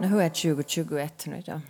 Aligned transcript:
Nu, 0.00 0.06
hur 0.06 0.20
är 0.20 0.28
2021 0.28 1.26
nu 1.26 1.42
då? 1.46 1.60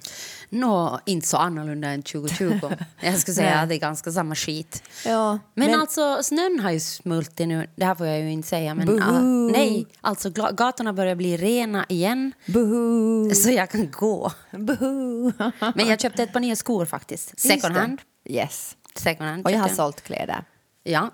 Nå, 0.48 1.00
inte 1.06 1.26
så 1.26 1.36
annorlunda 1.36 1.88
än 1.88 2.02
2020. 2.02 2.60
Jag 3.00 3.18
skulle 3.18 3.34
säga 3.34 3.54
att 3.60 3.68
det 3.68 3.74
är 3.74 3.78
ganska 3.78 4.12
samma 4.12 4.34
skit. 4.34 4.82
Ja, 5.06 5.38
Men, 5.54 5.70
men- 5.70 5.80
alltså, 5.80 6.22
snön 6.22 6.60
har 6.60 6.70
ju 6.70 6.80
smultit 6.80 7.48
nu. 7.48 7.68
Det 7.76 7.84
här 7.84 7.94
får 7.94 8.06
jag 8.06 8.20
ju 8.20 8.30
inte 8.32 8.48
säga. 8.48 8.74
Men, 8.74 9.02
ah, 9.02 9.20
nej, 9.52 9.86
alltså 10.00 10.30
gatorna 10.30 10.92
börjar 10.92 11.14
bli 11.14 11.36
rena 11.36 11.86
igen. 11.88 12.32
Buhu! 12.46 13.34
Så 13.34 13.50
jag 13.50 13.70
kan 13.70 13.90
gå. 13.90 14.32
Buhu! 14.50 15.32
Men 15.74 15.86
jag 15.88 16.00
köpte 16.00 16.22
ett 16.22 16.32
par 16.32 16.40
nya 16.40 16.56
skor 16.56 16.84
faktiskt. 16.86 17.40
Second 17.40 17.76
hand. 17.76 18.00
Yes. 18.24 18.76
Second 18.94 19.28
hand 19.28 19.44
Och 19.46 19.50
jag 19.52 19.58
har 19.58 19.68
sålt 19.68 20.00
kläder. 20.00 20.44
Ja. 20.90 21.10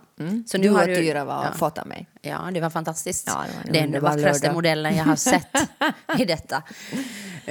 Så 0.46 0.58
du 0.58 0.70
och 0.70 0.84
Tyra 0.84 1.24
var 1.24 1.44
ja. 1.44 1.52
fått 1.52 1.78
av 1.78 1.86
mig. 1.86 2.06
Ja, 2.22 2.48
det 2.52 2.60
var 2.60 2.70
fantastiskt. 2.70 3.24
Ja, 3.26 3.44
det 3.64 3.72
var 3.72 3.86
den 3.86 4.02
vackraste 4.02 4.46
lördag. 4.46 4.54
modellen 4.54 4.96
jag 4.96 5.04
har 5.04 5.16
sett 5.16 5.48
i 6.18 6.24
detta, 6.24 6.62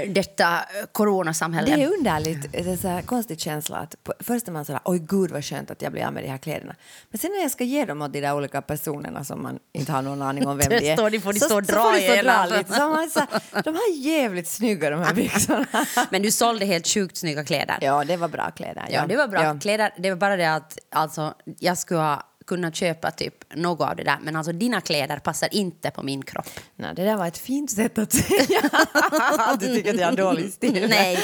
detta 0.08 0.54
eh, 0.58 0.86
coronasamhälle. 0.92 1.76
Det 1.76 1.84
är 1.84 1.88
underligt, 1.94 2.52
det 2.52 2.60
är 2.72 2.78
så 2.78 2.88
här 2.88 3.02
konstig 3.02 3.40
känsla 3.40 3.78
att 3.78 4.04
på, 4.04 4.14
först 4.20 4.48
är 4.48 4.52
man 4.52 4.66
sådär, 4.66 4.82
oj 4.86 5.00
gud 5.00 5.32
vad 5.32 5.46
skönt 5.46 5.72
att 5.72 5.82
jag 5.82 5.92
blir 5.92 6.06
av 6.06 6.14
med 6.14 6.24
de 6.24 6.30
här 6.30 6.38
kläderna. 6.38 6.76
Men 7.10 7.20
sen 7.20 7.32
när 7.32 7.42
jag 7.42 7.52
ska 7.52 7.64
ge 7.64 7.86
dem 7.86 8.02
åt 8.02 8.14
de 8.14 8.22
där 8.22 8.36
olika 8.36 8.62
personerna 8.62 9.24
som 9.24 9.44
man 9.44 9.60
inte 9.74 9.92
har 9.92 10.02
någon 10.02 10.22
aning 10.22 10.48
om 10.48 10.58
vem 10.58 10.70
Det 10.70 10.90
är. 10.90 11.10
de 11.10 11.20
får 11.20 11.34
de 11.34 11.40
så, 11.40 11.46
stå 11.46 11.58
och 11.60 11.66
så 11.66 11.72
dra 11.72 11.82
får 11.84 11.94
de 11.94 12.02
stå 12.02 12.22
dra 12.24 12.46
lite. 12.58 12.74
Så 12.74 12.90
man 12.90 13.10
så 13.10 13.20
här, 13.20 13.62
de 13.64 13.76
har 13.76 13.96
jävligt 13.98 14.48
snygga 14.48 14.90
de 14.90 15.00
här 15.00 15.14
byxorna. 15.22 15.66
Men 16.10 16.22
du 16.22 16.32
sålde 16.32 16.66
helt 16.66 16.88
sjukt 16.88 17.18
snygga 17.18 17.44
kläder. 17.46 17.78
ja, 17.82 18.04
det 18.04 18.18
var 18.18 18.28
bra 18.28 18.52
kläder. 18.52 18.86
Ja, 18.90 19.06
det 19.08 19.16
var 19.18 19.28
bra 19.28 19.44
Ja. 19.44 19.58
kläder. 19.62 19.94
Det 19.98 20.10
var 20.10 20.18
bara 20.18 20.36
det 20.38 20.54
att 20.54 20.78
alltså, 20.92 21.34
jag 21.60 21.78
skulle 21.78 22.00
ha 22.00 22.24
kunnat 22.48 22.76
köpa 22.76 23.12
typ 23.12 23.34
något 23.56 23.90
av 23.90 23.96
det 23.96 24.04
där. 24.04 24.18
Men 24.22 24.36
alltså 24.36 24.52
dina 24.52 24.82
kläder 24.82 25.20
passar 25.20 25.50
inte 25.52 25.92
på 25.92 26.04
min 26.04 26.24
kropp. 26.24 26.50
Nej, 26.76 26.96
det 26.96 27.04
där 27.04 27.16
var 27.18 27.28
ett 27.28 27.38
fint 27.38 27.72
sätt 27.72 27.98
att 27.98 28.14
säga. 28.14 28.62
du 29.60 29.76
tycker 29.76 29.94
att 29.94 30.00
jag 30.00 30.08
har 30.08 30.16
dålig 30.18 30.54
stil. 30.54 30.86
nej, 30.90 31.20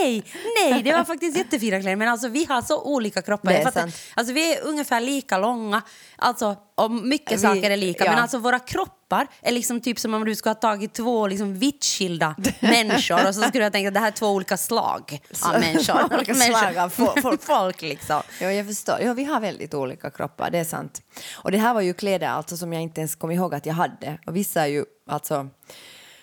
nej, 0.00 0.24
nej, 0.62 0.82
det 0.82 0.92
var 0.92 1.04
faktiskt 1.04 1.36
jättefina 1.36 1.80
kläder. 1.80 1.96
Men 1.96 2.08
alltså 2.08 2.28
vi 2.28 2.44
har 2.44 2.62
så 2.62 2.82
olika 2.82 3.22
kroppar. 3.22 3.50
Det 3.52 3.56
är 3.58 3.64
fattar- 3.64 3.80
sant. 3.80 3.94
Alltså 4.14 4.32
vi 4.32 4.54
är 4.54 4.62
ungefär 4.62 5.00
lika 5.00 5.38
långa. 5.38 5.82
Alltså, 6.16 6.56
och 6.74 6.90
mycket 6.90 7.32
Vi- 7.32 7.42
saker 7.42 7.70
är 7.70 7.76
lika. 7.76 8.04
ja. 8.04 8.10
Men 8.10 8.20
alltså 8.22 8.38
våra 8.38 8.58
kroppar 8.58 8.94
är 9.42 9.52
liksom 9.52 9.80
typ 9.80 9.98
som 9.98 10.14
om 10.14 10.24
du 10.24 10.34
skulle 10.34 10.50
ha 10.50 10.54
tagit 10.60 10.94
två 10.94 11.26
liksom 11.26 11.58
vitt 11.58 11.84
skilda 11.84 12.34
människor 12.60 13.28
och 13.28 13.34
så 13.34 13.42
skulle 13.42 13.64
jag 13.64 13.72
tänka 13.72 13.88
att 13.88 13.94
det 13.94 14.00
här 14.00 14.06
är 14.06 14.10
två 14.12 14.26
olika 14.30 14.56
slag 14.56 15.20
av 15.46 15.60
människor. 15.60 16.14
Olika 16.14 16.34
slag 16.34 16.76
av 16.78 16.92
fo- 16.92 17.20
folk. 17.22 17.42
folk 17.42 17.82
liksom. 17.82 18.22
Ja, 18.40 18.52
jag 18.52 18.66
förstår. 18.66 18.96
Ja, 19.00 19.12
vi 19.12 19.24
har 19.24 19.40
väldigt 19.40 19.74
olika 19.74 20.10
kroppar, 20.10 20.50
det 20.50 20.58
är 20.58 20.64
sant. 20.64 21.02
Och 21.34 21.50
det 21.52 21.58
här 21.58 21.74
var 21.74 21.80
ju 21.80 21.94
kläder 21.94 22.26
alltså 22.28 22.56
som 22.56 22.72
jag 22.72 22.82
inte 22.82 23.00
ens 23.00 23.14
kom 23.14 23.30
ihåg 23.30 23.54
att 23.54 23.66
jag 23.66 23.74
hade. 23.74 24.18
Och 24.26 24.36
vissa 24.36 24.62
är 24.62 24.66
ju 24.66 24.84
alltså 25.08 25.48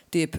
typ 0.09 0.31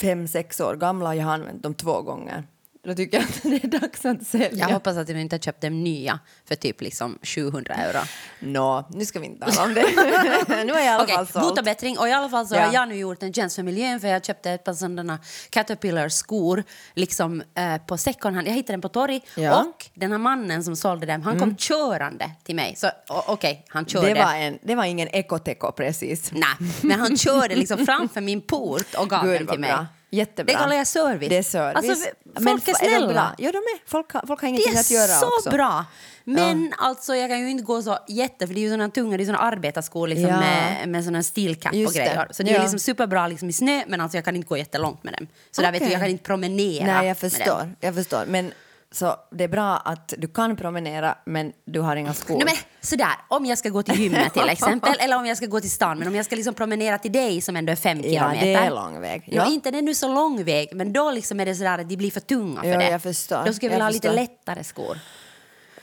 fem, 0.00 0.28
sex 0.28 0.60
år 0.60 0.74
gamla 0.76 1.08
och 1.08 1.16
jag 1.16 1.24
har 1.24 1.32
använt 1.34 1.62
dem 1.62 1.74
två 1.74 2.02
gånger. 2.02 2.44
Då 2.84 2.94
tycker 2.94 3.16
jag 3.18 3.24
att 3.26 3.42
det 3.42 3.64
är 3.64 3.80
dags 3.80 4.04
att 4.06 4.26
sälja. 4.26 4.48
Jag 4.68 4.68
hoppas 4.74 4.96
att 4.96 5.06
du 5.06 5.20
inte 5.20 5.36
har 5.36 5.40
köpt 5.40 5.60
dem 5.62 5.84
nya 5.84 6.18
för 6.48 6.54
typ 6.54 6.80
liksom 6.80 7.18
700 7.22 7.74
euro. 7.74 7.98
Nå, 8.40 8.88
nu 8.90 9.04
ska 9.04 9.20
vi 9.20 9.26
inte 9.26 9.52
tala 9.52 9.64
om 9.68 9.74
det. 9.74 9.80
nu 10.64 10.72
är 10.72 10.76
jag 10.76 10.84
i 10.84 10.88
alla 10.88 11.02
Okej, 11.04 11.14
fall 11.16 11.26
såld. 11.26 11.44
bota 11.44 11.62
bättring. 11.62 11.98
Och 11.98 12.08
i 12.08 12.12
alla 12.12 12.28
fall 12.28 12.46
så 12.46 12.54
Ja. 12.54 12.60
har 12.66 12.72
jag 12.74 12.88
nu 12.88 12.94
gjort 12.96 13.22
en 13.22 13.32
tjänst 13.32 13.56
för 13.56 13.62
miljön 13.62 14.00
för 14.00 14.08
jag 14.08 14.24
köpte 14.24 14.50
ett 14.50 14.64
par 14.64 14.74
sådana 14.74 15.18
Caterpillar-skor 15.50 16.64
liksom, 16.94 17.42
eh, 17.54 17.76
på 17.86 17.96
second 17.96 18.36
hand. 18.36 18.48
Jag 18.48 18.52
hittade 18.52 18.72
den 18.72 18.80
på 18.80 18.88
torg 18.88 19.20
Ja. 19.34 19.60
och 19.62 19.86
den 19.94 20.10
här 20.12 20.18
mannen 20.18 20.64
som 20.64 20.76
sålde 20.76 21.06
dem, 21.06 21.22
han 21.22 21.38
kom 21.38 21.56
körande 21.56 22.30
till 22.44 22.54
mig. 22.56 22.74
Så 22.76 22.90
okej, 23.08 23.64
han 23.68 23.86
körde. 23.86 24.08
det, 24.08 24.14
var 24.24 24.34
en, 24.34 24.58
det 24.62 24.74
var 24.74 24.84
ingen 24.84 25.08
ekoteko 25.08 25.72
precis. 25.72 26.30
Nej, 26.32 26.70
men 26.82 27.00
han 27.00 27.16
körde 27.16 27.54
liksom 27.56 27.86
framför 27.86 28.20
min 28.20 28.40
port 28.40 28.94
och 28.98 29.10
gav 29.10 29.24
Gud, 29.24 29.40
den 29.40 29.46
till 29.46 29.60
mig. 29.60 29.70
bra. 29.70 29.86
Jättebra. 30.10 30.52
Det 30.52 30.58
kallar 30.58 30.76
jag 30.76 30.86
service. 30.86 31.28
Det 31.28 31.36
är 31.38 31.42
service. 31.42 31.88
Alltså, 31.90 32.08
Men 32.24 32.42
folk 32.44 32.68
är 32.68 32.72
f- 32.72 32.78
de 32.80 32.86
snälla. 32.88 33.06
bra? 33.12 33.34
Ja, 33.38 33.52
de 33.52 33.58
är. 33.58 33.90
Folk 33.90 34.06
folk 34.12 34.28
har 34.28 34.36
Det 34.36 34.46
ingenting 34.48 34.76
att 34.78 34.90
är 34.90 34.94
göra 34.94 35.06
så 35.20 35.26
också. 35.26 35.50
bra. 35.50 35.84
Men 36.24 36.72
alltså 36.78 37.14
jag 37.16 37.30
kan 37.30 37.40
ju 37.40 37.50
inte 37.50 37.64
gå 37.64 37.82
så 37.82 37.98
jätte, 38.08 38.46
för 38.46 38.54
det 38.54 38.60
är 38.60 38.62
ju 38.62 38.70
såna 38.70 38.88
tunga, 38.90 39.16
det 39.16 39.22
är 39.22 39.26
såna 39.26 39.38
arbetarskor 39.38 40.08
liksom 40.08 40.28
Ja. 40.30 40.40
med, 40.40 40.88
med 40.88 41.04
såna 41.04 41.22
stilkapp 41.22 41.72
och 41.72 41.78
det. 41.92 41.98
grejer. 41.98 42.28
Så 42.30 42.42
det 42.42 42.50
är 42.50 42.54
Ja. 42.54 42.60
liksom 42.62 42.78
superbra 42.78 43.26
liksom 43.26 43.48
i 43.48 43.52
snö, 43.52 43.82
men 43.88 44.00
alltså 44.00 44.16
jag 44.16 44.24
kan 44.24 44.36
inte 44.36 44.48
gå 44.48 44.56
jättelångt 44.56 45.04
med 45.04 45.12
dem. 45.14 45.26
Så 45.50 45.62
där 45.62 45.72
vet 45.72 45.82
du, 45.84 45.88
jag 45.90 46.00
kan 46.00 46.10
inte 46.10 46.24
promenera 46.24 46.86
Nej, 46.86 47.08
jag 47.08 47.18
förstår. 47.18 47.74
Jag 47.80 47.94
förstår. 47.94 48.24
Men 48.26 48.52
så 48.92 49.16
det 49.30 49.44
är 49.44 49.48
bra 49.48 49.76
att 49.76 50.14
du 50.18 50.28
kan 50.28 50.56
promenera, 50.56 51.14
men 51.26 51.52
du 51.64 51.80
har 51.80 51.96
inga 51.96 52.14
skor. 52.14 52.34
Nej, 52.36 52.44
men 52.44 52.54
sådär, 52.80 53.10
om 53.28 53.46
jag 53.46 53.58
ska 53.58 53.68
gå 53.68 53.82
till 53.82 54.00
gymmet 54.00 54.32
till 54.32 54.48
exempel, 54.48 54.94
eller 55.00 55.16
om 55.16 55.26
jag 55.26 55.36
ska 55.36 55.46
gå 55.46 55.60
till 55.60 55.70
stan, 55.70 55.98
men 55.98 56.08
om 56.08 56.14
jag 56.14 56.24
ska 56.24 56.36
liksom 56.36 56.54
promenera 56.54 56.98
till 56.98 57.12
dig 57.12 57.40
som 57.40 57.56
ändå 57.56 57.72
är 57.72 57.76
fem 57.76 57.98
Ja, 57.98 58.02
kilometer. 58.10 58.46
det 58.46 58.54
är 58.54 58.70
lång 58.70 59.00
väg. 59.00 59.22
Ja. 59.26 59.42
Ja. 59.46 59.52
inte 59.52 59.70
det 59.70 59.78
är 59.78 59.82
nu 59.82 59.94
så 59.94 60.08
lång 60.14 60.44
väg, 60.44 60.68
men 60.74 60.92
då 60.92 61.10
liksom 61.10 61.40
är 61.40 61.46
det 61.46 61.54
sådär 61.54 61.78
att 61.78 61.88
de 61.88 61.96
blir 61.96 62.10
för 62.10 62.20
tunga 62.20 62.60
för 62.60 62.68
Ja, 62.68 62.78
det. 62.78 62.90
jag 62.90 63.02
förstår. 63.02 63.42
Då 63.46 63.52
skulle 63.52 63.66
jag 63.66 63.70
vilja 63.72 63.84
ha 63.84 63.90
lite 63.90 64.08
förstår. 64.08 64.20
lättare 64.22 64.64
skor. 64.64 64.98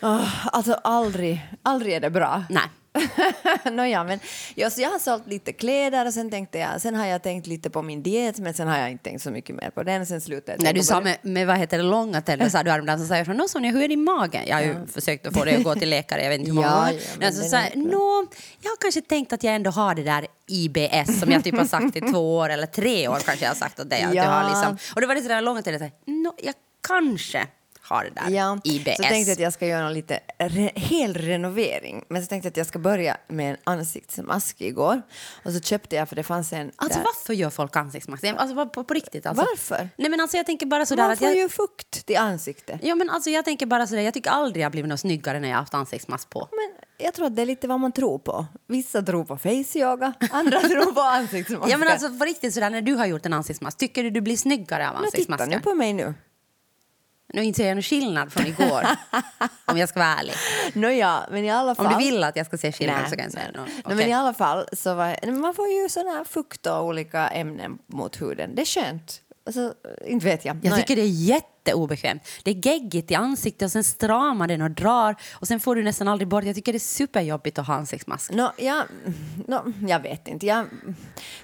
Åh, 0.01 0.45
alltså 0.55 0.73
aldrig, 0.73 1.47
aldrig 1.63 1.93
är 1.93 1.99
det 1.99 2.09
bra. 2.09 2.43
Nej. 2.49 2.63
Nåja, 3.71 4.03
men 4.03 4.19
ja, 4.55 4.69
så 4.69 4.81
jag 4.81 4.89
har 4.89 4.99
sålt 4.99 5.27
lite 5.27 5.53
kläder 5.53 6.05
och 6.05 6.13
sen 6.13 6.29
tänkte 6.31 6.57
jag, 6.57 6.81
sen 6.81 6.95
har 6.95 7.05
jag 7.05 7.23
tänkt 7.23 7.47
lite 7.47 7.69
på 7.69 7.81
min 7.81 8.03
diet 8.03 8.39
men 8.39 8.53
sen 8.53 8.67
har 8.67 8.77
jag 8.77 8.91
inte 8.91 9.03
tänkt 9.03 9.21
så 9.23 9.31
mycket 9.31 9.55
mer 9.55 9.69
på 9.69 9.83
den. 9.83 10.05
Sen 10.05 10.21
slutade 10.21 10.57
jag 10.57 10.63
När 10.63 10.73
du 10.73 10.83
sa 10.83 11.01
med, 11.01 11.17
med 11.21 11.47
vad 11.47 11.57
heter 11.57 11.77
det, 11.77 11.83
långa 11.83 12.21
tänder, 12.21 12.49
sa 12.49 12.63
du 12.63 12.71
häromdagen, 12.71 12.99
så 12.99 13.05
sa 13.05 13.17
jag 13.17 13.25
från 13.25 13.37
någon 13.37 13.49
Sonja, 13.49 13.71
hur 13.71 13.83
är 13.83 13.87
din 13.87 14.03
mage? 14.03 14.43
Jag 14.47 14.55
har 14.55 14.63
ju 14.63 14.75
försökt 14.87 15.27
att 15.27 15.33
få 15.33 15.45
dig 15.45 15.55
att 15.55 15.63
gå 15.63 15.75
till 15.75 15.89
läkare, 15.89 16.21
jag 16.23 16.29
vet 16.29 16.39
inte 16.39 16.51
hur 16.51 16.55
många 16.61 16.67
Ja, 16.67 16.91
ja, 16.91 16.99
men 17.19 17.33
så 17.33 17.43
sa 17.43 17.57
är 17.57 17.69
jag, 17.73 17.77
nå, 17.85 18.25
jag 18.61 18.69
har 18.71 18.77
kanske 18.77 19.01
tänkt 19.01 19.33
att 19.33 19.43
jag 19.43 19.55
ändå 19.55 19.71
har 19.71 19.95
det 19.95 20.03
där 20.03 20.27
IBS 20.47 21.19
som 21.19 21.31
jag 21.31 21.43
typ 21.43 21.57
har 21.57 21.65
sagt 21.65 21.95
i 21.95 22.01
två 22.01 22.37
år 22.37 22.49
eller 22.49 22.67
tre 22.67 23.07
år 23.07 23.19
kanske 23.25 23.45
jag 23.45 23.49
har 23.49 23.55
sagt 23.55 23.79
åt 23.79 23.89
dig. 23.89 24.01
Att 24.03 24.13
Ja. 24.13 24.23
du 24.23 24.29
har 24.29 24.49
liksom, 24.49 24.77
och 24.95 25.01
det 25.01 25.07
var 25.07 25.15
det 25.15 25.21
sådär 25.21 25.41
långa 25.41 25.61
tänder, 25.61 25.79
så 26.05 26.11
nå, 26.11 26.33
jag 26.37 26.53
kanske 26.87 27.47
har 27.85 28.03
det 28.03 28.21
där 28.21 28.29
Ja, 28.35 28.57
IBS. 28.63 28.97
så 28.97 29.03
tänkte 29.03 29.31
att 29.31 29.39
jag 29.39 29.53
ska 29.53 29.67
göra 29.67 29.83
någon 29.83 29.93
lite 29.93 30.19
re, 30.39 30.71
hel 30.75 31.13
renovering. 31.13 32.03
Men 32.09 32.21
så 32.21 32.27
tänkte 32.27 32.47
jag 32.47 32.51
att 32.51 32.57
jag 32.57 32.67
ska 32.67 32.79
börja 32.79 33.17
med 33.27 33.51
en 33.51 33.57
ansiktsmask 33.63 34.61
igår. 34.61 35.01
Och 35.43 35.51
så 35.53 35.59
köpte 35.59 35.95
jag, 35.95 36.09
för 36.09 36.15
det 36.15 36.23
fanns 36.23 36.53
en 36.53 36.71
Alltså 36.75 36.99
där. 36.99 37.05
varför 37.05 37.33
gör 37.33 37.49
folk 37.49 37.75
ansiktsmask? 37.75 38.23
Alltså 38.23 38.55
på, 38.55 38.65
på, 38.69 38.83
på 38.83 38.93
riktigt 38.93 39.25
alltså. 39.25 39.45
Varför? 39.49 39.89
Nej 39.97 40.09
men 40.09 40.19
alltså 40.19 40.37
jag 40.37 40.45
tänker 40.45 40.65
bara 40.65 40.85
sådär 40.85 41.03
Man 41.03 41.11
att 41.11 41.19
får 41.19 41.27
jag... 41.27 41.37
ju 41.37 41.49
fukt 41.49 42.05
till 42.05 42.17
ansiktet. 42.17 42.79
Ja 42.83 42.95
men 42.95 43.09
alltså 43.09 43.29
jag 43.29 43.45
tänker 43.45 43.65
bara 43.65 43.87
sådär, 43.87 44.01
jag 44.01 44.13
tycker 44.13 44.29
aldrig 44.29 44.63
jag 44.65 44.71
blivit 44.71 44.89
något 44.89 44.99
snyggare 44.99 45.39
när 45.39 45.49
jag 45.49 45.57
haft 45.57 45.73
ansiktsmask 45.73 46.29
på. 46.29 46.47
Men 46.51 46.85
jag 47.05 47.13
tror 47.13 47.25
att 47.27 47.35
det 47.35 47.41
är 47.41 47.45
lite 47.45 47.67
vad 47.67 47.79
man 47.79 47.91
tror 47.91 48.19
på. 48.19 48.45
Vissa 48.67 49.01
tror 49.01 49.23
på 49.25 49.37
face-yoga, 49.37 50.13
andra 50.31 50.59
tror 50.69 50.91
på 50.93 51.01
ansiktsmaskar. 51.01 51.69
Ja 51.71 51.77
men 51.77 51.87
alltså 51.87 52.09
på 52.17 52.25
riktigt 52.25 52.53
sådär 52.53 52.69
när 52.69 52.81
du 52.81 52.93
har 52.93 53.05
gjort 53.05 53.25
en 53.25 53.33
ansiktsmask, 53.33 53.77
tycker 53.77 54.03
du 54.03 54.09
du 54.09 54.21
blir 54.21 54.37
snyggare 54.37 54.87
av 54.89 54.93
Men 54.93 55.03
titta 55.03 55.05
ansiktsmasken? 55.07 55.49
nu 55.49 55.59
på 55.59 55.75
mig 55.75 55.93
nu. 55.93 56.13
Nu 57.35 57.43
inser 57.43 57.67
jag 57.67 57.75
någon 57.75 57.83
skillnad 57.83 58.33
från 58.33 58.47
igår, 58.47 58.85
om 59.65 59.77
jag 59.77 59.89
ska 59.89 59.99
vara 59.99 60.09
ärlig. 60.09 60.33
Nåja, 60.73 61.23
men 61.31 61.45
i 61.45 61.51
alla 61.51 61.75
fall. 61.75 61.85
Om 61.85 61.91
du 61.91 61.97
vill 61.97 62.23
att 62.23 62.35
jag 62.35 62.45
ska 62.45 62.57
se 62.57 62.71
skillnad 62.71 62.97
Nej, 63.01 63.09
så 63.09 63.15
kan 63.15 63.23
jag 63.23 63.33
säga 63.33 63.51
no, 63.53 63.61
Nej, 63.61 63.73
okej. 63.83 63.95
men 63.95 64.09
i 64.09 64.13
alla 64.13 64.33
fall 64.33 64.65
så 64.73 64.93
var, 64.93 65.31
man 65.31 65.53
får 65.53 65.67
ju 65.67 65.89
sån 65.89 66.07
här 66.07 66.23
fukt 66.23 66.65
och 66.65 66.85
olika 66.85 67.27
ämnen 67.27 67.77
mot 67.87 68.21
huden. 68.21 68.55
Det 68.55 68.61
är 68.61 68.65
skönt. 68.65 69.21
Alltså, 69.45 69.73
inte 70.05 70.25
vet 70.25 70.45
jag. 70.45 70.59
Jag 70.63 70.75
tycker 70.75 70.95
det 70.95 71.01
är 71.01 71.35
jätteobekvämt. 71.65 72.27
Det 72.43 72.51
är 72.51 72.67
geggigt 72.67 73.11
i 73.11 73.15
ansiktet 73.15 73.65
och 73.65 73.71
sen 73.71 73.83
stramar 73.83 74.47
den 74.47 74.61
och 74.61 74.71
drar 74.71 75.15
och 75.33 75.47
sen 75.47 75.59
får 75.59 75.75
du 75.75 75.83
nästan 75.83 76.07
aldrig 76.07 76.27
bort. 76.27 76.43
Jag 76.43 76.55
tycker 76.55 76.73
det 76.73 76.77
är 76.77 76.79
superjobbigt 76.79 77.59
att 77.59 77.67
ha 77.67 77.73
ansiktsmask. 77.73 78.31
Nå, 78.31 78.51
jag, 78.57 78.83
nå, 79.47 79.63
jag 79.87 79.99
vet 79.99 80.27
inte. 80.27 80.45
Jag 80.45 80.65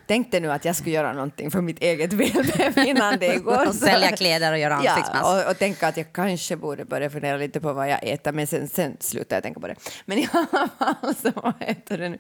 tänkte 0.07 0.39
nu 0.39 0.51
att 0.51 0.65
jag 0.65 0.75
skulle 0.75 0.95
göra 0.95 1.13
någonting 1.13 1.51
för 1.51 1.61
mitt 1.61 1.79
eget 1.79 2.13
välbefinnande 2.13 3.25
igår. 3.35 3.67
Och 3.67 3.75
sälja 3.75 4.11
kläder 4.11 4.51
och 4.51 4.59
göra 4.59 4.75
ansiktsmask. 4.75 5.23
Ja, 5.23 5.43
och, 5.43 5.51
och 5.51 5.57
tänka 5.57 5.87
att 5.87 5.97
jag 5.97 6.13
kanske 6.13 6.57
borde 6.57 6.85
börja 6.85 7.09
fundera 7.09 7.37
lite 7.37 7.59
på 7.59 7.73
vad 7.73 7.89
jag 7.89 7.99
äter, 8.03 8.31
men 8.31 8.47
sen, 8.47 8.67
sen 8.67 8.97
slutade 8.99 9.35
jag 9.35 9.43
tänka 9.43 9.59
på 9.59 9.67
det. 9.67 9.75
Men 10.05 10.17
i 10.17 10.27
alla 10.31 10.69
fall 10.77 11.15
så, 11.15 11.31
vad 11.43 11.53
heter 11.59 11.97
det 11.97 12.09
nu? 12.09 12.17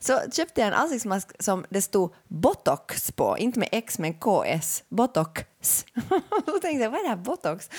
så 0.00 0.20
köpte 0.32 0.60
jag 0.60 0.68
en 0.68 0.74
ansiktsmask 0.74 1.42
som 1.42 1.64
det 1.70 1.82
stod 1.82 2.14
botox 2.28 3.12
på, 3.12 3.38
inte 3.38 3.58
med 3.58 3.68
X 3.72 3.98
men 3.98 4.14
KS, 4.14 4.84
botox. 4.88 5.44
Då 6.46 6.58
tänkte 6.58 6.82
jag, 6.82 6.90
vad 6.90 7.00
är 7.00 7.02
det 7.02 7.08
här 7.08 7.16
botox? 7.16 7.70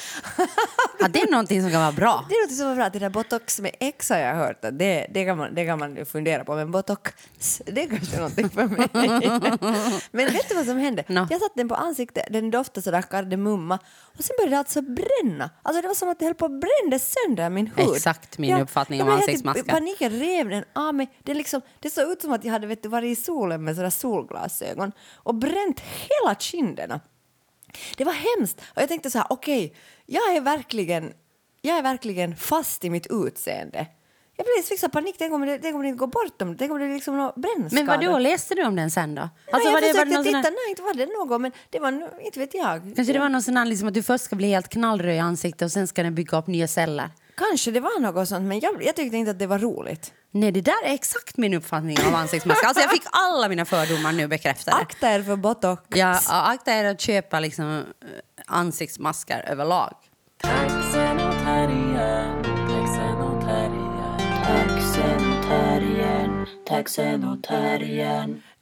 Ja, 1.00 1.07
det 1.07 1.21
är 1.21 1.31
någonting 1.31 1.62
som 1.62 1.71
kan 1.71 1.81
vara 1.81 1.91
bra. 1.91 2.25
Det 2.30 2.35
låter 2.41 2.56
så 2.56 2.75
bra. 2.75 2.89
Det 2.89 3.00
där 3.00 3.09
botox 3.09 3.59
med 3.59 3.75
X 3.80 4.09
har 4.09 4.18
jag 4.18 4.35
hört. 4.35 4.62
Det, 4.62 5.07
det, 5.13 5.25
kan 5.25 5.38
man, 5.38 5.56
det 5.56 5.65
kan 5.65 5.80
man 5.80 6.06
fundera 6.06 6.45
på. 6.45 6.56
Men 6.56 6.71
botox, 6.71 7.12
det 7.65 7.83
är 7.83 7.88
kanske 7.88 8.15
någonting 8.18 8.50
för 8.50 8.68
mig. 8.68 8.89
men 10.12 10.25
vet 10.25 10.50
du 10.50 10.56
vad 10.56 10.65
som 10.65 10.77
hände? 10.77 11.03
Nå. 11.07 11.27
Jag 11.30 11.41
satte 11.41 11.53
den 11.56 11.69
på 11.69 11.75
ansiktet, 11.75 12.27
den 12.30 12.51
doftade 12.51 12.81
sådär 12.81 13.01
kardemumma. 13.01 13.80
Och 14.18 14.24
sen 14.24 14.36
började 14.38 14.56
det 14.56 14.59
alltså 14.59 14.81
bränna. 14.81 15.50
Alltså 15.62 15.81
det 15.81 15.88
var 15.88 15.95
som 15.95 16.09
att 16.09 16.19
det 16.19 16.25
höll 16.25 16.36
på 16.36 16.45
att 16.45 16.51
bränna 16.51 17.00
sönder 17.00 17.50
min 17.50 17.68
hud. 17.68 17.95
Exakt 17.95 18.38
min 18.38 18.57
uppfattning 18.57 19.01
om 19.01 19.07
jag 19.07 19.15
helt 19.15 19.29
i 19.29 19.31
ansiktsmasken. 19.31 19.65
Paniken 19.65 20.12
rev 20.12 20.50
den 20.50 20.63
av 20.74 20.95
mig. 20.95 21.12
Det, 21.24 21.33
liksom, 21.33 21.62
det 21.79 21.89
såg 21.89 22.12
ut 22.12 22.21
som 22.21 22.31
att 22.31 22.45
jag 22.45 22.51
hade 22.51 22.68
vet 22.68 22.83
du, 22.83 22.89
varit 22.89 23.18
i 23.18 23.21
solen 23.21 23.63
med 23.63 23.75
sådär 23.75 23.89
solglasögon 23.89 24.91
och 25.13 25.36
bränt 25.36 25.79
hela 25.79 26.36
kinderna. 26.36 27.00
Det 27.98 28.04
var 28.04 28.38
hemskt. 28.38 28.62
Och 28.75 28.81
jag 28.81 28.90
tänkte 28.90 29.12
så 29.12 29.18
här, 29.18 29.28
okej, 29.30 29.75
jag 30.06 30.36
är 30.36 30.42
verkligen 30.42 31.14
jag 31.66 31.78
är 31.78 31.84
verkligen 31.84 32.36
fast 32.36 32.86
i 32.86 32.90
mitt 32.90 33.08
utseende. 33.10 33.88
Jag 34.36 34.66
fick 34.66 34.80
så 34.80 34.90
panik. 34.90 35.16
Tänk 35.18 35.34
om 35.34 35.42
det, 35.42 35.58
tänk 35.58 35.75
om 35.75 35.81
det 35.81 35.88
inte 35.88 36.00
går 36.00 36.08
bort 36.08 36.40
dem. 36.40 36.56
Tänk 36.58 36.72
om 36.72 36.80
det 36.80 36.86
är 36.86 36.94
liksom 36.94 37.18
någon 37.18 37.31
brännskada. 37.42 37.84
Men 37.84 37.88
vad 37.88 38.14
då 38.14 38.20
läste 38.20 38.56
du 38.56 38.66
om 38.66 38.75
den 38.75 38.92
sen 38.92 39.16
då? 39.16 39.22
Nej, 39.22 39.62
jag 39.66 39.72
var 39.72 39.81
det, 39.81 39.88
var 39.88 39.94
försökte 39.94 40.18
det 40.18 40.24
titta. 40.24 40.38
här, 40.38 40.44
Nej, 40.44 40.70
inte 40.70 40.81
var 40.81 40.94
det 40.94 41.06
något. 41.06 41.42
Men 41.42 41.52
det 41.70 41.80
var 41.80 42.10
inte 42.25 42.40
vet 42.40 42.54
jag. 42.54 42.81
kanske 42.96 43.14
det 43.14 43.20
var 43.20 43.30
någon 43.30 43.42
sån 43.42 43.58
här 43.58 43.66
liksom 43.66 43.88
att 43.88 43.94
du 43.94 44.04
först 44.04 44.25
ska 44.25 44.36
bli 44.36 44.48
helt 44.48 44.70
knallröd 44.70 45.16
i 45.16 45.20
ansiktet 45.20 45.66
och 45.66 45.72
sen 45.72 45.88
ska 45.88 46.04
den 46.04 46.16
bygga 46.16 46.38
upp 46.38 46.48
nya 46.48 46.68
celler? 46.68 47.10
Kanske 47.38 47.71
det 47.71 47.80
var 47.80 48.00
något 48.00 48.27
sånt. 48.30 48.45
Men 48.45 48.59
jag, 48.59 48.83
jag 48.83 48.95
tyckte 48.95 49.18
inte 49.18 49.31
att 49.31 49.39
det 49.39 49.47
var 49.47 49.59
roligt. 49.59 50.13
Nej, 50.31 50.51
det 50.51 50.62
där 50.62 50.85
är 50.85 50.94
exakt 50.94 51.38
min 51.38 51.53
uppfattning 51.53 51.97
av 52.07 52.15
ansiktsmasker. 52.15 52.68
Alltså 52.68 52.81
jag 52.83 52.91
fick 52.91 53.03
alla 53.12 53.50
mina 53.50 53.65
fördomar 53.65 54.12
nu 54.12 54.27
bekräftade. 54.27 54.77
Akta 54.77 55.12
er 55.12 55.24
för 55.24 55.35
botox. 55.35 55.81
Ja, 55.89 56.19
akta 56.30 56.71
er 56.71 56.85
att 56.85 57.01
köpa 57.01 57.39
liksom, 57.39 57.77
eh, 57.77 57.83
ansiktsmasker 58.47 59.45
överlag. 59.47 59.95
Taxen 66.68 67.24
och 67.24 67.44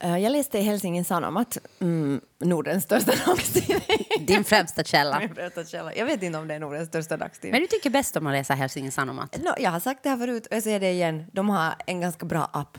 Eh, 0.04 0.18
Jag 0.18 0.32
läste 0.32 0.58
i 0.58 0.62
Helsingin 0.62 1.06
Sanomat, 1.06 1.58
mm, 1.80 2.22
Nordens 2.40 2.84
största 2.84 3.12
dagstidning. 3.26 3.98
Din 4.20 4.44
främsta 4.44 4.84
källa. 4.84 5.20
Min 5.20 5.36
främsta 5.36 5.66
källa. 5.66 5.96
Jag 5.96 6.06
vet 6.06 6.24
inte 6.24 6.40
om 6.40 6.48
det 6.48 6.54
är 6.56 6.60
Nordens 6.60 6.88
största 6.90 7.18
dagstidning. 7.18 7.52
Men 7.52 7.62
du 7.62 7.68
tycker 7.68 7.90
bäst 7.90 8.16
om 8.18 8.28
att 8.28 8.34
läsa 8.34 8.54
Helsingin 8.54 8.92
Sanomat? 8.92 9.38
No, 9.44 9.52
jag 9.58 9.72
har 9.72 9.80
sagt 9.80 10.04
det 10.04 10.10
här 10.10 10.18
förut 10.18 10.48
och 10.48 10.56
jag 10.56 10.64
säger 10.64 10.80
det 10.80 10.92
igen. 10.92 11.26
De 11.34 11.50
har 11.50 11.74
en 11.86 12.02
ganska 12.02 12.26
bra 12.26 12.50
app. 12.54 12.78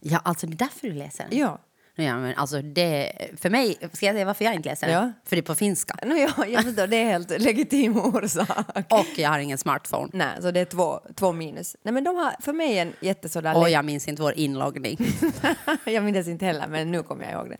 Ja, 0.00 0.20
alltså 0.24 0.46
det 0.46 0.54
är 0.54 0.56
därför 0.58 0.88
du 0.88 0.92
läser 0.94 1.26
den? 1.28 1.38
Ja. 1.38 1.58
Ja, 1.96 2.18
men 2.18 2.34
alltså 2.34 2.62
det, 2.62 3.12
för 3.40 3.50
mig, 3.50 3.74
ska 3.92 4.06
jag 4.06 4.14
säga 4.14 4.24
varför 4.24 4.44
jag 4.44 4.54
inte 4.54 4.68
läser? 4.68 4.88
Ja. 4.88 5.12
För 5.24 5.36
det 5.36 5.40
är 5.40 5.42
på 5.42 5.54
finska. 5.54 5.94
No, 6.02 6.14
ja, 6.36 6.46
jag 6.46 6.64
förstår, 6.64 6.86
det 6.86 6.96
är 6.96 7.04
helt 7.04 7.40
legitim 7.40 7.96
orsak. 7.96 8.92
Och 8.92 9.18
jag 9.18 9.30
har 9.30 9.38
ingen 9.38 9.58
smartphone. 9.58 10.08
Nej, 10.12 10.42
så 10.42 10.50
det 10.50 10.60
är 10.60 10.64
två, 10.64 11.00
två 11.14 11.32
minus. 11.32 11.76
Nej, 11.82 11.94
men 11.94 12.04
de 12.04 12.16
har 12.16 12.36
för 12.40 12.52
mig 12.52 12.78
en 12.78 12.92
jättesådär... 13.00 13.56
Och 13.56 13.70
jag 13.70 13.84
minns 13.84 14.08
inte 14.08 14.22
vår 14.22 14.32
inloggning. 14.32 14.98
jag 15.84 16.04
minns 16.04 16.28
inte 16.28 16.46
heller, 16.46 16.66
men 16.68 16.90
nu 16.90 17.02
kommer 17.02 17.24
jag 17.24 17.32
ihåg 17.32 17.50
det. 17.50 17.56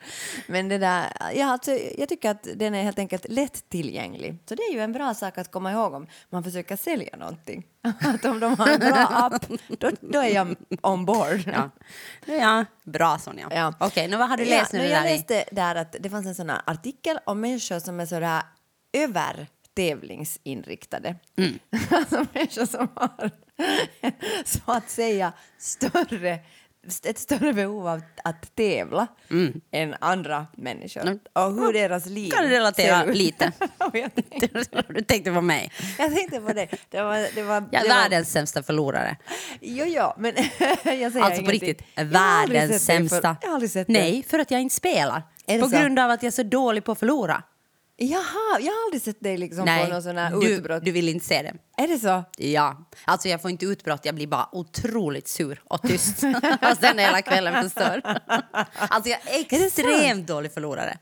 Men 0.47 0.69
det 0.69 0.79
där, 0.79 1.07
ja, 1.35 1.47
alltså, 1.47 1.79
jag 1.99 2.09
tycker 2.09 2.31
att 2.31 2.49
den 2.55 2.75
är 2.75 2.83
helt 2.83 2.99
enkelt 2.99 3.27
lättillgänglig. 3.29 4.37
Så 4.49 4.55
det 4.55 4.63
är 4.63 4.73
ju 4.73 4.81
en 4.81 4.93
bra 4.93 5.15
sak 5.15 5.39
att 5.39 5.51
komma 5.51 5.73
ihåg 5.73 5.95
om 5.95 6.07
man 6.31 6.45
försöker 6.45 6.77
sälja 6.77 7.17
någonting. 7.17 7.65
att 8.01 8.25
om 8.25 8.41
de 8.41 8.59
har 8.59 8.69
en 8.69 8.81
bra 8.81 9.07
app, 9.11 9.45
då, 9.79 9.91
då 10.01 10.19
är 10.19 10.29
jag 10.35 10.57
on 10.83 11.05
board. 11.05 11.41
Ja, 11.47 11.71
ja 12.27 12.65
bra 12.85 13.19
Sonja. 13.19 13.49
Ja. 13.51 13.75
Okej, 13.81 14.09
nu 14.09 14.17
vad 14.17 14.29
har 14.29 14.37
du 14.37 14.45
läst 14.45 14.73
ja, 14.73 14.79
nu? 14.79 14.85
no, 14.85 14.89
där 14.91 14.97
Jag 14.97 15.11
i- 15.11 15.17
läste 15.17 15.45
där 15.53 15.75
att 15.75 15.97
det 16.01 16.11
fanns 16.11 16.27
en 16.27 16.35
sån 16.35 16.51
här 16.51 16.61
artikel 16.67 17.19
om 17.27 17.41
människor 17.41 17.79
som 17.79 18.01
är 18.01 18.07
sådär 18.07 18.43
över 18.93 19.47
tävlingsinriktade. 19.75 21.17
Mm. 21.37 21.59
alltså 21.91 22.27
människor 22.33 22.67
som 22.67 22.89
har 22.95 23.31
så 24.45 24.61
att 24.73 24.91
säga 24.91 25.33
större 25.59 26.39
ett 27.05 27.19
större 27.19 27.53
behov 27.53 27.89
av 27.89 28.01
att 28.25 28.57
tävla 28.57 29.07
än 29.71 29.95
andra 30.01 30.47
människor. 30.57 31.01
Mm. 31.01 31.19
Och 31.33 31.53
hur 31.55 31.73
deras 31.73 32.07
liv 32.07 32.31
Kan 32.31 32.43
du 32.45 32.49
relatera 32.51 33.01
ser 33.01 33.11
ut. 33.11 33.17
lite? 33.17 33.53
Tänkte, 33.93 34.83
du 34.89 35.01
tänkte 35.03 35.33
på 35.33 35.41
mig. 35.41 35.73
jag 35.99 36.15
tänkte 36.17 36.41
på 36.41 36.53
det. 36.53 36.69
Det 36.91 37.03
var, 37.03 37.35
det 37.35 37.43
var, 37.43 37.55
Jag 37.55 37.75
är 37.75 37.83
det 37.83 37.89
var, 37.89 37.97
världens 37.97 38.33
sämsta 38.33 38.63
förlorare. 38.63 39.17
Jo, 39.61 39.85
jo, 39.89 40.13
men 40.17 40.33
jag 40.39 40.53
säger 40.83 41.05
Alltså 41.05 41.21
på 41.21 41.27
ingenting. 41.29 41.51
riktigt, 41.51 41.83
har 41.97 42.03
aldrig 42.05 42.61
världens 42.61 42.71
dig 42.71 42.79
för- 42.79 43.09
sämsta. 43.09 43.37
Det. 43.75 43.85
Nej, 43.89 44.23
för 44.29 44.39
att 44.39 44.51
jag 44.51 44.61
inte 44.61 44.75
spelar. 44.75 45.23
På 45.61 45.67
grund 45.69 45.99
av 45.99 46.11
att 46.11 46.23
jag 46.23 46.27
är 46.29 46.33
så 46.33 46.43
dålig 46.43 46.85
på 46.85 46.93
att 46.93 46.99
förlora. 46.99 47.43
Jaha, 47.97 48.61
jag 48.61 48.73
har 48.73 48.85
aldrig 48.87 49.03
sett 49.03 49.21
dig 49.21 49.37
liksom 49.37 49.65
Nej, 49.65 49.87
på 49.87 49.93
någon 49.93 50.03
sån 50.03 50.17
här 50.17 50.31
du, 50.31 50.49
utbrott. 50.49 50.85
du 50.85 50.91
vill 50.91 51.09
inte 51.09 51.27
se 51.27 51.43
det. 51.43 51.83
Är 51.83 51.89
det 51.89 51.99
så? 51.99 52.25
Ja, 52.39 52.89
alltså 53.05 53.29
jag 53.29 53.43
får 53.43 53.51
inte 53.51 53.67
utbrott, 53.67 54.01
jag 54.05 54.15
blir 54.15 54.27
bara 54.27 54.49
otroligt 54.53 55.29
sur 55.29 55.63
och 55.65 55.83
tyst. 55.83 56.23
och 56.71 56.77
sen 56.81 56.99
hela 56.99 57.23
kvällen 57.23 57.63
förstörd. 57.63 58.21
alltså 58.77 59.11
jag 59.11 59.19
är 59.27 59.41
extremt 59.65 60.27
dålig 60.27 60.53
förlorare. 60.53 60.99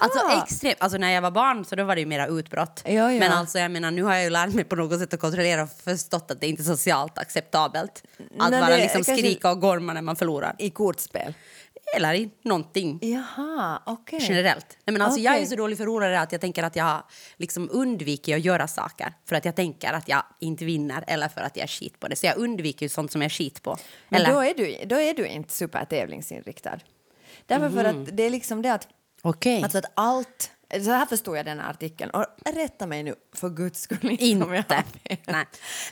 Alltså 0.00 0.18
extremt, 0.42 0.76
alltså 0.80 0.98
när 0.98 1.10
jag 1.12 1.22
var 1.22 1.30
barn 1.30 1.64
så 1.64 1.76
då 1.76 1.84
var 1.84 1.94
det 1.94 2.00
ju 2.00 2.06
mera 2.06 2.26
utbrott. 2.26 2.82
Ja, 2.84 2.92
ja. 2.92 3.08
Men 3.20 3.32
alltså 3.32 3.58
jag 3.58 3.70
menar 3.70 3.90
nu 3.90 4.02
har 4.02 4.14
jag 4.14 4.24
ju 4.24 4.30
lärt 4.30 4.54
mig 4.54 4.64
på 4.64 4.76
något 4.76 5.00
sätt 5.00 5.14
att 5.14 5.20
kontrollera 5.20 5.62
och 5.62 5.70
förstått 5.84 6.30
att 6.30 6.40
det 6.40 6.46
inte 6.46 6.62
är 6.62 6.64
socialt 6.64 7.18
acceptabelt. 7.18 8.02
Att 8.38 8.50
Nej, 8.50 8.60
bara 8.60 8.76
liksom 8.76 9.04
kanske- 9.04 9.16
skrika 9.16 9.50
och 9.50 9.60
gorma 9.60 9.92
när 9.92 10.02
man 10.02 10.16
förlorar. 10.16 10.54
I 10.58 10.70
kortspel? 10.70 11.34
Eller 11.96 12.14
i 12.14 12.30
någonting. 12.42 12.98
Jaha, 13.02 13.82
okej. 13.86 14.18
Generellt. 14.22 14.66
Nej, 14.84 14.92
men 14.92 15.02
alltså, 15.02 15.20
Jag 15.20 15.36
är 15.38 15.46
så 15.46 15.56
dålig 15.56 15.78
förlorare 15.78 16.20
att 16.20 16.32
jag 16.32 16.40
tänker 16.40 16.62
att 16.62 16.76
jag 16.76 17.02
liksom 17.36 17.68
undviker 17.72 18.36
att 18.36 18.44
göra 18.44 18.68
saker 18.68 19.12
för 19.28 19.36
att 19.36 19.44
jag 19.44 19.56
tänker 19.56 19.92
att 19.92 20.08
jag 20.08 20.22
inte 20.40 20.64
vinner 20.64 21.04
eller 21.06 21.28
för 21.28 21.40
att 21.40 21.56
jag 21.56 21.64
är 21.64 21.68
skit 21.68 22.00
på 22.00 22.08
det. 22.08 22.16
Så 22.16 22.26
jag 22.26 22.36
undviker 22.36 22.84
ju 22.86 22.88
sånt 22.88 23.12
som 23.12 23.22
jag 23.22 23.26
är 23.26 23.30
skit 23.34 23.62
på. 23.62 23.76
Men 24.08 24.20
Eller? 24.20 24.32
då 24.32 24.40
är, 24.40 24.54
du, 24.54 24.86
då 24.86 25.00
är 25.00 25.14
du 25.14 25.26
inte 25.26 25.54
supertävlingsinriktad. 25.54 26.78
Därför 27.46 27.70
för 27.70 27.92
Mhm. 27.92 28.02
att 28.02 28.16
det 28.16 28.22
är 28.22 28.30
liksom 28.30 28.62
det 28.62 28.72
att, 28.72 28.88
Okej. 29.22 29.62
alltså 29.62 29.78
att 29.78 29.92
allt... 29.94 30.50
Så 30.70 30.90
här 30.90 31.06
förstår 31.06 31.36
jag 31.36 31.46
den 31.46 31.60
här 31.60 31.70
artikeln. 31.70 32.10
Och 32.10 32.24
rätta 32.54 32.86
mig 32.86 33.02
nu 33.02 33.14
för 33.34 33.48
guds 33.48 33.80
skull 33.80 33.98
inte, 34.18 34.44
om 34.46 34.52
jag 34.54 34.60
Inte. 34.60 34.74
har 34.74 34.82
fel. 34.82 35.18
Nej. 35.26 35.44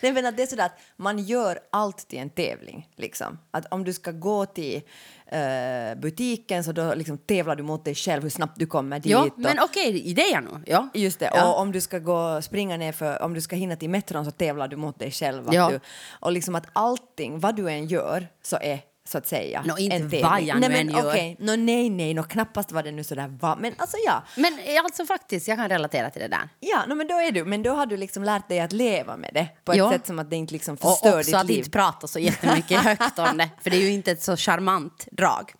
Nej, 0.02 0.12
men 0.12 0.26
att 0.26 0.36
det 0.36 0.42
är 0.42 0.46
sådär 0.46 0.66
att 0.66 0.78
man 0.96 1.18
gör 1.18 1.58
allt 1.72 2.08
till 2.08 2.18
en 2.18 2.30
tävling. 2.30 2.88
Liksom. 2.96 3.38
Att 3.50 3.66
om 3.72 3.84
du 3.84 3.92
ska 3.92 4.10
gå 4.12 4.46
till 4.46 4.82
eh, 5.26 5.94
butiken 5.96 6.64
så 6.64 6.72
då 6.72 6.94
liksom 6.94 7.18
tävlar 7.18 7.56
du 7.56 7.62
mot 7.62 7.84
dig 7.84 7.94
själv 7.94 8.22
hur 8.22 8.30
snabbt 8.30 8.58
du 8.58 8.66
kommer 8.66 8.98
dit. 8.98 9.12
ja, 9.12 9.28
men 9.36 9.58
okej, 9.60 10.12
är 10.20 10.32
jag 10.32 10.44
nog. 10.44 10.60
Ja. 10.66 10.88
Just 10.94 11.18
det, 11.18 11.30
Ja. 11.34 11.52
och 11.52 11.60
om 11.60 11.72
du 11.72 11.80
ska 11.80 11.98
gå 11.98 12.42
springa 12.42 12.76
ner 12.76 12.92
för, 12.92 13.22
om 13.22 13.34
du 13.34 13.40
ska 13.40 13.56
hinna 13.56 13.76
till 13.76 13.90
metron 13.90 14.24
så 14.24 14.30
tävlar 14.30 14.68
du 14.68 14.76
mot 14.76 14.98
dig 14.98 15.10
själv. 15.10 15.48
Ja. 15.52 15.70
Du, 15.70 15.80
och 16.20 16.32
liksom 16.32 16.54
att 16.54 16.66
allting, 16.72 17.40
vad 17.40 17.56
du 17.56 17.70
än 17.70 17.86
gör, 17.86 18.28
så 18.42 18.56
är 18.60 18.80
så 19.08 19.18
att 19.18 19.26
säga 19.26 19.62
Nå, 19.66 19.78
inte 19.78 20.16
jag 20.16 20.60
nej, 20.60 20.70
men 20.70 20.90
gör. 20.90 21.08
okej, 21.08 21.36
nå, 21.40 21.56
nej, 21.56 21.90
nej, 21.90 22.14
nå, 22.14 22.22
knappast 22.22 22.72
var 22.72 22.82
det 22.82 22.90
nu 22.90 23.04
sådär 23.04 23.36
var. 23.40 23.56
Men 23.56 23.74
alltså 23.78 23.96
ja, 24.06 24.22
Men 24.36 24.58
eh, 24.58 24.84
alltså 24.84 25.06
faktiskt, 25.06 25.48
jag 25.48 25.58
kan 25.58 25.68
relatera 25.68 26.10
till 26.10 26.22
det 26.22 26.28
där. 26.28 26.48
ja 26.60 26.84
nå, 26.88 26.94
men 26.94 27.06
då 27.06 27.14
är 27.14 27.32
du, 27.32 27.44
men 27.44 27.62
då 27.62 27.70
har 27.74 27.86
du 27.86 27.96
liksom 27.96 28.24
lärt 28.24 28.48
dig 28.48 28.60
att 28.60 28.72
leva 28.72 29.16
med 29.16 29.30
det 29.34 29.48
på 29.64 29.72
ett 29.72 29.78
Ja. 29.78 29.90
sätt 29.92 30.06
som 30.06 30.18
att 30.18 30.30
det 30.30 30.36
inte 30.36 30.52
liksom 30.52 30.74
Och 30.74 30.80
förstör 30.80 31.18
också 31.18 31.26
ditt 31.30 31.34
att 31.34 31.46
liv. 31.46 31.58
inte 31.58 31.70
prata 31.70 32.06
så 32.06 32.18
jättemycket 32.18 32.80
högt 32.84 33.18
om 33.18 33.36
det. 33.38 33.50
För 33.62 33.70
det 33.70 33.76
är 33.76 33.80
ju 33.80 33.90
inte 33.92 34.10
ett 34.12 34.22
så 34.22 34.36
charmant 34.36 35.06
drag. 35.10 35.52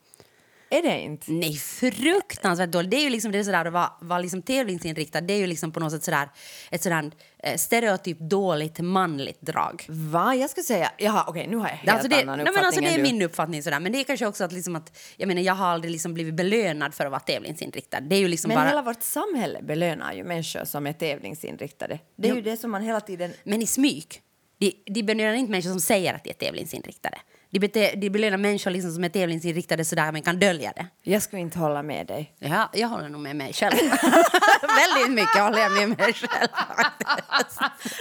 Är 0.78 0.82
det 0.82 1.00
inte? 1.00 1.32
Nej, 1.32 1.54
fruktansvärt 1.56 2.70
dåligt. 2.70 2.90
Det 2.90 2.96
är 2.96 3.00
ju 3.02 3.10
liksom 3.10 3.32
det 3.32 3.38
är 3.38 3.44
sådär 3.44 3.64
att 3.64 3.72
vara, 3.72 3.92
vara 4.00 4.18
liksom 4.18 4.42
tävlingsinriktad. 4.42 5.20
Det 5.20 5.34
är 5.34 5.38
ju 5.38 5.46
liksom 5.46 5.72
på 5.72 5.80
något 5.80 5.92
sätt 5.92 6.04
sådär, 6.04 6.28
ett 6.70 6.82
sådär 6.82 7.10
eh, 7.42 7.56
stereotyp 7.56 8.18
dåligt 8.18 8.78
manligt 8.80 9.40
drag. 9.40 9.84
Va? 9.88 10.34
Jag 10.34 10.50
skulle 10.50 10.64
säga, 10.64 10.90
jaha 10.98 11.24
okej 11.28 11.46
nu 11.46 11.56
har 11.56 11.68
jag 11.68 11.74
helt 11.76 11.90
Alltså 11.90 12.08
det, 12.08 12.22
annan 12.22 12.38
nej, 12.38 12.42
uppfattning 12.42 12.54
men 12.60 12.66
alltså 12.66 12.80
det 12.80 12.88
är 12.88 12.96
du. 12.96 13.02
min 13.02 13.22
uppfattning 13.22 13.62
sådär. 13.62 13.80
Men 13.80 13.92
det 13.92 14.00
är 14.00 14.04
kanske 14.04 14.26
också 14.26 14.44
att, 14.44 14.52
liksom 14.52 14.76
att 14.76 14.98
jag 15.16 15.26
menar 15.26 15.42
jag 15.42 15.54
har 15.54 15.66
aldrig 15.66 15.92
liksom 15.92 16.14
blivit 16.14 16.34
belönad 16.34 16.94
för 16.94 17.04
att 17.04 17.10
vara 17.10 17.20
tävlingsinriktad. 17.20 18.00
Det 18.00 18.16
är 18.16 18.20
ju 18.20 18.28
liksom 18.28 18.48
Men 18.48 18.56
bara... 18.56 18.68
hela 18.68 18.82
vårt 18.82 19.02
samhälle 19.02 19.62
belönar 19.62 20.12
ju 20.12 20.24
människor 20.24 20.64
som 20.64 20.86
är 20.86 20.92
tävlingsinriktade. 20.92 21.98
Det 22.16 22.28
är 22.28 22.32
Ja. 22.32 22.36
ju 22.36 22.42
det 22.42 22.56
som 22.56 22.70
man 22.70 22.82
hela 22.82 23.00
tiden 23.00 23.32
Men 23.44 23.62
i 23.62 23.66
smyg. 23.66 24.20
De, 24.58 24.72
de 24.86 25.02
belönar 25.02 25.34
inte 25.34 25.50
människor 25.50 25.70
som 25.70 25.80
säger 25.80 26.14
att 26.14 26.24
de 26.24 26.30
är 26.30 26.34
tävlingsinriktade. 26.34 27.18
De, 27.54 27.60
bete, 27.60 27.94
de 27.96 28.10
belönar 28.10 28.36
människor 28.36 28.70
liksom 28.70 28.92
som 28.92 29.04
är 29.04 29.08
tävlingsinriktade 29.08 29.84
sådär 29.84 30.12
men 30.12 30.22
kan 30.22 30.38
dölja 30.38 30.72
det. 30.76 30.86
Jag 31.02 31.22
skulle 31.22 31.42
inte 31.42 31.58
hålla 31.58 31.82
med 31.82 32.06
dig. 32.06 32.32
Ja, 32.38 32.70
jag 32.72 32.88
håller 32.88 33.08
nog 33.08 33.20
med 33.20 33.36
mig 33.36 33.52
själv. 33.52 33.76
Väldigt 34.62 35.10
mycket 35.14 35.40
håller 35.42 35.58
jag 35.58 35.72
med 35.72 35.88
mig 35.88 36.12
själv. 36.12 36.48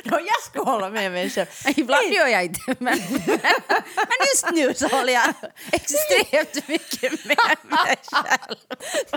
Då 0.03 0.15
jag 0.19 0.43
skulle 0.45 0.63
hålla 0.63 0.89
med 0.89 1.11
mig 1.11 1.29
själv. 1.29 1.47
Ibland 1.75 2.13
gör 2.13 2.27
jag 2.27 2.43
inte, 2.43 2.59
men, 2.67 2.97
men 3.25 4.19
just 4.33 4.51
nu 4.53 4.73
så 4.73 4.87
håller 4.87 5.13
jag 5.13 5.33
extremt 5.71 6.67
mycket 6.67 7.25
med 7.25 7.37
mig 7.63 7.95
själv. 8.11 8.57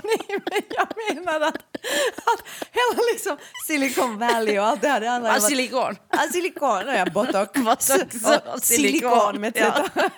Nej, 0.03 0.39
men 0.51 0.61
jag 0.69 0.87
menar 1.15 1.41
att, 1.47 1.55
att 2.15 2.43
hela 2.71 3.01
liksom 3.13 3.37
Silicon 3.67 4.17
Valley 4.17 4.59
och 4.59 4.65
allt 4.65 4.81
det 4.81 4.87
här, 4.87 5.01
det 5.01 5.09
om 5.09 5.25
att- 5.25 5.43
silikon. 5.43 5.95
Ja, 6.11 6.19
silikon, 6.31 6.87
ja, 6.87 7.05
botox. 7.05 7.51
Botox 7.53 7.89
och 7.89 8.53
och 8.53 8.63
silikon. 8.63 9.11
silikon 9.11 9.41
med 9.41 9.53
Ja. 9.55 9.85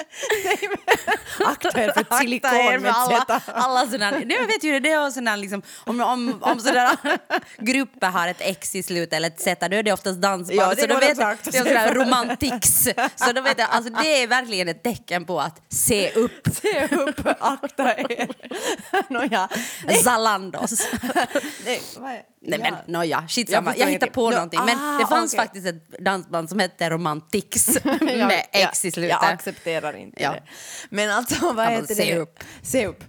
akta 1.46 1.80
er 1.82 1.92
för 1.92 2.00
ett 2.00 2.14
silikon 2.20 2.50
Akta 2.50 2.72
er 2.72 2.78
med 2.78 2.92
alla, 2.96 3.40
alla 3.46 3.86
sådana, 3.90 4.18
jag 4.20 4.46
vet 4.46 4.64
ju 4.64 4.72
det, 4.72 4.80
det 4.80 4.90
är 4.92 5.10
sådana 5.10 5.36
liksom, 5.36 5.62
om, 5.84 6.00
om, 6.00 6.38
om 6.42 6.60
sådana 6.60 6.96
grupper 7.58 8.06
har 8.10 8.28
ett 8.28 8.40
X 8.40 8.74
i 8.74 8.82
slutet 8.82 9.12
eller 9.12 9.28
ett 9.28 9.40
Z, 9.40 9.68
då 9.68 9.76
är 9.76 9.82
det 9.82 9.92
oftast 9.92 10.20
dansband. 10.20 10.60
Ja, 10.60 10.74
det 10.74 10.80
så 10.80 10.86
då 10.86 10.94
vet, 10.98 11.16
det 11.16 11.22
är 11.22 11.64
sådär 11.64 11.94
romantics. 11.94 12.88
Så 13.16 13.32
då 13.32 13.40
vet 13.40 13.58
jag, 13.58 13.68
alltså 13.70 13.92
det 13.92 14.22
är 14.22 14.26
verkligen 14.26 14.68
ett 14.68 14.82
tecken 14.82 15.24
på 15.24 15.40
att 15.40 15.62
se 15.68 16.10
upp. 16.12 16.48
Se 16.62 16.88
upp, 16.96 17.20
akta 17.40 17.94
er. 17.98 18.28
Nåja. 19.08 19.48
Zalandos. 20.04 20.82
Nej, 21.64 21.82
Nej 22.00 22.26
Ja. 22.42 22.58
men 22.58 22.74
nåja, 22.86 23.08
Jag 23.20 23.30
skitsamma. 23.30 23.70
förstår 23.70 23.86
Jag, 23.86 23.92
hittar 23.92 24.06
på 24.06 24.20
ingenting. 24.20 24.36
någonting. 24.36 24.60
Nå, 24.60 24.66
Men 24.66 24.94
ah, 24.94 24.98
det 24.98 25.06
fanns 25.06 25.34
okej. 25.34 25.44
faktiskt 25.46 25.66
ett 25.66 25.98
dansband 25.98 26.48
som 26.48 26.58
hette 26.58 26.90
Romantix 26.90 27.68
med 28.04 28.46
X 28.52 28.84
i 28.84 28.90
slutet. 28.90 29.10
Jag 29.10 29.24
accepterar 29.32 29.89
inte 29.98 30.22
Ja. 30.22 30.32
det. 30.32 30.42
Men 30.90 31.10
alltså, 31.10 31.52
vad 31.52 31.68
heter 31.68 31.94
se 31.94 32.14
det? 32.14 32.18
upp. 32.18 32.44
Se 32.62 32.86
upp. 32.86 33.04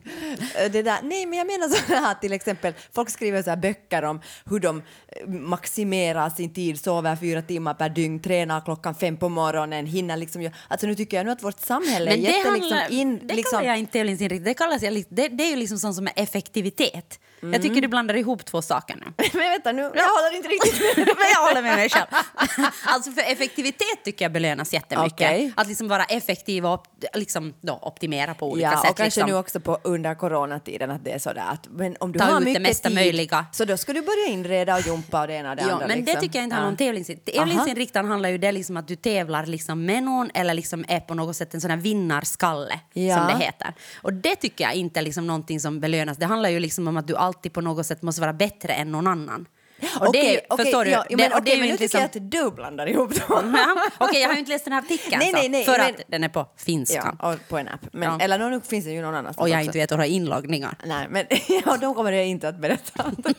Eh, 0.56 0.72
Det 0.72 0.82
där, 0.82 1.00
nej, 1.04 1.26
men 1.26 1.38
jag 1.40 1.48
menar 1.48 1.68
så 1.70 1.94
här 1.94 2.14
till 2.14 2.34
exempel, 2.34 2.74
folk 2.94 3.10
skriver 3.10 3.44
så 3.44 3.50
här 3.50 3.58
böcker 3.58 4.04
om 4.04 4.22
hur 4.46 4.60
de 4.60 4.78
eh, 5.08 5.28
maximerar 5.28 6.30
sin 6.30 6.54
tid, 6.54 6.80
sover 6.80 7.16
fyra 7.16 7.42
timmar 7.42 7.74
per 7.74 7.90
dygn, 7.90 8.20
tränar 8.20 8.62
klockan 8.62 8.96
fem 8.96 9.18
på 9.18 9.30
morgonen, 9.30 9.86
hinner 9.86 10.18
liksom 10.18 10.50
Alltså 10.68 10.88
nu 10.88 10.96
tycker 10.96 11.18
jag 11.18 11.26
nu 11.26 11.32
att 11.32 11.44
vårt 11.44 11.60
samhälle 11.60 12.12
är 12.12 12.16
jätte 12.16 12.50
handlar, 12.50 12.76
liksom 12.78 12.98
in... 12.98 13.20
det 13.28 13.36
liksom, 13.36 13.58
kallar 13.58 13.70
jag 13.70 13.80
inte 13.80 13.92
tävlingsinriktning. 13.92 14.44
Det, 14.44 14.54
kallas 14.54 14.82
det, 15.10 15.28
det 15.28 15.44
är 15.44 15.50
ju 15.50 15.56
liksom 15.56 15.80
sånt 15.80 15.96
som 15.96 16.08
är 16.08 16.14
effektivitet. 16.16 17.20
Jag 17.42 17.48
Mm. 17.50 17.62
tycker 17.62 17.82
du 17.82 17.88
blandar 17.88 18.16
ihop 18.16 18.46
två 18.46 18.62
saker 18.62 18.96
nu. 18.96 19.06
Men 19.34 19.50
vänta 19.52 19.72
nu, 19.72 19.82
jag 19.82 19.90
håller 19.90 20.36
inte 20.36 20.48
riktigt 20.50 20.98
med. 20.98 21.06
Men 21.18 21.26
jag 21.36 21.48
håller 21.48 21.62
med 21.62 21.76
mig 21.76 21.90
själv. 21.90 22.08
alltså 22.86 23.12
för 23.12 23.22
effektivitet 23.32 24.04
tycker 24.06 24.26
jag 24.26 24.32
belönas 24.32 24.74
jättemycket. 24.74 25.14
Okej. 25.14 25.54
Att 25.56 25.68
liksom 25.68 25.88
vara 25.88 26.04
effektiv 26.04 26.66
och 26.66 26.86
liksom 27.14 27.54
då 27.62 27.80
optimera 27.82 28.34
på 28.34 28.52
olika 28.52 28.72
Ja, 28.72 28.82
sätt. 28.82 28.90
och 28.92 28.98
kanske 28.98 29.20
liksom. 29.20 29.30
nu 29.30 29.36
också 29.38 29.60
på, 29.60 29.78
under 29.84 30.16
coronatiden 30.16 30.92
att 30.92 31.06
det 31.06 31.12
är 31.12 31.20
sådär 31.20 31.44
att 31.48 31.68
men 31.72 31.96
om 32.00 32.12
du 32.12 32.20
Ta 32.20 32.26
har 32.26 32.32
ut 32.34 32.40
det 32.40 32.46
mycket 32.46 32.62
mesta 32.62 32.90
tid 32.90 32.96
möjliga. 32.96 33.46
så 33.52 33.66
då 33.66 33.78
ska 33.78 33.94
du 33.94 34.02
börja 34.02 34.26
inreda 34.34 34.76
och 34.76 34.82
jumpa 34.88 35.22
och 35.22 35.28
det 35.28 35.34
ena 35.34 35.50
och 35.50 35.56
det 35.56 35.62
Ja, 35.62 35.72
andra. 35.74 35.88
men 35.88 35.98
liksom. 35.98 36.16
det 36.16 36.22
tycker 36.22 36.40
jag 36.40 36.44
inte 36.44 36.56
handlar 36.56 36.70
om 36.72 36.76
Ja. 36.80 36.86
tävlingsinriktad. 36.86 37.32
Tävlingsinriktad 37.32 38.02
handlar 38.02 38.30
ju 38.30 38.38
det 38.38 38.52
liksom 38.52 38.78
att 38.78 38.88
du 38.88 38.96
tävlar 38.96 39.46
liksom 39.46 39.86
med 39.86 40.04
någon 40.04 40.32
eller 40.34 40.54
liksom 40.54 40.86
är 40.88 41.00
på 41.00 41.14
något 41.14 41.36
sätt 41.36 41.54
en 41.54 41.62
sån 41.62 41.70
här 41.72 41.78
vinnarskalle 41.78 42.80
Ja. 42.94 43.18
som 43.18 43.28
det 43.28 43.46
heter. 43.46 43.74
Och 44.02 44.14
det 44.14 44.36
tycker 44.36 44.64
jag 44.64 44.74
inte 44.74 45.00
är 45.00 45.04
liksom 45.04 45.28
någonting 45.28 45.60
som 45.60 45.80
belönas. 45.80 46.18
Det 46.18 46.26
handlar 46.26 46.50
ju 46.50 46.60
liksom 46.60 46.88
om 46.88 46.98
att 46.98 47.08
du 47.08 47.16
alltid 47.16 47.31
alltid 47.32 47.54
på 47.54 47.62
något 47.62 47.86
sätt 47.86 48.02
måste 48.02 48.22
vara 48.22 48.34
bättre 48.34 48.74
än 48.74 48.92
någon 48.92 49.08
annan. 49.08 49.48
Och 50.00 50.14
det, 50.14 50.20
Okej, 50.20 50.46
okej, 50.50 50.66
förstår 50.66 50.86
du? 50.86 50.92
Ja, 50.92 51.06
Det- 51.10 51.16
men, 51.18 51.34
och 51.34 51.44
det 51.44 51.52
är 51.52 51.56
okej, 51.56 51.60
men 51.60 51.70
nu 51.70 51.78
tycker 51.78 51.98
jag 52.00 52.04
liksom- 52.06 52.24
att 52.24 52.32
du 52.32 52.52
blandar 52.52 52.88
ihop 52.88 53.28
dem. 53.28 53.56
Ja, 53.58 53.90
Okej, 54.08 54.22
jag 54.22 54.28
har 54.28 54.34
ju 54.34 54.40
inte 54.40 54.52
läst 54.52 54.66
den 54.66 54.74
här 54.74 54.82
artikeln 54.82 55.20
Nej, 55.20 55.32
nej, 55.34 55.50
nej, 55.50 55.66
för 55.66 55.78
men- 55.78 55.96
att 55.96 56.02
den 56.08 56.24
är 56.24 56.30
på 56.30 56.48
finska. 56.58 57.16
Ja, 57.20 57.32
och 57.34 57.40
på 57.50 57.58
en 57.58 57.68
app. 57.68 57.82
Men, 57.94 58.10
Ja. 58.12 58.20
Eller 58.26 58.50
nu 58.50 58.62
finns 58.62 58.86
det 58.86 58.92
ju 58.92 59.02
någon 59.02 59.16
annanstans 59.16 59.38
Och 59.44 59.50
jag 59.50 59.58
också. 59.58 59.66
inte 59.66 59.78
vet 59.78 59.90
några 59.90 60.06
inloggningar. 60.06 60.76
Nej, 60.86 61.08
men 61.10 61.26
ja, 61.66 61.78
de 61.78 61.94
kommer 61.96 62.12
jag 62.12 62.26
inte 62.28 62.48
att 62.50 62.58
berätta. 62.58 63.12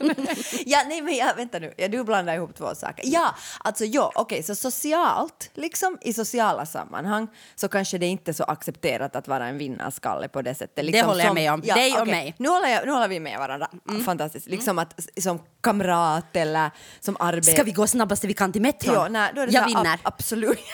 ja, 0.66 0.82
nej, 0.88 1.02
men 1.02 1.16
ja, 1.16 1.32
vänta 1.36 1.58
nu, 1.58 1.72
ja, 1.76 1.88
du 1.88 2.04
blandar 2.04 2.34
ihop 2.34 2.54
två 2.54 2.74
saker. 2.74 3.04
Ja, 3.06 3.34
alltså 3.60 3.84
ja, 3.84 4.12
okej, 4.14 4.42
så 4.42 4.54
socialt, 4.54 5.50
liksom 5.54 5.98
i 6.00 6.12
sociala 6.12 6.66
sammanhang 6.66 7.28
så 7.54 7.68
kanske 7.68 7.98
det 7.98 8.06
inte 8.06 8.30
är 8.30 8.32
så 8.32 8.44
accepterat 8.44 9.16
att 9.16 9.28
vara 9.28 9.46
en 9.46 9.58
vinnarskalle 9.58 10.28
på 10.28 10.42
det 10.42 10.54
sättet. 10.54 10.84
Liksom, 10.84 11.08
håller 11.08 11.20
jag 11.20 11.28
som- 11.28 11.34
med 11.34 11.52
om. 11.52 11.60
Dig 11.60 11.92
och 11.92 11.98
okej, 12.00 12.10
mig. 12.14 12.34
Nu 12.38 12.48
håller, 12.48 12.68
jag, 12.68 12.86
nu 12.86 12.92
håller 12.92 13.08
vi 13.08 13.20
med 13.20 13.38
varandra. 13.38 13.68
Fantastiskt. 14.04 14.46
Liksom 14.46 14.78
att 14.78 15.00
som 15.20 15.38
kamrat 15.62 16.36
eller 16.36 16.70
som 17.00 17.16
arbete. 17.20 17.52
Ska 17.52 17.62
vi 17.62 17.72
gå 17.72 17.86
snabbast 17.86 18.24
vi 18.24 18.34
kan 18.34 18.52
till 18.52 18.62
metron? 18.62 18.94
Ja, 18.94 19.08
nej, 19.08 19.30
jag 19.50 19.66
vinner. 19.66 19.94
ab- 19.94 20.00
absolut. 20.02 20.58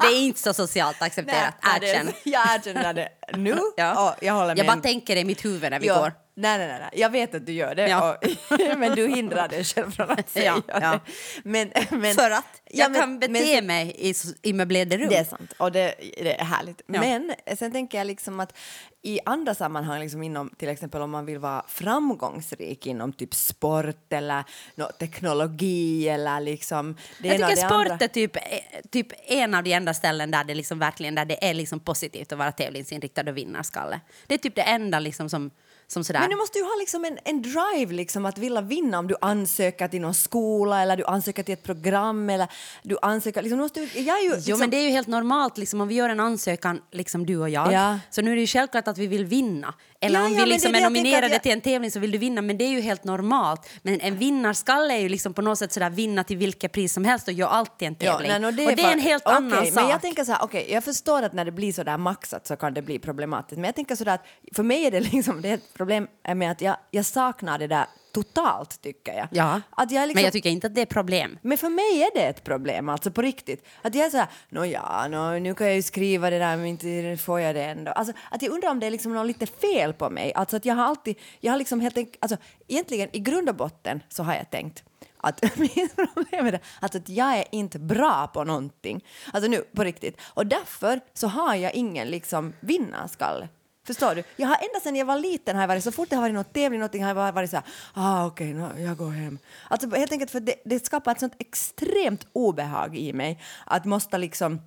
Det 0.00 0.06
är 0.06 0.20
inte 0.20 0.40
så 0.40 0.54
socialt 0.54 1.02
accepterat. 1.02 1.54
Nej, 1.64 1.80
det 1.80 1.90
är- 1.90 1.94
Erkänn. 1.94 2.12
Jag 2.24 2.54
erkänner 2.54 2.94
det 2.94 3.08
nu. 3.36 3.58
Ja. 3.76 4.16
Jag 4.20 4.32
håller 4.34 4.46
med. 4.48 4.58
Jag 4.58 4.66
bara 4.66 4.76
tänker 4.80 5.14
det 5.14 5.20
i 5.20 5.24
mitt 5.24 5.44
huvud 5.44 5.70
när 5.70 5.80
vi 5.80 5.86
Ja. 5.86 5.98
går. 6.00 6.12
Nej, 6.36 6.58
nej, 6.58 6.68
nej. 6.68 6.88
Jag 6.92 7.10
vet 7.10 7.34
att 7.34 7.46
du 7.46 7.52
gör 7.52 7.74
det, 7.74 7.88
Ja. 7.88 8.18
och, 8.50 8.78
men 8.78 8.94
du 8.94 9.08
hindrar 9.08 9.48
dig 9.48 9.64
själv 9.64 9.90
från 9.90 10.10
att 10.10 10.30
säga 10.30 10.62
Ja, 10.68 10.80
ja. 10.82 10.90
det. 10.90 11.00
Men, 11.44 11.72
men, 11.90 12.14
För 12.14 12.30
att 12.30 12.44
Ja, 12.64 12.84
jag 12.84 12.90
men- 12.92 13.00
kan 13.00 13.18
bete 13.18 13.32
men- 13.32 13.66
mig 13.66 13.94
i, 13.98 14.14
i 14.42 14.52
möblerade 14.52 14.96
rum. 14.96 15.08
Det 15.08 15.16
är 15.16 15.24
sant, 15.24 15.52
och 15.58 15.72
det, 15.72 15.94
det 15.98 16.40
är 16.40 16.44
härligt. 16.44 16.80
Men 16.86 17.32
sen 17.58 17.72
tänker 17.72 17.98
jag 17.98 18.06
liksom 18.06 18.40
att 18.40 18.56
i 19.02 19.20
andra 19.24 19.54
sammanhang, 19.54 20.00
liksom 20.00 20.22
inom, 20.22 20.50
till 20.58 20.68
exempel 20.68 21.02
om 21.02 21.10
man 21.10 21.26
vill 21.26 21.38
vara 21.38 21.64
framgångsrik 21.68 22.86
inom 22.86 23.12
typ 23.12 23.34
sport 23.34 24.12
eller 24.12 24.44
nå, 24.74 24.90
teknologi 24.98 26.08
eller 26.08 26.40
liksom 26.40 26.96
det 27.22 27.28
Jag 27.28 27.36
tycker 27.36 27.48
det 27.48 27.56
sport 27.56 27.72
andra. 27.72 28.04
är 28.04 28.08
typ, 28.08 28.36
eh, 28.36 28.42
typ 28.90 29.06
en 29.26 29.54
av 29.54 29.62
de 29.62 29.72
enda 29.72 29.94
ställen 29.94 30.30
där 30.30 30.44
det, 30.44 30.54
liksom 30.54 30.78
verkligen, 30.78 31.14
där 31.14 31.24
det 31.24 31.48
är 31.50 31.54
liksom 31.54 31.80
positivt 31.80 32.32
att 32.32 32.38
vara 32.38 32.52
tävlingsinriktad 32.52 33.30
och 33.30 33.36
vinnarskalle. 33.36 34.00
Det 34.26 34.34
är 34.34 34.38
typ 34.38 34.54
det 34.54 34.62
enda 34.62 34.98
liksom 34.98 35.28
som, 35.28 35.50
som 35.86 36.04
sådär... 36.04 36.20
Men 36.20 36.30
du 36.30 36.36
måste 36.36 36.58
ju 36.58 36.64
ha 36.64 36.76
liksom 36.78 37.04
en, 37.04 37.18
en 37.24 37.42
drive 37.42 37.92
liksom 37.92 38.26
att 38.26 38.38
vilja 38.38 38.60
vinna 38.60 38.98
om 38.98 39.06
du 39.06 39.16
ansöker 39.20 39.88
till 39.88 40.00
någon 40.00 40.14
skola 40.14 40.82
eller 40.82 40.96
du 40.96 41.04
ansöker 41.04 41.42
till 41.42 41.52
ett 41.52 41.62
program 41.62 42.30
eller 42.30 42.48
du 42.82 42.98
ansöker... 43.02 43.42
Liksom, 43.42 43.58
du 43.58 43.62
måste, 43.62 43.80
jag 43.80 44.18
är 44.18 44.22
ju, 44.22 44.28
Jo, 44.28 44.36
liksom, 44.36 44.58
men 44.58 44.70
det 44.70 44.76
är 44.76 44.82
ju 44.82 44.90
helt 44.90 45.08
normalt 45.08 45.58
liksom, 45.58 45.80
om 45.80 45.88
vi 45.88 45.94
gör 45.94 46.08
en 46.08 46.20
ansökan, 46.20 46.80
liksom 46.92 47.26
du 47.26 47.36
och 47.36 47.50
jag. 47.50 47.72
Ja. 47.72 47.98
Så 48.10 48.22
nu 48.22 48.30
är 48.30 48.34
det 48.34 48.40
ju 48.40 48.46
självklart 48.46 48.87
att 48.88 48.98
vi 48.98 49.06
vill 49.06 49.24
vinna. 49.24 49.74
Eller 50.00 50.18
Ja, 50.20 50.26
om 50.26 50.32
ja, 50.32 50.36
vi 50.36 50.40
men 50.40 50.48
liksom 50.48 50.72
det 50.72 50.78
är 50.78 50.82
det 50.82 50.88
nominerade 50.88 51.28
jag- 51.32 51.42
till 51.42 51.52
en 51.52 51.60
tävling 51.60 51.90
så 51.90 51.98
vill 52.00 52.10
du 52.10 52.18
vinna. 52.18 52.42
Men 52.42 52.58
det 52.58 52.64
är 52.64 52.68
ju 52.68 52.80
helt 52.80 53.04
normalt. 53.04 53.68
Men 53.82 54.00
en 54.00 54.16
vinnarskalle 54.16 54.94
är 54.94 54.98
ju 54.98 55.08
liksom 55.08 55.34
på 55.34 55.42
något 55.42 55.58
sätt 55.58 55.72
sådär 55.72 55.90
vinna 55.90 56.24
till 56.24 56.36
vilket 56.36 56.72
pris 56.72 56.92
som 56.92 57.04
helst 57.04 57.28
och 57.28 57.34
gör 57.34 57.48
alltid 57.48 57.88
en 57.88 57.94
tävling. 57.94 58.28
nej, 58.30 58.40
nå, 58.40 58.46
och 58.48 58.54
det 58.54 58.62
är 58.82 58.92
en 58.92 58.98
helt 59.00 59.22
okej, 59.26 59.36
annan 59.36 59.64
sak. 59.66 59.74
Men 59.74 59.88
jag 59.88 60.00
tänker 60.00 60.24
så 60.24 60.32
här, 60.32 60.42
okej, 60.42 60.66
jag 60.70 60.84
förstår 60.84 61.22
att 61.22 61.32
när 61.32 61.44
det 61.44 61.52
blir 61.52 61.72
så 61.72 61.82
där 61.82 61.98
maxat 61.98 62.46
så 62.46 62.56
kan 62.56 62.74
det 62.74 62.82
bli 62.82 62.98
problematiskt. 62.98 63.56
Men 63.58 63.64
jag 63.64 63.74
tänker 63.74 63.96
så 63.96 64.04
där 64.04 64.14
att 64.14 64.24
för 64.56 64.62
mig 64.62 64.86
är 64.86 64.90
det 64.90 65.00
liksom, 65.12 65.42
det 65.42 65.48
är 65.48 65.54
ett 65.54 65.74
problem 65.74 66.06
med 66.34 66.50
att 66.50 66.60
jag, 66.60 66.76
jag 66.90 67.04
saknar 67.04 67.58
det 67.58 67.66
där 67.66 67.86
totalt 68.14 68.82
tycker 68.82 69.12
jag. 69.14 69.28
ja. 69.32 69.60
Att 69.70 69.90
jag 69.90 70.00
liksom, 70.06 70.14
Men 70.14 70.24
jag 70.24 70.32
tycker 70.32 70.50
inte 70.50 70.66
att 70.66 70.74
det 70.74 70.80
är 70.80 70.86
problem. 70.86 71.38
Men 71.42 71.58
för 71.58 71.68
mig 71.68 72.02
är 72.02 72.14
det 72.14 72.26
ett 72.26 72.44
problem, 72.44 72.88
alltså 72.88 73.10
på 73.10 73.22
riktigt. 73.22 73.66
Att 73.82 73.94
jag 73.94 74.06
är 74.06 74.10
så 74.10 74.16
här, 74.16 74.26
nå 74.48 74.64
ja, 74.66 75.08
nå, 75.08 75.32
nu 75.38 75.54
kan 75.54 75.66
jag 75.66 75.76
ju 75.76 75.82
skriva 75.82 76.30
det 76.30 76.38
där 76.38 76.56
men 76.56 76.66
inte 76.66 77.16
får 77.24 77.40
jag 77.40 77.54
det 77.54 77.62
ändå. 77.64 77.92
Alltså, 77.92 78.12
att 78.30 78.42
jag 78.42 78.52
undrar 78.52 78.70
om 78.70 78.80
det 78.80 78.86
är 78.86 78.90
liksom 78.90 79.12
något 79.14 79.26
lite 79.26 79.46
fel 79.46 79.87
fel 79.88 79.98
på 79.98 80.10
mig. 80.10 80.32
Alltså 80.34 80.56
att 80.56 80.64
jag 80.64 80.74
har 80.74 80.84
alltid, 80.84 81.16
jag 81.40 81.52
har 81.52 81.58
liksom 81.58 81.80
helt 81.80 81.96
enkelt, 81.96 82.16
alltså 82.20 82.36
egentligen 82.68 83.08
i 83.12 83.18
grund 83.18 83.48
och 83.48 83.54
botten 83.54 84.02
så 84.08 84.22
har 84.22 84.34
jag 84.34 84.50
tänkt 84.50 84.84
att 85.20 85.42
mitt 85.58 85.96
problem 85.96 86.46
är 86.46 86.52
det, 86.52 86.60
alltså 86.80 86.98
att 86.98 87.08
jag 87.08 87.38
är 87.38 87.44
inte 87.50 87.78
bra 87.78 88.26
på 88.34 88.44
någonting. 88.44 89.04
Alltså 89.32 89.50
nu 89.50 89.64
på 89.74 89.84
riktigt. 89.84 90.20
Och 90.34 90.46
därför 90.46 91.00
så 91.14 91.26
har 91.28 91.54
jag 91.54 91.74
ingen 91.74 92.08
liksom 92.08 92.52
vinnarskalle. 92.60 93.48
Förstår 93.86 94.14
du? 94.14 94.22
Jag 94.36 94.48
har 94.48 94.56
ända 94.56 94.80
sedan 94.82 94.96
jag 94.96 95.06
var 95.06 95.18
liten 95.18 95.56
har 95.56 95.62
jag 95.62 95.68
varit, 95.68 95.84
så 95.84 95.92
fort 95.92 96.10
det 96.10 96.16
har 96.16 96.22
varit 96.22 96.34
något 96.34 96.52
tävling 96.52 96.80
någonting 96.80 97.02
har 97.04 97.14
jag 97.14 97.32
varit 97.32 97.50
så 97.50 97.56
här, 97.56 97.64
ah 97.94 98.26
okej, 98.26 98.54
nå, 98.54 98.68
jag 98.78 98.96
går 98.96 99.10
hem. 99.10 99.38
Alltså 99.70 99.90
helt 99.90 100.12
enkelt 100.12 100.30
för 100.30 100.40
det, 100.40 100.54
det 100.64 100.86
skapar 100.86 101.12
ett 101.12 101.20
sånt 101.20 101.36
extremt 101.38 102.26
obehag 102.32 102.96
i 102.96 103.12
mig 103.12 103.40
att 103.66 103.84
måste 103.84 104.18
liksom 104.18 104.60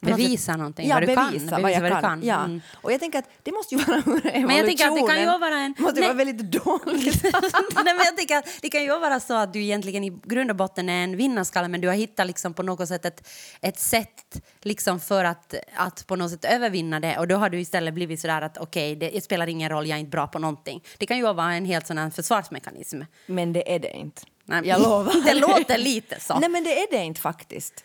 Bevisa 0.00 0.56
någonting, 0.56 0.88
ja, 0.88 0.94
vad 0.96 1.02
du 1.02 1.14
kan, 1.14 1.26
bevisa 1.32 1.50
vad 1.50 1.62
bevisa 1.62 1.74
jag 1.74 1.80
vad 1.80 1.90
du 1.90 1.94
kan. 1.94 2.02
kan. 2.02 2.22
Ja. 2.28 2.44
Mm. 2.44 2.60
Och 2.74 2.92
jag 2.92 3.00
tänker 3.00 3.18
att 3.18 3.28
det 3.42 3.52
måste 3.52 3.74
ju 3.74 3.80
vara 3.84 3.96
evolutionen. 4.06 4.46
Men 4.46 4.56
jag 4.56 4.66
tänker 4.66 4.86
att 4.88 4.94
det 4.96 5.06
kan 5.06 5.20
ju 5.20 5.26
vara 5.26 5.54
en- 5.58 5.74
måste 5.78 6.00
ju 6.00 6.06
Nej. 6.06 6.14
vara 6.14 6.24
väldigt 6.24 6.52
dåligt. 6.52 7.22
Nej, 7.74 7.84
men 7.84 7.96
jag 8.04 8.16
tänker 8.16 8.36
att 8.36 8.46
det 8.62 8.68
kan 8.70 8.82
ju 8.82 8.88
vara 8.88 9.20
så 9.20 9.34
att 9.34 9.52
du 9.52 9.62
egentligen 9.62 10.04
i 10.04 10.20
grund 10.24 10.50
och 10.50 10.56
botten 10.56 10.88
är 10.88 11.04
en 11.04 11.16
vinnarskalle 11.16 11.68
men 11.68 11.80
du 11.80 11.88
har 11.88 11.94
hittat 11.94 12.26
liksom 12.26 12.54
på 12.54 12.62
något 12.62 12.88
sätt 12.88 13.04
ett, 13.04 13.28
ett 13.60 13.78
sätt 13.78 14.42
liksom 14.62 15.00
för 15.00 15.24
att, 15.24 15.54
att 15.76 16.06
på 16.06 16.16
något 16.16 16.30
sätt 16.30 16.44
övervinna 16.44 17.00
det 17.00 17.18
och 17.18 17.28
då 17.28 17.36
har 17.36 17.50
du 17.50 17.60
istället 17.60 17.94
blivit 17.94 18.20
sådär 18.20 18.42
att 18.42 18.58
okej, 18.58 18.96
det 18.96 19.24
spelar 19.24 19.46
ingen 19.46 19.68
roll, 19.70 19.86
jag 19.86 19.96
är 19.96 20.00
inte 20.00 20.10
bra 20.10 20.26
på 20.26 20.38
någonting. 20.38 20.84
Det 20.98 21.06
kan 21.06 21.16
ju 21.16 21.22
vara 21.22 21.52
en 21.54 21.64
helt 21.64 21.86
sån 21.86 21.98
här 21.98 22.10
försvarsmekanism. 22.10 23.02
Men 23.26 23.52
det 23.52 23.74
är 23.74 23.78
det 23.78 23.96
inte. 23.96 24.22
Nej, 24.44 24.62
Jag 24.68 24.82
lovar. 24.82 25.14
Det 25.24 25.34
låter 25.34 25.78
lite 25.78 26.20
så. 26.20 26.38
Nej 26.38 26.48
men 26.48 26.64
det 26.64 26.82
är 26.82 26.86
det 26.90 27.04
inte 27.04 27.20
faktiskt. 27.20 27.84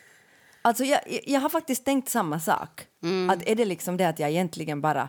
Alltså 0.66 0.84
jag, 0.84 1.00
jag 1.24 1.40
har 1.40 1.48
faktiskt 1.48 1.84
tänkt 1.84 2.08
samma 2.08 2.40
sak. 2.40 2.86
Mm. 3.02 3.30
Att 3.30 3.48
är 3.48 3.54
det 3.54 3.64
liksom 3.64 3.96
det 3.96 4.08
att 4.08 4.18
jag 4.18 4.30
egentligen 4.30 4.80
bara 4.80 5.08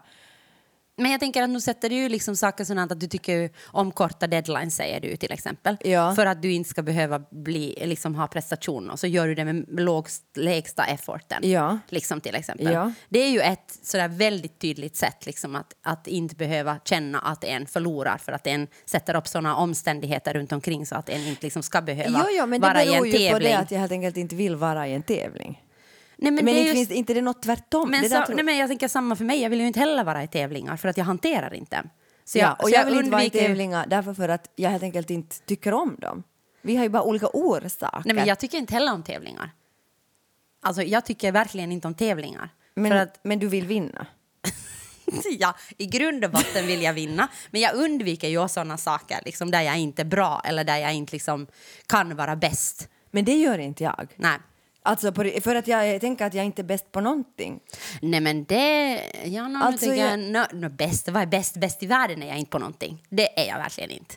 Men 1.00 1.12
jag 1.12 1.20
tänker 1.20 1.44
att 1.44 1.50
nu 1.50 1.62
sätter 1.62 1.90
du 1.90 2.10
liksom 2.10 2.36
saker 2.36 2.64
sådant 2.64 2.92
att 2.92 3.00
du 3.00 3.08
tycker 3.08 3.50
om 3.66 3.92
korta 3.92 4.28
deadlines 4.28 4.76
säger 4.76 5.00
du 5.02 5.16
till 5.16 5.32
exempel. 5.32 5.78
Ja. 5.82 6.16
För 6.16 6.26
att 6.26 6.42
du 6.42 6.52
inte 6.52 6.70
ska 6.70 6.82
behöva 6.82 7.20
bli, 7.20 7.78
liksom, 7.86 8.16
ha 8.16 8.28
prestationer 8.28 8.96
så 8.96 9.08
gör 9.08 9.28
du 9.28 9.36
det 9.36 9.46
med 9.46 9.66
lågst, 9.68 10.24
lägsta 10.36 10.86
efforten. 10.86 11.50
Ja. 11.50 11.80
Liksom 11.90 12.22
till 12.22 12.36
exempel. 12.36 12.74
Ja. 12.74 12.92
Det 13.10 13.20
är 13.20 13.30
ju 13.30 13.40
ett 13.40 13.80
sådär 13.84 14.08
väldigt 14.08 14.60
tydligt 14.60 14.96
sätt 14.96 15.26
liksom, 15.26 15.56
att, 15.56 15.74
att 15.84 16.08
inte 16.08 16.36
behöva 16.36 16.80
känna 16.86 17.20
att 17.20 17.44
en 17.44 17.66
förlorar 17.66 18.18
för 18.18 18.32
att 18.32 18.48
en 18.48 18.68
sätter 18.86 19.16
upp 19.16 19.28
sådana 19.28 19.56
omständigheter 19.56 20.34
runt 20.34 20.52
omkring 20.52 20.86
så 20.86 20.96
att 20.96 21.10
en 21.10 21.28
inte 21.28 21.44
liksom 21.44 21.64
ska 21.64 21.82
behöva 21.82 22.20
Jo, 22.20 22.26
jo, 22.32 22.46
men 22.46 22.62
det 22.62 22.68
vara 22.68 22.84
i 22.84 22.88
en 22.88 22.92
beror 22.92 23.08
ju 23.08 23.12
på 23.12 23.18
tävling. 23.18 23.52
det 23.52 23.58
att 23.58 23.72
jag 23.72 23.80
helt 23.80 23.92
enkelt 23.92 24.18
inte 24.18 24.36
vill 24.36 24.56
vara 24.56 24.88
i 24.88 24.94
en 24.94 25.04
tävling. 25.04 25.62
Nej, 26.18 26.32
Men, 26.32 26.46
det 26.46 26.52
är 26.52 26.58
inte 26.58 26.70
ju- 26.70 26.74
finns 26.74 26.92
inte 26.92 27.14
det 27.14 27.22
något 27.22 27.42
tvärtom? 27.42 27.90
men, 27.90 28.02
det 28.02 28.10
så, 28.10 28.34
nej, 28.34 28.44
men 28.44 28.58
jag 28.58 28.70
tänker 28.70 28.88
samma 28.88 29.16
för 29.16 29.26
mig. 29.26 29.42
Jag 29.42 29.50
vill 29.50 29.60
ju 29.60 29.68
inte 29.68 29.80
heller 29.80 30.04
vara 30.04 30.24
i 30.24 30.28
tävlingar 30.28 30.78
för 30.78 30.90
att 30.90 30.98
jag 30.98 31.06
hanterar 31.06 31.54
inte. 31.54 31.84
Så 32.26 32.38
ja, 32.38 32.54
och 32.54 32.70
så 32.70 32.76
jag, 32.76 32.86
vill 32.86 32.98
inte 32.98 33.10
vara 33.10 33.24
i 33.24 33.30
tävlingar 33.30 33.86
därför 33.88 34.14
för 34.14 34.30
att 34.30 34.52
jag 34.56 34.70
helt 34.70 34.84
enkelt 34.84 35.10
inte 35.10 35.40
tycker 35.40 35.74
om 35.74 35.96
dem. 36.00 36.24
Vi 36.62 36.76
har 36.76 36.84
ju 36.84 36.90
bara 36.90 37.04
olika 37.04 37.28
orsaker. 37.34 38.02
Nej, 38.06 38.16
men 38.16 38.26
jag 38.26 38.40
tycker 38.40 38.58
inte 38.58 38.74
heller 38.74 38.94
om 38.94 39.04
tävlingar. 39.04 39.52
Alltså, 40.62 40.84
jag 40.84 41.06
tycker 41.06 41.32
verkligen 41.32 41.72
inte 41.72 41.88
om 41.88 41.94
tävlingar. 41.94 42.50
men, 42.74 42.92
att, 42.92 43.20
men 43.24 43.40
du 43.40 43.48
vill 43.48 43.68
vinna? 43.68 44.08
ja, 45.40 45.56
I 45.78 45.86
grund 45.86 46.26
och 46.26 46.32
botten 46.32 46.68
vill 46.68 46.82
jag 46.82 46.94
vinna, 46.94 47.28
men 47.52 47.62
jag 47.62 47.76
undviker 47.76 48.28
ju 48.28 48.48
sådana 48.48 48.78
saker 48.78 49.20
liksom, 49.26 49.52
där 49.52 49.62
jag 49.62 49.78
inte 49.78 50.02
är 50.02 50.06
bra 50.06 50.42
eller 50.46 50.64
där 50.64 50.78
jag 50.78 50.94
inte 50.94 51.14
liksom, 51.14 51.48
kan 51.88 52.16
vara 52.16 52.36
bäst. 52.36 52.90
Men 53.12 53.26
det 53.26 53.36
gör 53.36 53.58
inte 53.58 53.84
jag. 53.84 54.08
Nej. 54.16 54.38
Alltså 54.88 55.12
på, 55.12 55.32
för 55.42 55.56
att 55.56 55.68
jag 55.68 56.02
tänker 56.02 56.26
att 56.26 56.34
jag 56.34 56.46
inte 56.46 56.62
är 56.62 56.64
bäst 56.64 56.92
på 56.92 57.02
någonting. 57.02 57.60
Nej 58.02 58.20
men 58.20 58.44
det... 58.46 59.02
Ja, 59.26 59.48
no, 59.48 59.58
Alltså, 59.58 59.86
jag, 59.86 60.20
no, 60.20 60.44
no, 60.54 60.70
bäst, 60.70 61.10
vad 61.10 61.22
är 61.22 61.26
bäst? 61.26 61.58
Bäst 61.58 61.84
i 61.84 61.86
världen 61.86 62.24
är 62.24 62.28
jag 62.28 62.38
inte 62.38 62.52
på 62.52 62.60
någonting. 62.60 63.04
Det 63.10 63.40
är 63.40 63.48
jag 63.48 63.58
verkligen 63.58 63.92
inte. 63.92 64.16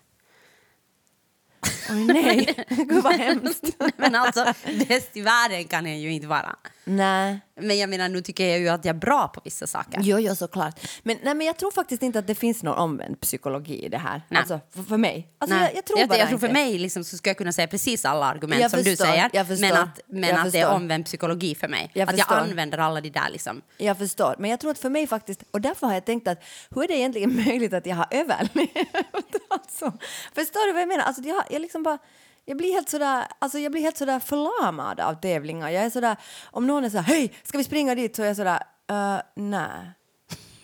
Oj, 1.90 2.04
nej, 2.04 2.54
gud 2.68 3.02
vad 3.02 3.12
hemskt. 3.12 3.64
men 3.96 4.14
alltså, 4.14 4.54
bäst 4.88 5.16
i 5.16 5.20
världen 5.20 5.64
kan 5.64 5.87
jag 5.87 5.99
ju 5.99 6.12
inte 6.12 6.26
vara. 6.26 6.56
nej. 6.84 7.40
Men 7.62 7.78
jag 7.78 7.90
menar, 7.90 8.08
nu 8.08 8.20
tycker 8.20 8.46
jag 8.49 8.58
ju 8.58 8.68
att 8.68 8.84
jag 8.84 8.96
är 8.96 9.00
bra 9.00 9.28
på 9.28 9.40
vissa 9.44 9.66
saker. 9.66 10.00
Jo, 10.02 10.18
jo, 10.18 10.34
såklart. 10.34 10.80
Men, 11.02 11.16
nej, 11.22 11.34
men 11.34 11.46
jag 11.46 11.56
tror 11.56 11.70
faktiskt 11.70 12.02
inte 12.02 12.18
att 12.18 12.26
det 12.26 12.34
finns 12.34 12.62
någon 12.62 12.78
omvänd 12.78 13.20
psykologi 13.20 13.84
i 13.84 13.88
det 13.88 13.99
här. 13.99 14.22
Nej. 14.28 14.38
Alltså, 14.38 14.60
för, 14.75 14.82
för 14.82 14.96
mig. 14.96 15.28
Alltså, 15.38 15.56
Nej. 15.56 15.64
jag, 15.66 15.76
jag 15.76 15.84
tror 15.84 15.99
jag, 15.99 16.08
bara 16.08 16.18
jag 16.18 16.28
tror 16.28 16.38
för 16.38 16.49
mig 16.49 16.78
liksom, 16.78 17.04
så 17.04 17.16
ska 17.16 17.30
jag 17.30 17.37
kunna 17.37 17.52
säga 17.52 17.66
precis 17.66 18.04
alla 18.04 18.26
argument 18.26 18.60
Jag 18.60 18.70
som 18.70 18.78
förstår, 18.78 18.90
du 18.90 18.96
säger. 18.96 19.30
jag 19.32 19.46
förstår, 19.49 19.68
men 19.68 19.76
att, 19.76 20.00
men 20.06 20.28
jag 20.30 20.38
att 20.38 20.52
det 20.52 20.58
är 20.58 20.62
förstår. 20.62 20.76
omvänd 20.76 21.04
psykologi 21.04 21.54
för 21.54 21.68
mig. 21.68 21.90
Jag 21.94 22.08
att 22.08 22.18
jag 22.18 22.26
förstår. 22.28 22.42
använder 22.42 22.78
alla 22.78 23.00
de 23.00 23.10
där 23.10 23.28
liksom. 23.30 23.62
Jag 23.76 23.99
förstår, 23.99 24.37
men 24.38 24.50
jag 24.50 24.60
tror 24.60 24.70
att 24.70 24.78
för 24.78 24.90
mig 24.90 25.06
faktiskt, 25.06 25.42
och 25.50 25.60
därför 25.60 25.87
har 25.87 25.94
jag 25.94 26.04
tänkt 26.04 26.28
att 26.28 26.42
hur 26.70 26.82
är 26.82 26.88
det 26.88 26.94
egentligen 26.96 27.37
möjligt 27.46 27.72
att 27.72 27.87
jag 27.87 27.96
har 27.96 28.06
överlevt? 28.10 28.70
alltså, 29.49 29.92
förstår 30.34 30.66
du 30.66 30.72
vad 30.72 30.82
jag 30.82 30.88
menar? 30.88 31.04
Alltså, 31.04 31.22
jag, 31.22 31.44
jag 31.50 31.60
liksom 31.70 31.82
bara, 31.82 31.98
jag 32.44 32.56
blir 32.56 32.72
helt 32.72 32.88
sådär, 32.88 33.26
alltså 33.38 33.58
jag 33.58 33.72
blir 33.72 33.82
helt 33.82 33.96
sådär 33.96 34.20
förlamad 34.20 35.00
av 35.00 35.14
tävlingar. 35.14 35.70
Jag 35.70 35.84
är 35.84 35.90
sådär, 35.90 36.16
om 36.50 36.66
någon 36.66 36.84
är 36.84 36.90
sådär, 36.90 37.02
hej, 37.02 37.32
ska 37.42 37.58
vi 37.58 37.64
springa 37.64 37.94
dit? 37.94 38.16
Så 38.16 38.22
är 38.22 38.26
jag 38.26 38.36
sådär, 38.36 38.62
uh, 38.92 39.20
nej. 39.36 39.70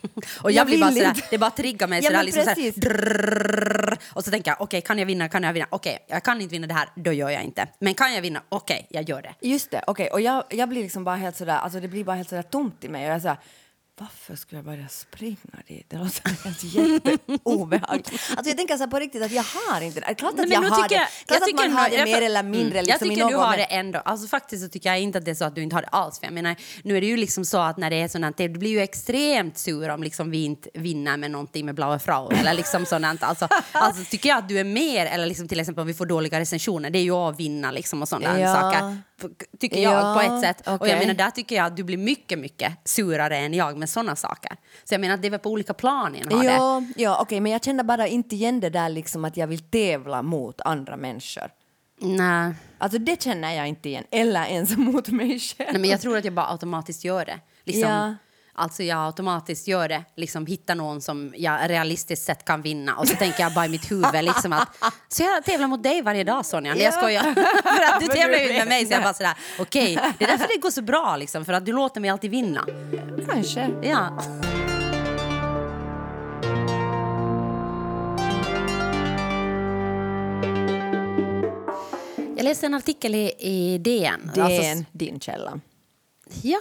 Och 0.43 0.51
jag, 0.51 0.61
Jag 0.61 0.67
blir 0.67 0.81
bara 0.81 0.93
sådär, 0.93 1.09
inte. 1.09 1.23
det 1.31 1.39
bara 1.39 1.51
triggar 1.51 1.89
mig 1.89 2.01
Ja, 2.03 2.11
sådär, 2.11 2.23
liksom 2.23 2.45
sådär, 2.45 2.73
drrrr, 2.81 3.99
och 4.15 4.25
så 4.25 4.31
tänker 4.31 4.51
jag 4.51 4.61
okej 4.61 4.81
kan 4.81 4.99
jag 4.99 5.07
vinna, 5.07 5.29
kan 5.29 5.43
jag 5.43 5.53
vinna, 5.53 5.67
okej 5.71 5.99
jag 6.09 6.23
kan 6.23 6.41
inte 6.41 6.53
vinna 6.53 6.67
det 6.67 6.75
här, 6.75 6.89
då 6.95 7.13
gör 7.13 7.31
jag 7.31 7.43
inte. 7.43 7.69
Men 7.79 7.95
kan 7.95 8.15
jag 8.15 8.23
vinna, 8.23 8.43
okej 8.49 8.87
jag 8.91 9.09
gör 9.09 9.23
det. 9.23 9.35
Just 9.41 9.71
det, 9.71 9.85
okej. 9.87 10.11
Och 10.11 10.21
jag, 10.21 10.45
jag 10.51 10.69
blir 10.69 10.83
liksom 10.83 11.05
bara 11.05 11.17
helt 11.17 11.37
sådär, 11.37 11.59
alltså 11.59 11.81
det 11.81 11.89
blir 11.89 12.05
bara 12.05 12.17
helt 12.17 12.29
sådär 12.29 12.43
tomt 12.43 12.85
i 12.85 12.89
mig. 12.89 13.05
Och 13.05 13.11
jag 13.11 13.17
är 13.17 13.21
såhär, 13.21 13.39
varför 13.99 14.37
skulle 14.37 14.59
jag 14.59 14.65
börja 14.65 14.89
springa 14.89 15.37
dit? 15.69 15.87
Det 15.89 15.97
låter 15.97 16.45
helt 16.45 16.65
jätteobehagligt. 16.65 18.09
alltså 18.37 18.51
jag 18.51 18.57
tänker 18.57 18.77
så 18.77 18.83
här 18.85 18.91
på 18.91 18.99
riktigt 18.99 19.23
att 19.23 19.33
jag 19.33 19.43
har 19.43 19.81
inte 19.81 20.01
det. 20.01 20.15
Klart 20.15 20.33
att 20.33 20.39
Nej, 20.39 20.49
jag 20.51 20.63
har 20.63 20.83
tycker 20.83 20.89
det. 20.89 20.95
jag- 20.95 21.09
Klart 21.27 21.41
jag 21.41 21.49
att 21.65 21.71
man 21.71 21.79
har 21.79 21.91
det 21.91 22.05
mer 22.05 22.23
eller 22.23 22.43
mindre 22.43 22.79
Mm, 22.79 22.85
liksom 22.87 22.91
Jag 22.91 23.01
tycker 23.01 23.17
du 23.17 23.23
någon 23.33 23.41
har 23.45 23.51
men- 23.51 23.59
det 23.59 23.65
ändå. 23.65 23.99
Alltså 23.99 24.29
faktiskt 24.29 24.63
så 24.65 24.69
tycker 24.69 24.89
jag 24.89 25.01
inte 25.01 25.19
att 25.19 25.25
det 25.25 25.31
är 25.31 25.35
så 25.35 25.45
att 25.45 25.55
du 25.55 25.63
inte 25.63 25.77
har 25.77 25.83
det 25.83 25.89
alls. 25.89 26.19
För 26.19 26.27
jag 26.27 26.35
menar, 26.35 26.57
nu 26.83 26.97
är 26.97 27.01
det 27.01 27.07
ju 27.07 27.17
liksom 27.17 27.45
så 27.45 27.59
att 27.59 27.77
när 27.77 27.91
det 27.91 27.97
är 28.03 28.09
sådant, 28.09 28.37
det 28.37 28.49
blir 28.49 28.71
ju 28.71 28.81
extremt 28.81 29.59
sur 29.59 29.89
om 29.89 30.03
liksom 30.03 30.31
vi 30.31 30.45
inte 30.45 30.71
vinner 30.75 31.17
med 31.17 31.31
någonting 31.31 31.67
med 31.67 31.75
Blaue 31.75 31.99
Frau 31.99 32.31
eller 32.31 32.55
liksom 32.55 32.87
sådant. 32.87 33.23
Alltså, 33.23 33.49
alltså 33.73 34.05
tycker 34.05 34.29
jag 34.29 34.39
att 34.39 34.49
du 34.49 34.59
är 34.61 34.65
mer, 34.65 35.07
eller 35.07 35.27
liksom 35.27 35.49
till 35.49 35.61
exempel 35.61 35.81
om 35.83 35.87
vi 35.89 35.95
får 35.95 36.07
dåliga 36.07 36.41
recensioner, 36.41 36.91
det 36.91 36.99
är 36.99 37.03
ju 37.03 37.13
att 37.15 37.41
vinna 37.41 37.71
liksom 37.71 38.03
och 38.03 38.09
sådana 38.09 38.41
Ja. 38.41 38.55
saker. 38.55 38.99
Tycker 39.61 39.83
jag 39.83 39.93
Ja, 39.93 40.15
på 40.15 40.21
ett 40.35 40.41
sätt. 40.41 40.67
Och 40.69 40.75
okej. 40.75 40.91
jag 40.91 40.99
menar, 40.99 41.15
där 41.15 41.31
tycker 41.31 41.57
jag 41.57 41.67
att 41.67 41.77
du 41.77 41.85
blir 41.85 41.97
mycket, 41.97 42.39
mycket 42.39 42.73
surare 42.85 43.37
än 43.37 43.55
jag 43.55 43.79
med 43.79 43.89
sådana 43.91 44.17
saker. 44.17 44.57
Så 44.85 44.95
jag 44.95 45.01
menar, 45.01 45.15
att 45.15 45.23
det 45.23 45.29
är 45.29 45.31
väl 45.31 45.41
på 45.41 45.51
olika 45.51 45.75
plan 45.75 46.17
har 46.31 46.43
det. 46.45 46.53
Ja, 46.53 46.83
ja 46.97 47.19
okej, 47.21 47.41
men 47.41 47.53
jag 47.53 47.65
känner 47.65 47.85
bara 47.85 48.07
inte 48.07 48.35
igen 48.35 48.61
det 48.61 48.71
där 48.71 48.89
liksom 48.89 49.25
att 49.25 49.37
jag 49.37 49.47
vill 49.47 49.61
tävla 49.61 50.23
mot 50.23 50.61
andra 50.61 50.97
människor. 50.97 51.51
Nej. 52.01 52.55
Alltså 52.79 52.99
det 52.99 53.23
känner 53.23 53.55
jag 53.55 53.69
inte 53.69 53.89
igen, 53.89 54.05
eller 54.11 54.45
ens 54.47 54.77
mot 54.77 55.09
mig 55.09 55.41
själv. 55.41 55.69
Nej, 55.73 55.81
men 55.81 55.91
jag 55.91 56.01
tror 56.01 56.17
att 56.19 56.25
jag 56.25 56.35
bara 56.35 56.51
automatiskt 56.51 57.05
gör 57.05 57.25
det. 57.25 57.41
Liksom, 57.65 57.91
Ja. 57.91 58.15
Alltså 58.59 58.83
jag 58.83 59.07
automatiskt 59.07 59.69
gör 59.69 59.89
det, 59.89 60.05
liksom 60.17 60.47
hittar 60.47 60.75
någon 60.75 61.01
som 61.01 61.35
jag 61.37 61.71
realistiskt 61.71 62.27
sett 62.27 62.45
kan 62.45 62.63
vinna 62.63 62.97
och 62.97 63.09
så 63.09 63.17
tänker 63.17 63.43
jag 63.43 63.55
bara 63.55 63.67
i 63.67 63.69
mitt 63.69 63.91
huvud 63.91 64.25
liksom 64.25 64.53
att 64.53 64.69
så 65.09 65.23
jag 65.23 65.45
tävlar 65.45 65.69
mot 65.69 65.83
dig 65.83 66.03
varje 66.03 66.25
dag 66.25 66.47
Sonja, 66.47 66.75
nej 66.75 66.83
jag 66.83 66.93
Ja. 66.95 66.99
skojar. 66.99 67.23
för 67.77 67.95
att 67.95 68.01
du 68.01 68.07
tävlar 68.07 68.39
ju 68.39 68.49
med 68.53 68.69
mig 68.69 68.87
så 68.87 68.93
jag 68.93 69.03
bara 69.03 69.15
sådär 69.15 69.35
okej, 69.59 69.99
det 70.19 70.25
är 70.25 70.29
därför 70.29 70.49
det 70.55 70.61
går 70.61 70.71
så 70.71 70.83
bra 70.83 71.17
liksom 71.17 71.45
för 71.45 71.53
att 71.53 71.67
du 71.67 71.73
låter 71.73 72.01
mig 72.01 72.11
alltid 72.11 72.31
vinna. 72.31 72.67
Kanske. 73.33 73.71
Ja. 73.83 74.19
Jag 82.37 82.45
läste 82.45 82.67
en 82.67 82.75
artikel 82.75 83.15
i, 83.15 83.33
i 83.39 83.79
DN. 83.79 84.31
Är 84.37 84.41
Alltså, 84.43 84.85
din 84.93 85.21
källa. 85.21 85.61
ja, 86.43 86.61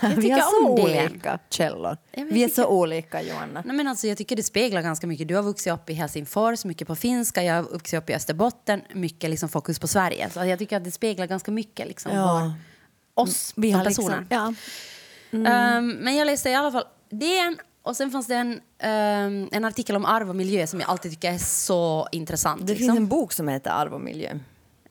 jag 0.00 0.08
Vi 0.08 0.22
tycker 0.22 0.34
har 0.34 0.40
så 0.50 0.68
olika 0.82 1.38
källor. 1.50 1.96
Ja, 2.12 2.24
Vi 2.30 2.38
är 2.38 2.42
jag 2.42 2.50
så 2.52 2.66
olika, 2.66 3.22
Johanna. 3.22 3.62
Nej, 3.66 3.76
men 3.76 3.88
alltså, 3.88 4.06
jag 4.06 4.18
tycker 4.18 4.36
det 4.36 4.42
speglar 4.42 4.82
ganska 4.82 5.06
mycket. 5.06 5.28
Du 5.28 5.34
har 5.36 5.42
vuxit 5.42 5.72
upp 5.72 5.90
i 5.90 5.92
Helsingfors, 5.92 6.64
mycket 6.64 6.88
på 6.88 6.96
finska. 6.96 7.42
Jag 7.42 7.54
har 7.54 7.62
vuxit 7.62 7.98
upp 7.98 8.10
i 8.10 8.14
Österbotten, 8.14 8.80
mycket 8.94 9.30
liksom 9.30 9.48
fokus 9.48 9.78
på 9.78 9.86
Sverige. 9.88 10.30
Så 10.30 10.44
jag 10.44 10.58
tycker 10.58 10.76
att 10.76 10.84
det 10.84 10.90
speglar 10.90 11.26
ganska 11.26 11.50
mycket 11.50 11.88
liksom, 11.88 12.12
Ja. 12.12 12.24
var, 12.26 12.52
oss 13.24 13.52
Vi 13.56 13.70
som 13.70 13.78
har 13.78 13.84
personer. 13.84 14.20
liksom, 14.20 14.26
ja. 15.30 15.46
Ehm, 15.50 15.88
men 15.90 16.16
jag 16.16 16.26
läste 16.26 16.50
i 16.50 16.54
alla 16.54 16.72
fall 16.72 16.84
DN 17.10 17.56
och 17.82 17.96
sen 17.96 18.10
fanns 18.10 18.26
det 18.26 18.34
en, 18.34 18.60
ehm, 18.78 19.48
en 19.52 19.64
artikel 19.64 19.96
om 19.96 20.04
arv 20.04 20.28
och 20.28 20.36
miljö 20.36 20.66
som 20.66 20.80
jag 20.80 20.90
alltid 20.90 21.10
tycker 21.12 21.32
är 21.32 21.38
så 21.38 22.08
intressant. 22.12 22.60
Det 22.66 22.72
liksom. 22.72 22.86
finns 22.86 22.98
en 22.98 23.08
bok 23.08 23.32
som 23.32 23.48
heter 23.48 23.70
Arv 23.70 23.94
och 23.94 24.00
miljö. 24.00 24.38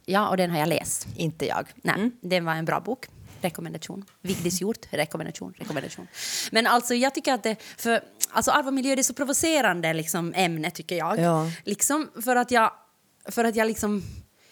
Ja, 0.06 0.30
och 0.30 0.38
den 0.38 0.52
har 0.52 0.60
jag 0.60 0.70
läst. 0.70 1.08
Inte 1.15 1.46
jag. 1.48 1.67
Nej, 1.76 2.12
det 2.22 2.39
var 2.39 2.54
en 2.54 2.65
bra 2.65 2.80
bok. 2.80 3.08
Rekommendation. 3.46 4.06
Vigdis 4.22 4.62
Hjort. 4.62 4.86
Rekommendation. 4.92 5.54
Rekommendation. 5.58 6.08
Men 6.52 6.68
alltså 6.68 6.94
jag 6.94 7.14
tycker 7.16 7.34
att 7.34 7.44
det... 7.44 7.56
För, 7.78 8.02
alltså 8.32 8.52
arv 8.52 8.68
och 8.68 8.74
miljö 8.74 8.96
det 8.96 9.02
är 9.02 9.04
så 9.04 9.14
provocerande 9.14 9.94
liksom, 9.94 10.34
ämne 10.36 10.72
tycker 10.72 10.96
jag. 10.96 11.20
Ja. 11.20 11.52
Liksom 11.64 12.10
för 12.24 12.36
att 12.36 12.52
jag... 12.52 12.72
För 13.30 13.44
att 13.44 13.56
jag 13.56 13.68
liksom... 13.68 14.04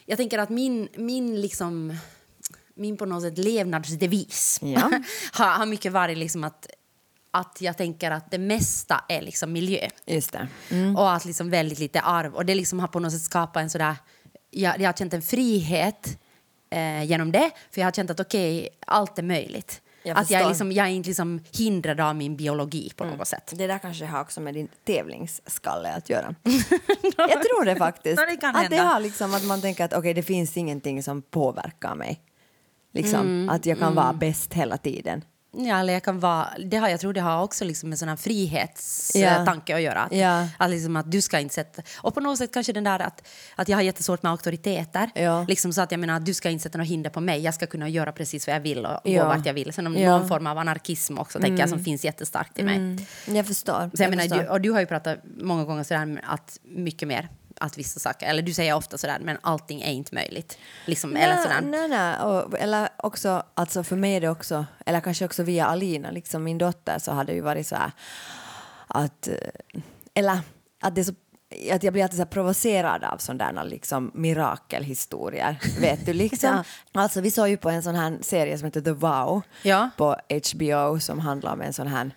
Jag 0.06 0.18
tänker 0.18 0.40
att 0.40 0.50
min, 0.50 0.90
min 0.96 1.42
liksom... 1.42 1.98
Min 2.76 2.98
på 2.98 3.06
något 3.06 3.24
sätt 3.24 3.38
levnadsdevis 3.38 4.60
Ja. 4.62 4.92
har, 5.32 5.46
har 5.46 5.66
mycket 5.66 5.92
varit 5.92 6.18
liksom 6.18 6.44
att 6.44 6.68
att 7.36 7.62
jag 7.62 7.78
tänker 7.78 8.12
att 8.12 8.32
det 8.32 8.38
mesta 8.38 9.04
är 9.10 9.22
liksom 9.22 9.52
miljö. 9.52 9.90
Just 10.06 10.32
det. 10.32 10.48
Och 10.98 11.14
att 11.14 11.26
liksom 11.26 11.50
väldigt 11.50 11.80
lite 11.80 12.02
arv. 12.02 12.36
Och 12.36 12.46
det 12.46 12.56
liksom 12.56 12.80
har 12.80 12.88
på 12.88 13.00
något 13.00 13.12
sätt 13.12 13.22
skapat 13.22 13.64
en 13.64 13.70
sådär... 13.70 13.96
Jag, 14.50 14.80
jag 14.80 14.88
har 14.88 14.94
känt 14.94 15.14
en 15.14 15.22
frihet 15.22 16.20
eh, 16.74 17.04
genom 17.04 17.32
det. 17.32 17.52
För 17.72 17.82
jag 17.82 17.88
har 17.88 17.92
känt 17.92 18.10
att 18.10 18.20
okej, 18.20 18.70
allt 18.88 19.20
är 19.20 19.24
möjligt. 19.24 19.82
Jag 20.06 20.18
att 20.18 20.32
jag 20.32 20.42
är, 20.42 20.48
liksom, 20.48 20.72
jag 20.72 20.88
är 20.88 20.92
inte 20.92 21.10
liksom 21.10 21.40
hindrad 21.52 22.00
av 22.00 22.16
min 22.16 22.36
biologi 22.36 22.92
på 22.96 23.06
något 23.06 23.28
sätt. 23.28 23.54
Det 23.56 23.68
där 23.68 23.80
kanske 23.80 24.06
har 24.06 24.22
också 24.22 24.42
med 24.42 24.54
din 24.54 24.68
tävlingsskalle 24.84 25.94
att 25.94 26.10
göra. 26.10 26.36
jag 27.18 27.44
tror 27.44 27.66
det 27.66 27.76
faktiskt. 27.76 28.18
Det 28.42 28.48
att 28.48 28.70
det 28.70 28.78
har 28.78 29.00
liksom 29.00 29.34
att 29.34 29.46
man 29.46 29.62
tänker 29.62 29.86
att 29.86 29.94
okej, 29.94 30.14
det 30.14 30.24
finns 30.24 30.58
ingenting 30.58 31.04
som 31.04 31.22
påverkar 31.22 31.96
mig. 31.96 32.22
Liksom, 32.94 33.20
Mm, 33.20 33.50
att 33.50 33.66
jag 33.66 33.80
kan 33.80 33.96
vara 33.96 34.14
bäst 34.14 34.54
hela 34.54 34.78
tiden. 34.78 35.22
Ja, 35.58 35.80
eller 35.80 35.94
jag 35.94 36.04
kan 36.04 36.20
vara, 36.20 36.48
det 36.66 36.78
har, 36.78 36.90
jag 36.90 37.00
tror 37.00 37.14
det 37.14 37.22
har 37.22 37.44
också 37.44 37.66
liksom 37.66 37.92
en 37.92 37.98
sån 37.98 38.08
här 38.08 38.16
Ja. 38.16 38.18
frihetstanke 38.18 39.76
att 39.76 39.82
göra. 39.82 40.02
Att, 40.02 40.12
Ja. 40.16 40.48
att, 40.58 40.70
liksom 40.70 40.96
att 40.96 41.12
du 41.12 41.22
ska 41.22 41.40
inte 41.40 41.56
sätta... 41.56 41.82
Och 41.98 42.14
på 42.14 42.20
något 42.20 42.38
sätt 42.38 42.54
kanske 42.54 42.74
den 42.74 42.84
där 42.84 43.00
att, 43.00 43.28
att 43.56 43.70
jag 43.70 43.78
har 43.78 43.82
jättesvårt 43.82 44.24
med 44.24 44.32
auktoriteter. 44.32 45.10
Ja. 45.16 45.46
Liksom 45.48 45.74
så 45.74 45.82
att 45.82 45.92
jag 45.92 46.00
menar 46.00 46.16
att 46.18 46.26
du 46.26 46.34
ska 46.34 46.50
inte 46.50 46.64
sätta 46.64 46.78
några 46.78 46.88
hinder 46.88 47.10
på 47.10 47.20
mig. 47.22 47.42
Jag 47.42 47.54
ska 47.54 47.66
kunna 47.66 47.90
göra 47.90 48.12
precis 48.12 48.48
vad 48.48 48.56
jag 48.56 48.62
vill 48.62 48.86
och 48.86 49.00
gå 49.04 49.24
vart 49.26 49.46
jag 49.46 49.54
vill. 49.54 49.74
Sen 49.74 49.88
om. 49.88 49.96
Mm. 49.96 50.10
någon 50.10 50.28
form 50.28 50.48
av 50.48 50.58
anarkism 50.58 51.18
också 51.18 51.40
tänker 51.40 51.60
jag 51.60 51.70
som 51.70 51.84
finns 51.84 52.06
jättestarkt 52.06 52.60
i 52.60 52.64
mig. 52.64 53.08
Jag 53.26 53.48
förstår. 53.48 53.92
Så 53.98 54.04
jag 54.04 54.10
menar, 54.10 54.24
förstår. 54.24 54.38
du, 54.42 54.48
och 54.48 54.62
du 54.62 54.72
har 54.72 54.80
ju 54.80 54.86
pratat 54.86 55.20
många 55.38 55.64
gånger 55.64 55.84
sådär 55.84 56.22
att 56.24 56.60
mycket 56.64 57.08
mer 57.08 57.30
att 57.60 57.78
vissa 57.78 58.00
saker, 58.00 58.28
eller 58.28 58.42
du 58.42 58.54
säger 58.54 58.76
ofta 58.76 58.98
sådär, 58.98 59.18
men 59.22 59.38
allting 59.42 59.82
är 59.82 59.92
inte 59.92 60.16
möjligt. 60.16 60.58
Liksom, 60.86 61.16
eller 61.16 61.38
sådär. 61.38 61.62
Nej, 61.62 61.88
nej. 61.88 62.20
Och, 62.20 62.60
eller 62.60 62.90
också, 62.98 63.44
alltså 63.54 63.84
för 63.84 63.96
mig 63.96 64.16
är 64.16 64.22
det 64.22 64.30
också, 64.30 64.66
eller 64.86 65.00
kanske 65.02 65.26
också 65.26 65.44
via 65.44 65.66
Alina, 65.66 66.12
liksom 66.12 66.44
min 66.44 66.58
dotter, 66.58 67.00
så 67.00 67.12
har 67.12 67.24
det 67.24 67.34
ju 67.34 67.42
varit 67.42 67.68
så 67.68 67.76
här 67.76 67.92
att, 68.88 69.28
eh, 69.28 69.36
eller 70.14 70.40
att 70.82 70.96
det 70.96 71.02
är 71.02 71.06
så 71.06 71.14
att 71.72 71.84
jag 71.84 71.94
blir 71.94 72.04
alltid 72.04 72.20
så 72.20 72.26
provocerad 72.26 73.04
av 73.04 73.18
sådana 73.18 73.64
liksom 73.64 74.12
mirakelhistorier. 74.14 75.60
Vet 75.80 76.06
du 76.06 76.14
liksom? 76.14 76.64
Alltså 76.92 77.22
vi 77.22 77.32
såg 77.32 77.50
ju 77.50 77.58
på 77.58 77.70
en 77.70 77.84
sån 77.84 77.96
här 77.96 78.18
serie 78.22 78.58
som 78.58 78.66
heter 78.66 78.82
The 78.82 78.92
Vow 78.92 79.42
Ja. 79.62 79.90
på 79.98 80.16
HBO 80.54 81.00
som 81.00 81.20
handlar 81.20 81.54
om 81.54 81.62
en 81.62 81.74
sån 81.74 81.88
här 81.88 82.12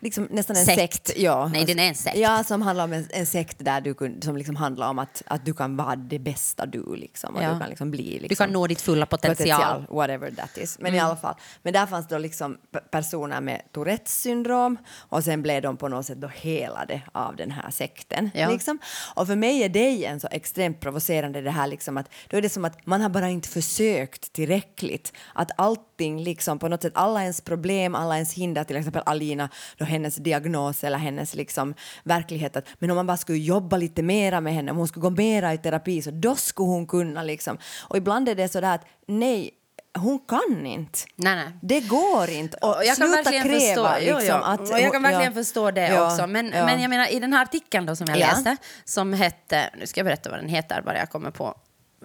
Liksom 0.00 0.28
nästan 0.30 0.56
en 0.56 0.64
Sekt. 0.64 1.06
sekt. 1.06 1.18
ja. 1.18 1.48
Nej, 1.48 1.64
den 1.64 1.78
är 1.78 1.88
en 1.88 1.94
sekt. 1.94 2.16
Ja, 2.16 2.44
som 2.44 2.62
handlar 2.62 2.84
om 2.84 2.92
en, 2.92 3.06
en 3.10 3.26
sekt 3.26 3.56
där 3.58 3.80
du 3.80 3.94
kun, 3.94 4.22
som 4.22 4.36
liksom 4.36 4.56
handlar 4.56 4.88
om 4.90 4.98
att, 4.98 5.22
att 5.26 5.44
du 5.46 5.54
kan 5.54 5.76
vara 5.76 5.96
det 5.96 6.18
bästa 6.18 6.66
du 6.66 6.96
liksom. 6.96 7.36
Och 7.36 7.42
Ja. 7.42 7.52
du 7.52 7.60
kan 7.60 7.68
liksom 7.68 7.90
bli 7.90 8.02
liksom, 8.04 8.28
Du 8.28 8.34
kan 8.34 8.50
nå 8.50 8.66
ditt 8.66 8.80
fulla 8.80 9.06
potential. 9.06 9.86
whatever 9.90 10.30
that 10.30 10.58
is. 10.58 10.78
Men 10.80 10.94
i 10.94 10.98
alla 10.98 11.16
fall. 11.16 11.34
Men 11.62 11.72
där 11.72 11.86
fanns 11.86 12.08
då 12.08 12.18
liksom 12.18 12.58
personer 12.90 13.40
med 13.40 13.62
Tourettes 13.72 14.20
syndrom 14.20 14.78
och 14.98 15.24
sen 15.24 15.42
blev 15.42 15.62
de 15.62 15.76
på 15.76 15.88
något 15.88 16.06
sätt 16.06 16.20
då 16.20 16.28
helade 16.28 17.02
av 17.12 17.36
den 17.36 17.50
här 17.50 17.70
sekten. 17.70 18.30
Ja. 18.34 18.50
Liksom. 18.50 18.78
Och 19.14 19.26
för 19.26 19.36
mig 19.36 19.62
är 19.62 19.68
det 19.68 19.88
igen 19.88 20.20
så 20.20 20.28
extremt 20.30 20.80
provocerande 20.80 21.40
det 21.40 21.50
här 21.50 21.66
liksom 21.66 21.96
att 21.96 22.10
då 22.28 22.36
är 22.36 22.42
det 22.42 22.48
som 22.48 22.64
att 22.64 22.86
man 22.86 23.00
har 23.00 23.08
bara 23.08 23.28
inte 23.28 23.48
försökt 23.48 24.32
tillräckligt. 24.32 25.12
Att 25.34 25.50
allting 25.56 26.20
liksom 26.22 26.58
på 26.58 26.68
något 26.68 26.82
sätt, 26.82 26.92
alla 26.94 27.22
ens 27.22 27.40
problem, 27.40 27.94
alla 27.94 28.14
ens 28.14 28.32
hinder, 28.34 28.64
till 28.64 28.76
exempel 28.76 29.02
Alina, 29.06 29.48
då 29.78 29.84
hennes 29.84 30.16
diagnos 30.16 30.84
eller 30.84 30.98
hennes 30.98 31.34
liksom 31.34 31.74
verklighet. 32.04 32.56
Att, 32.56 32.66
men 32.78 32.90
om 32.90 32.96
man 32.96 33.06
bara 33.06 33.16
skulle 33.16 33.38
jobba 33.38 33.76
lite 33.76 34.02
mera 34.02 34.40
med 34.40 34.54
henne, 34.54 34.70
om 34.70 34.76
hon 34.76 34.88
skulle 34.88 35.02
gå 35.02 35.10
mera 35.10 35.54
i 35.54 35.58
terapi 35.58 36.02
så 36.02 36.10
då 36.10 36.36
skulle 36.36 36.68
hon 36.68 36.86
kunna 36.86 37.22
liksom. 37.22 37.58
Och 37.88 37.96
ibland 37.96 38.28
är 38.28 38.34
det 38.34 38.48
så 38.48 38.60
där 38.60 38.74
att 38.74 38.84
nej, 39.06 39.50
hon 39.98 40.18
kan 40.18 40.66
inte. 40.66 40.98
Nej, 41.16 41.36
nej. 41.36 41.52
Det 41.62 41.80
går 41.80 42.30
inte. 42.30 42.56
Och 42.56 42.76
jag 42.84 42.86
kan 42.86 42.94
sluta 42.96 43.16
verkligen 43.16 43.44
kräva 43.44 43.94
förstå, 43.94 44.06
jo, 44.10 44.16
liksom 44.18 44.42
att... 44.42 44.60
och 44.60 44.80
jag 44.80 44.92
kan 44.92 45.02
verkligen 45.02 45.32
ja. 45.32 45.42
förstå 45.42 45.70
det 45.70 45.88
Ja, 45.88 46.12
också. 46.12 46.26
Men, 46.26 46.52
ja. 46.54 46.66
men 46.66 46.80
jag 46.80 46.90
menar 46.90 47.14
i 47.14 47.20
den 47.20 47.32
här 47.32 47.42
artikeln 47.42 47.86
då 47.86 47.96
som 47.96 48.06
jag 48.08 48.18
Ja. 48.18 48.26
läste 48.26 48.56
som 48.84 49.12
hette, 49.12 49.70
nu 49.78 49.86
ska 49.86 50.00
jag 50.00 50.04
berätta 50.04 50.30
vad 50.30 50.38
den 50.38 50.48
heter 50.48 50.82
bara 50.82 50.98
jag 50.98 51.10
kommer 51.10 51.30
på 51.30 51.54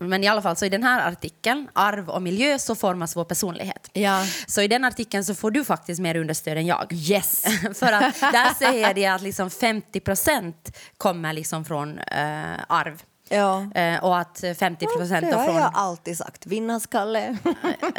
Men 0.08 0.24
i 0.24 0.28
alla 0.28 0.42
fall, 0.42 0.56
så 0.56 0.66
i 0.66 0.70
den 0.70 0.84
här 0.84 1.12
artikeln, 1.12 1.68
Arv 1.74 2.10
och 2.10 2.22
miljö, 2.22 2.60
så 2.60 2.76
formas 2.76 3.16
vår 3.16 3.26
personlighet. 3.26 3.90
Ja. 3.94 4.26
Så 4.48 4.62
i 4.62 4.68
den 4.68 4.86
artikeln 4.86 5.26
så 5.26 5.36
får 5.36 5.52
du 5.52 5.66
faktiskt 5.66 6.02
mer 6.02 6.16
understöd 6.16 6.58
än 6.58 6.66
jag. 6.66 6.94
Yes! 6.94 7.42
För 7.80 7.92
att 7.92 8.20
där 8.20 8.54
säger 8.60 8.94
det 8.94 9.06
att 9.06 9.22
liksom 9.22 9.50
50 9.50 10.00
procent 10.00 10.78
kommer 10.98 11.34
liksom 11.34 11.66
från 11.66 12.00
eh, 12.00 12.60
arv. 12.68 13.04
Ja. 13.32 13.72
Eh, 13.76 14.04
och 14.04 14.20
att 14.20 14.44
50 14.60 14.86
procent 14.98 15.26
det 15.30 15.36
har 15.36 15.46
från... 15.46 15.56
jag 15.56 15.72
alltid 15.74 16.18
sagt. 16.18 16.46
Vinnarskalle. 16.46 17.38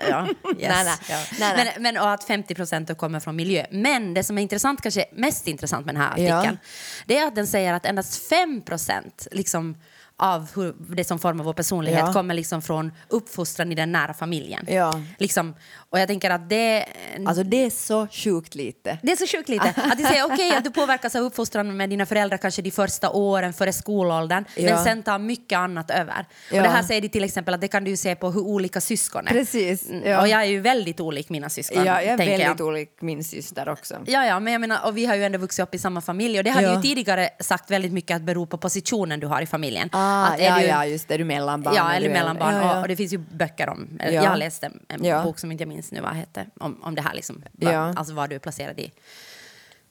Ja, 0.09 0.27
yes. 0.59 0.69
Nej, 0.69 0.85
nej. 0.85 0.95
Ja. 1.09 1.17
Nej, 1.41 1.55
nej. 1.57 1.73
Men, 1.75 1.83
men 1.83 2.03
och 2.03 2.11
att 2.11 2.25
50 2.25 2.55
procent 2.55 2.99
kommer 2.99 3.21
från 3.21 3.37
miljö. 3.37 3.67
Men 3.71 4.15
det 4.15 4.25
som 4.25 4.39
är 4.39 4.43
intressant, 4.43 4.81
kanske 4.81 5.05
mest 5.13 5.49
intressant 5.49 5.87
med 5.87 5.95
den 5.95 6.03
här 6.03 6.11
artikeln, 6.11 6.59
det 7.07 7.19
är 7.19 7.27
att 7.27 7.35
den 7.35 7.47
säger 7.47 7.73
att 7.73 7.87
endast 7.87 8.29
5 8.29 8.63
procent 8.63 9.27
liksom, 9.31 9.77
av 10.17 10.49
hur, 10.57 10.75
det 10.97 11.05
som 11.05 11.19
formar 11.19 11.45
vår 11.45 11.53
personlighet 11.53 12.01
Ja. 12.07 12.13
kommer 12.13 12.35
liksom 12.35 12.63
från 12.63 12.93
uppfostran 13.09 13.73
i 13.73 13.75
den 13.75 13.93
nära 13.93 14.15
familjen. 14.15 14.67
Ja. 14.69 15.01
Liksom, 15.19 15.55
och 15.91 16.01
jag 16.01 16.09
tänker 16.09 16.31
att 16.31 16.49
det... 16.49 16.85
Alltså 17.27 17.43
det 17.43 17.65
är 17.65 17.71
så 17.71 18.07
sjukt 18.09 18.55
lite. 18.55 18.99
Det 19.03 19.13
är 19.13 19.17
så 19.17 19.37
sjukt 19.37 19.49
lite. 19.49 19.69
Att 19.77 19.99
de 19.99 20.05
säger 20.05 20.25
okej 20.25 20.57
att 20.57 20.65
du 20.65 20.71
påverkas 20.71 21.17
av 21.17 21.23
uppfostran 21.23 21.77
med 21.77 21.91
dina 21.91 22.07
föräldrar 22.07 22.37
kanske 22.39 22.63
de 22.63 22.71
första 22.71 23.11
åren 23.11 23.53
före 23.53 23.73
skolåldern 23.73 24.45
Ja. 24.57 24.75
men 24.75 24.85
sen 24.85 25.03
tar 25.03 25.19
mycket 25.19 25.57
annat 25.59 25.91
över. 25.91 26.27
Ja. 26.51 26.57
Och 26.57 26.63
det 26.63 26.69
här 26.69 26.83
säger 26.83 27.01
de 27.01 27.09
till 27.09 27.25
exempel 27.25 27.55
att 27.55 27.61
det 27.61 27.69
kan 27.69 27.85
du 27.85 27.97
se 27.97 28.15
på 28.15 28.31
hur 28.31 28.41
olika 28.41 28.81
syskon 28.81 29.27
är. 29.27 29.31
Precis, 29.33 29.89
Mm. 29.91 30.21
Och 30.21 30.29
jag 30.29 30.41
är 30.41 30.45
ju 30.45 30.61
väldigt 30.61 31.01
olik 31.01 31.29
mina 31.29 31.49
syskon. 31.49 31.85
Ja, 31.85 32.03
jag 32.03 32.13
är 32.13 32.17
väldigt 32.17 32.41
jag. 32.41 32.61
olik 32.61 32.97
min 33.01 33.25
syster 33.25 33.69
också. 33.69 33.95
Ja, 34.07 34.27
ja, 34.27 34.41
men 34.41 34.53
jag 34.53 34.61
menar, 34.61 34.87
och 34.87 34.97
vi 34.97 35.07
har 35.07 35.15
ju 35.15 35.25
ändå 35.25 35.39
vuxit 35.39 35.63
upp 35.63 35.75
i 35.75 35.79
samma 35.79 36.01
familj 36.01 36.39
och 36.39 36.45
det 36.45 36.51
hade 36.51 36.67
Ja. 36.67 36.77
ju 36.77 36.83
tidigare 36.83 37.29
sagt 37.41 37.71
väldigt 37.71 37.93
mycket 37.93 38.17
att 38.17 38.23
bero 38.23 38.47
på 38.47 38.59
positionen 38.59 39.21
du 39.21 39.27
har 39.27 39.43
i 39.43 39.47
familjen. 39.47 39.89
Ah, 39.93 40.02
att 40.03 40.41
är 40.41 40.45
ja, 40.45 40.59
du, 40.59 40.63
ja, 40.67 40.87
just 40.87 41.09
det. 41.09 41.15
Är 41.15 41.19
du 41.19 41.25
mellanbarn? 41.25 41.75
Ja, 41.75 41.93
eller 41.93 42.09
mellanbarn. 42.11 42.55
Ja, 42.55 42.61
ja. 42.63 42.77
Och, 42.77 42.83
och 42.83 42.89
det 42.89 42.97
finns 42.97 43.13
ju 43.13 43.19
böcker 43.19 43.69
om, 43.69 43.89
Ja. 44.01 44.11
jag 44.11 44.23
har 44.23 44.37
läst 44.37 44.63
en, 44.65 44.81
en 44.89 45.25
bok 45.25 45.39
som 45.39 45.53
inte 45.53 45.63
jag 45.63 45.69
minns 45.69 45.93
nu 45.93 46.01
vad 46.01 46.11
hette, 46.13 46.47
om, 46.61 46.83
om 46.83 46.95
det 46.95 47.03
här 47.03 47.15
liksom, 47.15 47.45
va, 47.53 47.73
Ja. 47.73 47.95
alltså 47.97 48.15
var 48.15 48.29
du 48.29 48.35
är 48.35 48.39
placerad 48.39 48.79
i 48.81 48.93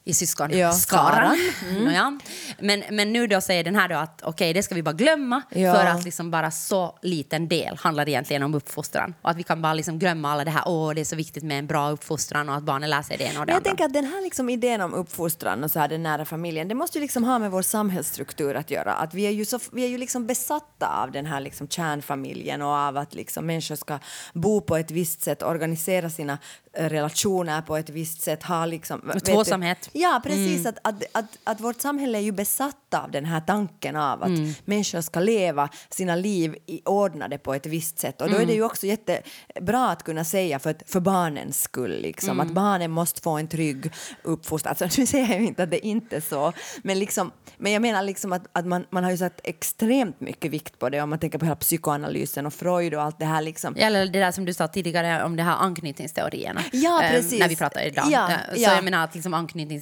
i 0.04 0.14
syskonskaran. 0.14 0.60
Ja, 0.60 0.72
skaran. 0.72 1.38
Mm. 1.70 1.94
Ja. 1.94 2.18
Men, 2.60 2.84
men 2.92 3.14
nu 3.14 3.28
då 3.28 3.42
säger 3.42 3.64
den 3.64 3.76
här 3.76 3.90
då 3.90 3.96
att 3.96 4.22
okej, 4.24 4.54
det 4.54 4.64
ska 4.64 4.76
vi 4.76 4.84
bara 4.84 4.94
glömma 4.94 5.42
Ja. 5.50 5.74
för 5.74 5.86
att 5.86 6.04
liksom 6.04 6.32
bara 6.32 6.52
så 6.52 7.00
liten 7.02 7.48
del 7.48 7.78
handlar 7.78 8.10
egentligen 8.10 8.44
om 8.44 8.54
uppfostran. 8.56 9.14
Och 9.22 9.30
att 9.30 9.38
vi 9.38 9.44
kan 9.44 9.62
bara 9.62 9.74
liksom 9.74 10.00
glömma 10.00 10.32
alla 10.32 10.46
det 10.46 10.52
här, 10.52 10.64
åh 10.66 10.94
det 10.94 11.02
är 11.02 11.06
så 11.06 11.16
viktigt 11.16 11.44
med 11.44 11.60
en 11.60 11.68
bra 11.68 11.90
uppfostran 11.90 12.50
och 12.50 12.56
att 12.56 12.64
barnen 12.64 12.90
lär 12.90 13.02
sig 13.02 13.18
det 13.18 13.24
ena 13.24 13.40
och 13.40 13.46
det 13.46 13.52
jag 13.52 13.58
andra. 13.58 13.70
tänker 13.70 13.86
att 13.86 13.94
den 13.94 14.06
här 14.06 14.22
liksom 14.24 14.50
idén 14.50 14.82
om 14.82 14.94
uppfostran 14.94 15.64
och 15.64 15.72
så 15.72 15.80
här 15.80 15.88
den 15.88 16.04
nära 16.04 16.26
familjen, 16.26 16.68
det 16.68 16.76
måste 16.76 16.98
ju 16.98 17.02
liksom 17.02 17.24
ha 17.24 17.40
med 17.40 17.52
vår 17.52 17.62
samhällsstruktur 17.62 18.56
att 18.56 18.72
göra. 18.72 18.94
Att 18.94 19.14
vi 19.14 19.24
är 19.24 19.32
ju, 19.32 19.46
så, 19.46 19.60
vi 19.72 19.84
är 19.84 19.88
ju 19.88 19.98
liksom 19.98 20.28
besatta 20.28 20.88
av 21.04 21.12
den 21.12 21.26
här 21.26 21.40
liksom 21.40 21.68
kärnfamiljen 21.68 22.62
och 22.62 22.68
av 22.70 22.98
att 22.98 23.14
liksom 23.14 23.46
människor 23.46 23.76
ska 23.76 24.00
bo 24.34 24.62
på 24.62 24.78
ett 24.78 24.92
visst 24.92 25.22
sätt, 25.22 25.44
organisera 25.44 26.10
sina 26.10 26.38
eh, 26.74 26.90
relationer 26.90 27.62
på 27.62 27.78
ett 27.78 27.90
visst 27.90 28.22
sätt, 28.22 28.44
ha 28.44 28.66
liksom... 28.66 29.12
tvåsamhet. 29.26 29.90
Ja, 29.94 30.22
precis. 30.24 30.66
Att, 30.66 30.78
att, 30.82 31.04
att, 31.12 31.38
att 31.44 31.62
vårt 31.62 31.82
samhälle 31.82 32.18
är 32.18 32.22
ju 32.22 32.32
besatt 32.32 32.94
av 32.94 33.12
den 33.12 33.26
här 33.26 33.40
tanken 33.42 33.96
av 33.96 34.24
att 34.24 34.32
människor 34.66 35.02
ska 35.02 35.20
leva 35.20 35.70
sina 35.90 36.16
liv 36.16 36.56
i 36.66 36.82
ordnade 36.86 37.38
på 37.38 37.54
ett 37.54 37.66
visst 37.66 38.00
sätt. 38.00 38.22
Och 38.22 38.30
då 38.30 38.38
är 38.38 38.46
det 38.46 38.54
ju 38.54 38.64
också 38.64 38.88
jättebra 38.88 39.90
att 39.90 40.04
kunna 40.04 40.24
säga 40.24 40.60
för, 40.60 40.70
att, 40.70 40.84
för 40.86 41.00
barnens 41.00 41.62
skull, 41.62 42.02
liksom, 42.02 42.40
att 42.40 42.52
barnen 42.52 42.92
måste 42.92 43.22
få 43.22 43.30
en 43.38 43.48
trygg 43.48 43.92
uppfostran. 44.24 44.76
Alltså, 44.80 45.02
nu 45.02 45.06
säger 45.08 45.28
jag 45.30 45.42
ju 45.42 45.48
inte 45.48 45.64
att 45.64 45.72
det 45.72 45.88
inte 45.88 46.16
är 46.16 46.22
så, 46.22 46.54
men, 46.84 47.00
liksom, 47.00 47.32
men 47.58 47.72
jag 47.72 47.82
menar 47.82 48.02
liksom 48.04 48.34
att, 48.34 48.44
att 48.54 48.66
man, 48.66 48.86
man 48.90 49.04
har 49.04 49.12
ju 49.12 49.18
satt 49.18 49.40
extremt 49.44 50.20
mycket 50.22 50.52
vikt 50.52 50.80
på 50.80 50.90
det 50.90 51.02
om 51.02 51.10
man 51.10 51.20
tänker 51.20 51.40
på 51.40 51.46
hela 51.46 51.56
psykoanalysen 51.56 52.46
och 52.46 52.54
Freud 52.54 52.94
och 52.94 53.02
allt 53.02 53.20
det 53.20 53.26
här. 53.26 53.42
Liksom. 53.42 53.76
Eller 53.78 54.06
det 54.06 54.20
där 54.20 54.32
som 54.32 54.46
du 54.46 54.54
sa 54.54 54.68
tidigare 54.68 55.24
om 55.24 55.36
det 55.36 55.44
här 55.44 55.56
anknytningsteorierna. 55.56 56.62
Ja, 56.72 57.04
precis. 57.12 57.40
När 57.40 57.50
vi 57.50 57.56
pratade 57.56 57.86
idag. 57.86 58.06
Ja, 58.12 58.32
Eh, 58.32 58.56
Så 58.56 58.62
ja. 58.62 58.76
jag 58.76 58.84
menar 58.84 59.04
att 59.04 59.16
liksom 59.16 59.34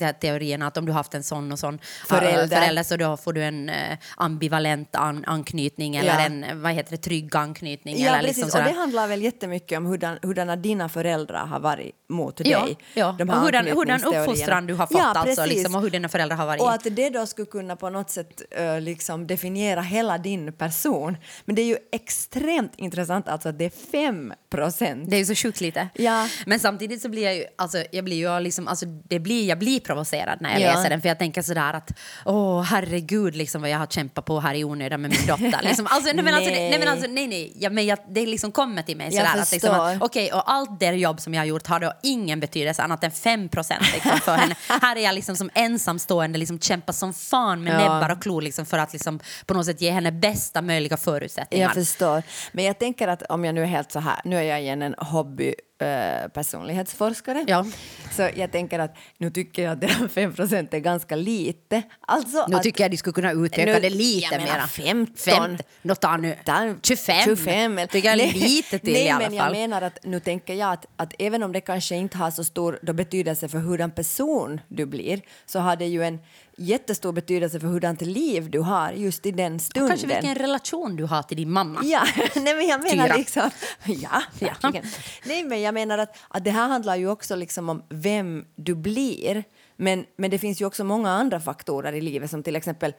anknytningsteorierna, 0.01 0.67
att 0.67 0.77
om 0.77 0.85
du 0.85 0.91
har 0.91 0.97
haft 0.99 1.13
en 1.13 1.23
sån 1.23 1.51
och 1.51 1.59
sån 1.59 1.73
eh, 1.73 1.79
Förälder. 2.07 2.47
förälder 2.57 2.83
så 2.83 2.97
då 2.97 3.17
får 3.17 3.33
du 3.33 3.43
en 3.43 3.69
eh, 3.69 3.97
ambivalent 4.17 4.95
an 4.95 5.23
anknytning 5.27 5.95
eller 5.95 6.09
Ja. 6.09 6.19
en 6.25 6.61
vad 6.61 6.71
heter 6.71 6.91
det, 6.91 6.97
trygg 6.97 7.35
anknytning. 7.35 8.01
Ja, 8.01 8.09
eller 8.15 8.27
precis. 8.27 8.43
liksom 8.43 8.61
och 8.61 8.67
det 8.67 8.73
handlar 8.79 9.07
väl 9.07 9.21
jättemycket 9.23 9.77
om 9.77 9.85
hurdan, 9.85 10.19
hurdana 10.21 10.55
dina 10.55 10.89
föräldrar 10.89 11.45
har 11.45 11.59
varit 11.59 11.95
mot 12.09 12.41
Ja, 12.45 12.65
dig. 12.65 12.77
ja. 12.93 13.15
De 13.17 13.29
och 13.29 13.35
här 13.35 13.43
hurdan, 13.43 13.67
hurdan 13.67 14.03
uppfostran 14.03 14.67
du 14.67 14.73
har 14.73 14.87
fått 14.87 14.97
Ja, 14.97 15.13
alltså, 15.15 15.45
liksom, 15.45 15.75
och 15.75 15.81
hur 15.81 15.89
dina 15.89 16.09
föräldrar 16.09 16.37
har 16.37 16.45
varit. 16.45 16.61
Och 16.61 16.71
att 16.71 16.83
det 16.95 17.09
då 17.09 17.25
skulle 17.25 17.45
kunna 17.45 17.75
på 17.75 17.89
något 17.89 18.09
sätt 18.09 18.41
eh, 18.51 18.81
liksom 18.81 19.27
definiera 19.27 19.81
hela 19.81 20.17
din 20.17 20.53
person. 20.53 21.17
Men 21.45 21.55
det 21.55 21.61
är 21.61 21.65
ju 21.65 21.77
extremt 21.91 22.73
intressant 22.77 23.27
alltså 23.27 23.49
att 23.49 23.57
det 23.59 23.65
är 23.65 23.69
5 23.91 24.33
procent. 24.49 25.09
Det 25.09 25.15
är 25.15 25.19
ju 25.19 25.25
så 25.25 25.35
sjukt 25.35 25.61
lite. 25.61 25.89
Ja. 25.93 26.27
Men 26.45 26.59
samtidigt 26.59 27.01
så 27.01 27.09
blir 27.09 27.23
jag 27.23 27.35
ju, 27.35 27.43
alltså, 27.57 27.83
jag 27.91 28.05
blir 28.05 28.17
ju 28.17 28.39
liksom, 28.39 28.67
alltså, 28.67 28.85
det 28.85 29.19
blir, 29.19 29.47
jag 29.49 29.59
blir 29.59 29.79
provocerad 29.93 30.41
när 30.41 30.49
jag 30.51 30.61
Ja. 30.61 30.73
läser 30.75 30.89
den 30.89 31.01
för 31.01 31.07
jag 31.07 31.19
tänker 31.19 31.41
sådär 31.41 31.73
att 31.73 31.91
åh 32.25 32.61
herregud 32.63 33.35
liksom 33.35 33.61
vad 33.61 33.69
jag 33.69 33.77
har 33.77 33.85
kämpat 33.87 34.25
på 34.25 34.39
här 34.39 34.53
i 34.55 34.63
onödan 34.63 35.01
med 35.01 35.11
min 35.11 35.27
dotter. 35.27 35.59
Liksom, 35.63 35.87
alltså, 35.89 36.11
nej, 36.13 36.23
men 36.23 36.33
alltså, 36.33 36.49
det- 36.49 36.69
nej 36.69 36.79
men 36.79 36.87
alltså 36.87 37.07
nej 37.09 37.27
nej, 37.27 37.53
ja, 37.55 37.69
men 37.69 37.85
jag, 37.85 37.99
det 38.09 38.25
liksom 38.25 38.51
kommer 38.51 38.81
till 38.81 38.97
mig 38.97 39.11
sådär 39.11 39.37
att, 39.41 39.51
liksom, 39.51 39.75
att 39.79 40.01
okej 40.01 40.31
och 40.33 40.51
allt 40.51 40.79
det 40.79 40.85
jobb 40.91 41.19
som 41.21 41.33
jag 41.33 41.41
har 41.41 41.45
gjort 41.45 41.67
har 41.67 41.79
då 41.79 41.93
ingen 42.03 42.39
betydelse 42.39 42.81
annat 42.81 43.03
än 43.03 43.11
5 43.11 43.49
procent 43.49 43.83
liksom, 43.93 44.19
för 44.19 44.35
henne. 44.37 44.55
här 44.81 44.95
är 44.95 44.99
jag 45.03 45.15
liksom 45.15 45.35
som 45.35 45.49
ensamstående 45.53 46.39
liksom 46.39 46.59
kämpar 46.59 46.93
som 46.93 47.13
fan 47.13 47.63
med 47.63 47.73
Ja. 47.73 47.77
näbbar 47.77 48.09
och 48.11 48.21
klor 48.23 48.41
liksom, 48.41 48.65
för 48.65 48.77
att 48.77 48.93
liksom, 48.93 49.19
på 49.45 49.53
något 49.53 49.65
sätt 49.65 49.81
ge 49.81 49.91
henne 49.91 50.11
bästa 50.11 50.61
möjliga 50.61 50.97
förutsättningar. 50.97 51.65
Jag 51.65 51.73
förstår. 51.73 52.23
Men 52.51 52.65
jag 52.65 52.79
tänker 52.79 53.07
att 53.07 53.23
om 53.23 53.45
jag 53.45 53.55
nu 53.55 53.61
är 53.61 53.65
helt 53.65 53.91
så 53.91 53.99
här, 53.99 54.21
nu 54.25 54.37
är 54.37 54.43
jag 54.43 54.61
igen 54.61 54.81
en 54.81 54.95
hobby 54.97 55.53
eh, 55.81 56.27
personlighetsforskare. 56.33 57.45
Ja. 57.47 57.65
Så 58.11 58.29
jag 58.35 58.51
tänker 58.51 58.79
att 58.79 58.95
nu 59.17 59.29
tycker 59.29 59.63
jag 59.63 59.83
att 59.83 59.91
här 59.91 60.07
5 60.07 60.33
procent 60.33 60.73
är 60.73 60.79
ganska 60.79 61.15
lite. 61.15 61.81
Alltså 62.01 62.45
Nu 62.49 62.55
att, 62.55 62.63
tycker 62.63 62.83
jag 62.83 62.91
de 62.91 62.97
skulle 62.97 63.13
kunna 63.13 63.31
utöka 63.31 63.65
Nu- 63.65 63.79
det 63.79 63.89
lite 63.89 64.33
jag 64.35 64.41
mera. 64.43 64.67
15. 64.67 65.15
50. 65.17 65.63
Nå, 65.81 65.95
ta 65.95 66.17
nu. 66.17 66.35
Ta 66.45 66.73
25. 66.83 67.15
25 67.25 67.77
eller- 67.77 67.87
Tycker 67.87 68.09
jag 68.09 68.17
Nej, 68.17 68.31
lite 68.33 68.79
till 68.79 68.93
nej, 68.93 69.05
i 69.05 69.09
alla 69.09 69.19
men 69.29 69.33
jag 69.33 69.43
fall. 69.45 69.53
menar 69.53 69.81
att 69.81 69.99
nu 70.03 70.19
tänker 70.19 70.53
jag 70.53 70.71
att, 70.73 70.85
att 70.95 71.13
även 71.19 71.43
om 71.43 71.51
det 71.51 71.61
kanske 71.61 71.95
inte 71.95 72.17
har 72.17 72.31
så 72.31 72.43
stor 72.43 72.79
då 72.81 72.93
betydelse 72.93 73.47
för 73.49 73.57
hurdan 73.57 73.91
person 73.91 74.61
du 74.67 74.85
blir 74.85 75.21
så 75.45 75.59
har 75.59 75.75
det 75.75 75.85
ju 75.85 76.03
en 76.03 76.19
jättestor 76.59 77.11
betydelse 77.11 77.59
för 77.59 77.67
hurdant 77.67 78.01
liv 78.01 78.49
du 78.49 78.59
har 78.59 78.91
just 78.91 79.25
i 79.25 79.31
den 79.31 79.59
stunden. 79.59 79.89
Kanske 79.89 80.07
vilken 80.07 80.35
relation 80.35 80.95
du 80.95 81.03
har 81.03 81.23
till 81.23 81.37
din 81.37 81.51
mamma. 81.51 81.81
Ja, 81.83 82.03
nej 82.35 82.55
men 82.55 82.67
jag 82.67 82.83
menar 82.83 83.05
Tyra. 83.05 83.15
liksom... 83.17 83.49
Ja, 83.85 84.21
verkligen. 84.39 84.85
Nej 85.25 85.43
men 85.43 85.61
jag 85.61 85.73
menar 85.73 85.97
att, 85.97 86.17
att 86.27 86.43
det 86.43 86.51
här 86.51 86.67
handlar 86.67 86.95
ju 86.95 87.09
också 87.09 87.35
liksom 87.35 87.69
om 87.69 87.83
vem 87.89 88.45
du 88.55 88.75
blir. 88.75 89.43
Men, 89.75 90.05
men 90.15 90.31
det 90.31 90.39
finns 90.39 90.61
ju 90.61 90.65
också 90.65 90.83
många 90.83 91.09
andra 91.09 91.39
faktorer 91.39 91.93
i 91.93 92.01
livet 92.01 92.31
som 92.31 92.43
till 92.43 92.55
exempel 92.55 92.93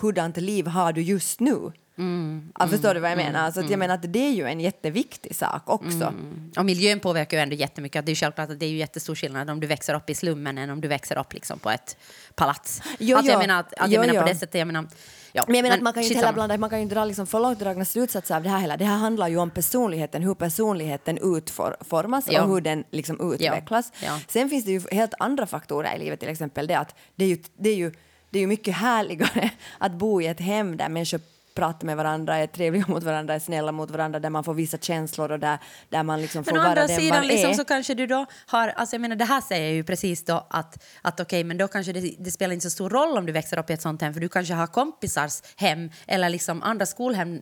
hurdant 0.00 0.36
liv 0.36 0.66
har 0.66 0.92
du 0.92 1.02
just 1.02 1.40
nu? 1.40 1.72
Mm, 1.98 2.52
ja, 2.58 2.68
förstår 2.68 2.94
du 2.94 3.00
vad 3.00 3.10
jag 3.10 3.16
menar? 3.16 3.40
Alltså 3.40 3.60
att 3.60 3.70
jag 3.70 3.78
menar 3.78 3.94
att 3.94 4.12
det 4.12 4.18
är 4.18 4.32
ju 4.32 4.46
en 4.46 4.60
jätteviktig 4.60 5.36
sak 5.36 5.62
också. 5.64 6.04
Mm. 6.04 6.52
Och 6.56 6.64
miljön 6.64 7.00
påverkar 7.00 7.36
ju 7.36 7.42
ändå 7.42 7.54
jättemycket. 7.54 8.06
Det 8.06 8.12
är 8.12 8.16
självklart 8.16 8.50
att 8.50 8.60
det 8.60 8.66
är 8.66 8.70
ju 8.70 8.76
jättestor 8.76 9.14
skillnad 9.14 9.50
om 9.50 9.60
du 9.60 9.66
växer 9.66 9.94
upp 9.94 10.10
i 10.10 10.14
slummen 10.14 10.58
än 10.58 10.70
om 10.70 10.80
du 10.80 10.88
växer 10.88 11.18
upp 11.18 11.32
liksom 11.32 11.58
på 11.58 11.70
ett 11.70 11.96
palats. 12.34 12.82
Jo, 12.98 13.18
att 13.18 13.24
jag 13.24 13.32
jo. 13.32 13.38
menar, 13.38 13.60
att, 13.60 13.74
att 13.74 13.90
Jo, 13.90 13.94
jag 13.94 14.06
menar 14.06 14.22
på 14.22 14.28
det 14.28 14.34
sättet, 14.34 14.58
jag 14.58 14.66
menar... 14.66 14.86
Ja, 15.32 15.44
Men 15.46 15.56
jag 15.56 15.62
menar 15.62 15.76
att 15.76 15.82
man 15.82 15.92
kan 15.92 16.02
ju 16.02 16.08
inte 16.08 16.20
heller 16.20 16.32
blanda, 16.32 16.58
man 16.58 16.70
kan 16.70 16.80
ju 16.80 16.88
dra 16.88 17.04
liksom 17.04 17.26
för 17.26 17.40
långt 17.40 17.58
dragna 17.58 17.84
slutsatser 17.84 18.36
av 18.36 18.42
det 18.42 18.48
här 18.48 18.58
heller. 18.58 18.76
Det 18.76 18.84
här 18.84 18.96
handlar 18.96 19.28
ju 19.28 19.36
om 19.36 19.50
personligheten, 19.50 20.22
hur 20.22 20.34
personligheten 20.34 21.18
utformas 21.18 22.28
och 22.28 22.48
hur 22.48 22.60
den 22.60 22.84
liksom 22.90 23.32
utvecklas. 23.32 23.92
Ja. 24.04 24.20
Sen 24.28 24.50
finns 24.50 24.64
det 24.64 24.72
ju 24.72 24.82
helt 24.90 25.14
andra 25.18 25.46
faktorer 25.46 25.96
i 25.96 25.98
livet, 25.98 26.20
till 26.20 26.28
exempel 26.28 26.66
det 26.66 26.78
att 26.78 26.94
det 27.16 27.24
är 27.24 27.28
ju, 27.28 27.38
det 27.58 27.70
är 27.70 27.76
ju, 27.76 27.92
det 28.30 28.38
är 28.38 28.40
ju 28.40 28.46
mycket 28.46 28.74
härligare 28.74 29.50
att 29.78 29.92
bo 29.92 30.20
i 30.20 30.26
ett 30.26 30.40
hem 30.40 30.76
där 30.76 30.88
människor 30.88 31.20
pratar 31.58 31.86
med 31.86 31.96
varandra, 31.96 32.36
är 32.36 32.46
trevliga 32.46 32.84
mot 32.88 33.02
varandra, 33.02 33.34
är 33.34 33.38
snälla 33.38 33.72
mot 33.72 33.90
varandra, 33.90 34.20
där 34.20 34.30
man 34.30 34.44
får 34.44 34.54
visa 34.54 34.78
känslor 34.78 35.30
och 35.32 35.38
där, 35.38 35.58
där 35.88 36.02
man 36.02 36.20
liksom 36.22 36.44
får 36.44 36.52
Men 36.52 36.60
å 36.60 36.62
vara 36.62 36.68
andra 36.70 36.86
den 36.86 36.96
sidan 36.96 37.18
man 37.18 37.26
liksom, 37.26 37.50
är. 37.50 37.54
så 37.54 37.64
kanske 37.64 37.94
du 37.94 38.06
då 38.06 38.26
har, 38.46 38.68
alltså 38.68 38.94
jag 38.96 39.00
menar 39.00 39.16
det 39.16 39.24
här 39.24 39.40
säger 39.40 39.70
ju 39.72 39.84
precis 39.84 40.24
då 40.24 40.46
att, 40.50 40.84
att 41.02 41.20
okej 41.20 41.44
men 41.44 41.58
då 41.58 41.68
kanske 41.68 41.92
det, 41.92 42.14
det 42.18 42.30
spelar 42.30 42.54
inte 42.54 42.62
så 42.64 42.70
stor 42.70 42.90
roll 42.90 43.18
om 43.18 43.26
du 43.26 43.32
växer 43.32 43.58
upp 43.58 43.70
i 43.70 43.72
ett 43.72 43.82
sånt 43.82 44.02
hem 44.02 44.12
för 44.14 44.20
du 44.20 44.28
kanske 44.28 44.54
har 44.54 44.66
kompisars 44.66 45.42
hem 45.56 45.90
eller 46.06 46.28
liksom 46.28 46.62
andra 46.62 46.86
skolhem, 46.86 47.40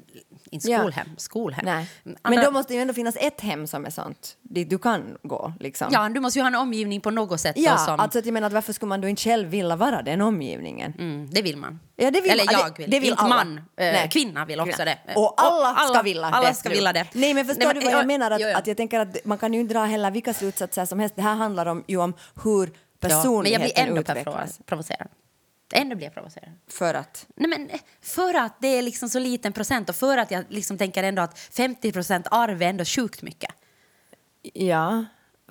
inte 0.50 0.70
Ja. 0.70 0.78
skolhem, 0.78 1.08
skolhem. 1.16 1.64
Nej. 1.64 1.86
Andra, 2.22 2.30
Men 2.40 2.44
då 2.44 2.50
måste 2.50 2.72
det 2.72 2.76
ju 2.76 2.80
ändå 2.82 2.94
finnas 2.94 3.16
ett 3.20 3.40
hem 3.40 3.66
som 3.66 3.86
är 3.86 3.90
sånt, 3.90 4.36
dit 4.42 4.70
du 4.70 4.78
kan 4.78 5.16
gå. 5.22 5.52
Liksom. 5.60 5.88
Ja, 5.90 6.08
du 6.08 6.20
måste 6.20 6.38
ju 6.38 6.42
ha 6.42 6.48
en 6.48 6.54
omgivning 6.54 7.00
på 7.00 7.10
något 7.10 7.40
sätt 7.40 7.56
då 7.56 7.62
Ja, 7.62 7.76
som... 7.78 8.00
alltså 8.00 8.18
jag 8.24 8.32
menar 8.32 8.50
varför 8.50 8.72
skulle 8.72 8.88
man 8.88 9.00
då 9.00 9.08
inte 9.08 9.22
själv 9.22 9.48
vilja 9.48 9.76
vara 9.76 10.02
den 10.02 10.20
omgivningen? 10.20 10.94
Mm, 10.98 11.30
det 11.30 11.42
vill 11.42 11.56
man. 11.56 11.80
Ja, 11.96 12.10
det 12.10 12.20
vill 12.20 12.30
Eller 12.30 12.44
man. 12.44 12.52
Ja, 12.54 12.60
jag 12.60 12.72
det- 12.76 12.82
vill. 12.82 12.90
det 12.90 13.00
vill 13.00 13.10
inte 13.10 13.22
alla. 13.22 13.34
man. 13.36 13.60
Nej. 13.76 13.92
Kvinna 14.08 14.44
vill 14.44 14.60
också 14.60 14.84
det. 14.84 14.98
Och 15.16 15.34
alla, 15.36 15.88
ska 15.88 16.02
vilja 16.02 16.26
alla 16.26 16.48
det. 16.48 16.54
ska 16.54 16.68
vilja 16.68 16.92
det. 16.92 17.06
Nej, 17.12 17.34
men 17.34 17.44
förstår 17.44 17.64
Nej, 17.64 17.74
du 17.74 17.80
vad 17.80 17.92
jag 17.92 18.02
ja, 18.02 18.06
menar? 18.06 18.30
Att, 18.30 18.40
ja, 18.40 18.48
ja. 18.48 18.58
att 18.58 18.66
jag 18.66 18.76
tänker 18.76 19.00
att 19.00 19.24
man 19.24 19.38
kan 19.38 19.54
ju 19.54 19.60
inte 19.60 19.74
dra 19.74 19.84
heller 19.84 20.10
vilka 20.10 20.34
slutsatser 20.34 20.84
som 20.84 20.98
helst. 21.00 21.16
Det 21.16 21.22
här 21.22 21.34
handlar 21.34 21.66
om, 21.66 21.84
ju 21.86 21.96
om 21.96 22.14
hur 22.44 22.66
Ja, 23.00 23.08
men 23.08 23.10
jag 23.10 23.22
personligheten 23.22 23.64
blir 23.74 23.78
ändå 23.78 24.00
utvecklas. 24.00 24.58
provo- 24.58 24.62
provocerad. 24.66 25.08
Ännu 25.74 25.94
blir 25.94 26.06
jag 26.06 26.14
provocerad. 26.14 26.50
För 26.68 26.94
att... 26.94 27.26
Nej, 27.36 27.48
men 27.50 27.70
eh, 27.70 27.80
för 28.02 28.34
att 28.34 28.60
det 28.60 28.68
är 28.68 28.82
liksom 28.82 29.08
så 29.08 29.18
liten 29.18 29.52
procent 29.52 29.88
och 29.88 29.96
för 29.96 30.18
att 30.18 30.30
jag 30.30 30.44
liksom 30.48 30.78
tänker 30.78 31.02
ändå 31.02 31.22
att 31.22 31.38
50 31.38 31.92
procent 31.92 32.26
arv 32.30 32.62
är 32.62 32.66
ändå 32.66 32.84
sjukt 32.84 33.22
mycket. 33.22 33.50
Ja, 34.42 35.04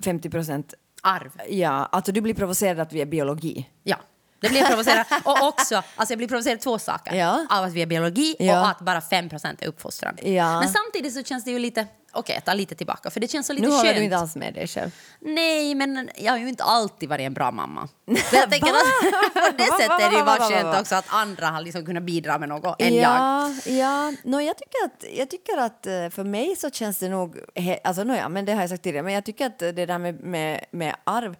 50 0.04 0.30
procent. 0.30 0.74
Arv. 1.02 1.32
Ja, 1.48 1.88
alltså 1.92 2.12
du 2.12 2.20
blir 2.20 2.34
provocerad 2.34 2.80
att 2.80 2.92
vi 2.92 3.00
är 3.00 3.06
biologi. 3.06 3.68
Ja. 3.82 3.96
Det 4.40 4.48
blir 4.48 4.58
jag 4.60 4.68
provocerad. 4.68 5.06
Och 5.24 5.42
också, 5.48 5.82
alltså 5.96 6.12
jag 6.12 6.18
blir 6.18 6.28
provocerad 6.28 6.60
två 6.60 6.78
saker. 6.78 7.14
Ja. 7.14 7.46
Av 7.50 7.64
att 7.64 7.72
vi 7.72 7.82
är 7.82 7.86
biologi 7.86 8.36
Ja. 8.38 8.60
och 8.60 8.68
att 8.68 8.78
bara 8.80 9.00
5 9.00 9.28
procent 9.28 9.62
är 9.62 9.66
uppfostran. 9.66 10.16
Ja. 10.22 10.60
Men 10.60 10.68
samtidigt 10.68 11.14
så 11.14 11.22
känns 11.22 11.44
det 11.44 11.50
ju 11.50 11.58
lite... 11.58 11.86
Okej, 12.12 12.34
jag 12.34 12.44
tar 12.44 12.54
lite 12.54 12.74
tillbaka. 12.74 13.10
För 13.10 13.20
det 13.20 13.28
känns 13.30 13.46
så 13.46 13.52
lite 13.52 13.66
Nu 13.66 13.72
håller 13.72 13.84
skönt. 13.84 13.96
du 13.96 14.04
inte 14.04 14.16
alls 14.16 14.36
med 14.36 14.54
dig 14.54 14.66
själv. 14.66 14.90
Nej, 15.20 15.74
men 15.74 16.10
jag 16.16 16.32
har 16.32 16.38
ju 16.38 16.48
inte 16.48 16.64
alltid 16.64 17.08
varit 17.08 17.22
en 17.26 17.34
bra 17.34 17.50
mamma. 17.50 17.88
Så 18.30 18.36
jag 18.36 18.50
tänker 18.50 18.66
att 18.68 19.32
på 19.34 19.56
det 19.58 19.64
sättet 19.80 20.00
är 20.00 20.10
det 20.10 20.16
ju 20.18 20.24
bara 20.24 20.38
skönt 20.40 20.80
också 20.80 20.94
att 20.94 21.04
andra 21.08 21.46
har 21.46 21.60
liksom 21.60 21.86
kunnat 21.86 22.02
bidra 22.02 22.38
med 22.38 22.48
något 22.48 22.82
än 22.82 22.94
jag. 22.94 23.02
ja, 23.12 23.50
ja. 23.72 24.12
No, 24.24 24.40
jag, 24.40 24.56
tycker 24.58 24.84
att, 24.84 25.04
jag 25.18 25.30
tycker 25.30 25.58
att 25.58 25.86
eh, 25.86 26.08
för 26.10 26.24
mig 26.24 26.56
så 26.56 26.70
känns 26.70 26.98
det 26.98 27.08
nog... 27.08 27.36
He, 27.54 27.78
alltså, 27.84 28.04
no, 28.04 28.14
ja, 28.16 28.28
men 28.28 28.44
det 28.44 28.52
har 28.52 28.60
jag 28.60 28.70
sagt 28.70 28.82
tidigare, 28.82 29.04
men 29.04 29.14
jag 29.14 29.24
tycker 29.24 29.46
att 29.46 29.58
det 29.58 29.72
där 29.86 29.98
med, 29.98 30.20
med, 30.20 30.64
med 30.70 30.96
arv... 31.04 31.36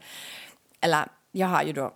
Eller 0.81 1.07
jag 1.33 1.47
har 1.47 1.63
ju 1.63 1.73
då 1.73 1.93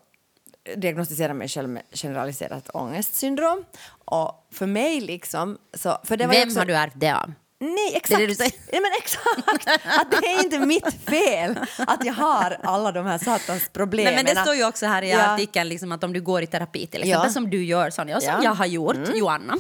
diagnostiserat 0.76 1.36
mig 1.36 1.48
själv 1.48 1.68
med 1.68 1.82
generaliserat 1.92 2.70
ångestsyndrom. 2.74 3.64
Och 4.04 4.46
för 4.52 4.66
mig 4.66 5.00
liksom... 5.00 5.58
Så, 5.74 5.98
för 6.04 6.16
det 6.16 6.26
var 6.26 6.34
Vem 6.34 6.48
också, 6.48 6.58
har 6.58 6.66
du 6.66 6.74
ärvt 6.74 6.92
det 6.96 7.10
av? 7.16 7.32
Nej, 7.62 7.92
exakt. 7.94 8.18
Det 8.18 8.26
det. 8.26 8.38
Nej, 8.72 8.80
men 8.82 8.90
exakt. 8.98 9.68
Att 10.00 10.10
det 10.10 10.26
är 10.26 10.44
inte 10.44 10.58
mitt 10.58 10.94
fel 11.08 11.58
att 11.78 12.04
jag 12.04 12.14
har 12.14 12.58
alla 12.62 12.92
de 12.92 13.06
här 13.06 13.18
satans 13.18 13.68
problemen. 13.72 14.14
Nej, 14.14 14.24
men 14.24 14.34
det 14.34 14.40
står 14.42 14.54
ju 14.54 14.64
också 14.64 14.86
här 14.86 15.02
i 15.02 15.10
Ja. 15.10 15.34
artikeln 15.34 15.68
liksom 15.68 15.92
att 15.92 16.04
om 16.04 16.12
du 16.12 16.20
går 16.20 16.42
i 16.42 16.46
terapi 16.46 16.86
till 16.86 17.00
exempel 17.02 17.28
Ja. 17.28 17.32
som 17.32 17.50
du 17.50 17.64
gör 17.64 17.90
Sonja 17.90 18.16
och 18.16 18.22
som 18.22 18.28
Ja. 18.28 18.34
Mm. 18.34 18.44
jag 18.44 18.54
har 18.54 18.66
gjort, 18.66 19.14
Joanna. 19.14 19.56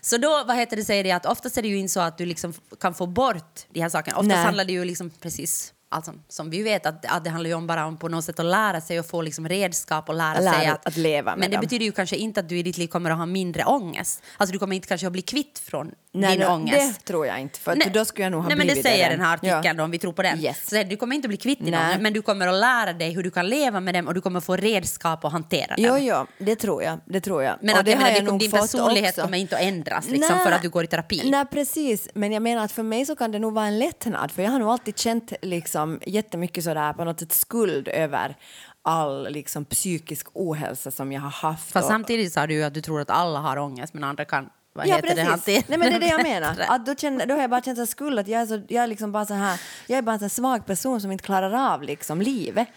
Så 0.00 0.16
då 0.16 0.44
vad 0.46 0.56
heter 0.56 0.76
det, 0.76 0.84
säger 0.84 1.04
det 1.04 1.12
att 1.12 1.26
oftast 1.26 1.58
är 1.58 1.62
det 1.62 1.68
ju 1.68 1.76
inte 1.78 1.92
så 1.92 2.00
att 2.00 2.18
du 2.18 2.26
liksom 2.26 2.54
kan 2.80 2.94
få 2.94 3.06
bort 3.06 3.60
de 3.68 3.80
här 3.80 3.88
sakerna. 3.88 4.16
Oftast 4.16 4.28
Nej. 4.34 4.44
handlar 4.44 4.64
det 4.64 4.72
ju 4.72 4.84
liksom 4.84 5.10
precis 5.10 5.73
Alltså, 5.94 6.12
som 6.28 6.50
vi 6.50 6.62
vet, 6.62 6.86
att, 6.86 7.04
att 7.06 7.24
det 7.24 7.30
handlar 7.30 7.48
ju 7.48 7.54
om 7.54 7.66
bara 7.66 7.86
om 7.86 7.96
på 7.96 8.08
något 8.08 8.24
sätt 8.24 8.38
att 8.40 8.46
lära 8.46 8.80
sig 8.80 8.98
och 9.00 9.06
få 9.06 9.22
liksom 9.22 9.48
redskap 9.48 10.08
och 10.08 10.14
lära, 10.14 10.40
Lära 10.40 10.54
sig 10.54 10.66
att, 10.66 10.86
att 10.86 10.96
leva 10.96 11.30
med 11.30 11.38
Men 11.38 11.50
det 11.50 11.56
dem. 11.56 11.60
betyder 11.60 11.84
ju 11.84 11.92
kanske 11.92 12.16
inte 12.16 12.40
att 12.40 12.48
du 12.48 12.58
i 12.58 12.62
ditt 12.62 12.78
liv 12.78 12.86
kommer 12.86 13.10
att 13.10 13.16
ha 13.16 13.26
mindre 13.26 13.64
ångest. 13.64 14.22
Alltså 14.36 14.52
du 14.52 14.58
kommer 14.58 14.76
inte 14.76 14.88
kanske 14.88 15.06
att 15.06 15.12
bli 15.12 15.22
kvitt 15.22 15.58
från 15.58 15.90
Nej, 16.12 16.36
din 16.36 16.46
no, 16.46 16.52
ångest. 16.52 17.00
Det 17.00 17.04
tror 17.06 17.26
jag 17.26 17.40
inte, 17.40 17.58
för 17.58 17.72
att 17.72 17.78
Nej, 17.78 17.90
då 17.94 18.04
skulle 18.04 18.24
jag 18.24 18.30
nog 18.32 18.40
ha 18.42 18.48
nej, 18.48 18.58
men 18.58 18.66
det 18.66 18.82
säger 18.82 19.10
den 19.10 19.20
här 19.20 19.34
artikeln 19.34 19.78
Ja. 19.78 19.84
om 19.84 19.90
vi 19.90 19.98
tror 19.98 20.12
på 20.12 20.22
den. 20.22 20.40
Yes. 20.40 20.68
Så 20.70 20.82
du 20.82 20.96
kommer 20.96 21.16
inte 21.16 21.26
att 21.26 21.30
bli 21.30 21.36
kvitt 21.36 21.58
din 21.58 21.70
Nej. 21.70 21.84
ångest, 21.84 22.00
men 22.00 22.12
du 22.12 22.22
kommer 22.22 22.46
att 22.48 22.54
lära 22.60 22.92
dig 22.92 23.10
hur 23.14 23.22
du 23.22 23.30
kan 23.30 23.48
leva 23.48 23.80
med 23.80 23.94
dem 23.94 24.06
och 24.08 24.14
du 24.14 24.20
kommer 24.20 24.40
få 24.40 24.56
redskap 24.56 25.24
att 25.24 25.32
hantera 25.32 25.74
Jo, 25.78 25.88
dem. 25.88 25.98
jo, 26.02 26.26
det 26.46 26.56
tror 26.56 26.82
jag. 26.82 26.98
Det 27.04 27.20
tror 27.20 27.42
jag. 27.42 27.58
Men 27.60 27.74
Och 27.74 27.80
att, 27.80 27.86
jag 27.86 27.96
har 27.96 28.02
menar, 28.04 28.16
jag 28.16 28.24
det, 28.34 28.38
din 28.38 28.50
personlighet 28.50 29.10
också. 29.10 29.22
kommer 29.22 29.38
inte 29.38 29.56
att 29.56 29.62
ändras 29.62 30.08
liksom, 30.08 30.36
Nej. 30.36 30.46
för 30.46 30.52
att 30.52 30.62
du 30.62 30.68
går 30.68 30.84
i 30.84 30.86
terapi. 30.86 31.30
Nej, 31.30 31.44
precis. 31.46 32.08
Men 32.14 32.32
jag 32.32 32.42
menar 32.42 32.64
att 32.64 32.72
för 32.72 32.82
mig 32.82 33.06
så 33.06 33.16
kan 33.16 33.32
det 33.32 33.38
nog 33.38 33.52
vara 33.54 33.66
en 33.66 33.78
lättnad, 33.78 34.30
för 34.30 34.42
jag 34.42 34.50
har 34.50 34.58
nog 34.58 34.68
alltid 34.68 34.98
känt 34.98 35.32
liksom 35.42 35.83
jättemycket 36.06 36.64
sådär 36.64 36.92
på 36.92 37.04
något 37.04 37.20
sätt 37.20 37.32
skuld 37.32 37.88
över 37.88 38.36
all 38.82 39.28
liksom 39.30 39.64
psykisk 39.64 40.26
ohälsa 40.32 40.90
som 40.90 41.12
jag 41.12 41.20
har 41.20 41.30
haft. 41.30 41.72
Fast 41.72 41.84
och- 41.84 41.90
samtidigt 41.90 42.32
sa 42.32 42.46
du 42.46 42.54
ju 42.54 42.62
att 42.62 42.74
du 42.74 42.80
tror 42.80 43.00
att 43.00 43.10
alla 43.10 43.38
har 43.40 43.56
ångest 43.58 43.94
men 43.94 44.04
andra 44.04 44.24
kan 44.24 44.50
vad 44.72 44.86
Ja, 44.86 44.96
det, 44.96 45.02
precis. 45.02 45.28
hantera 45.28 45.62
Nej, 45.68 45.78
men 45.78 45.90
det 45.90 45.96
är 45.96 46.00
det 46.00 46.06
jag 46.06 46.22
menar. 46.40 46.56
Att 46.68 46.86
då, 46.86 46.94
känner, 46.94 47.26
då 47.26 47.34
har 47.34 47.40
jag 47.40 47.50
bara 47.50 47.62
känt 47.62 47.78
en 47.78 47.86
skuld 47.86 48.18
att 48.18 48.28
jag 48.28 48.40
är, 48.42 48.46
så, 48.46 48.54
jag 48.68 48.84
är 48.84 48.86
liksom 48.86 49.12
bara 49.12 49.26
så 49.26 49.34
här, 49.34 49.60
jag 49.86 49.98
är 49.98 50.02
bara 50.02 50.12
en 50.12 50.18
sån 50.18 50.30
svag 50.30 50.66
person 50.66 51.00
som 51.00 51.12
inte 51.12 51.24
klarar 51.24 51.72
av 51.74 51.82
liksom 51.82 52.20
livet. 52.22 52.68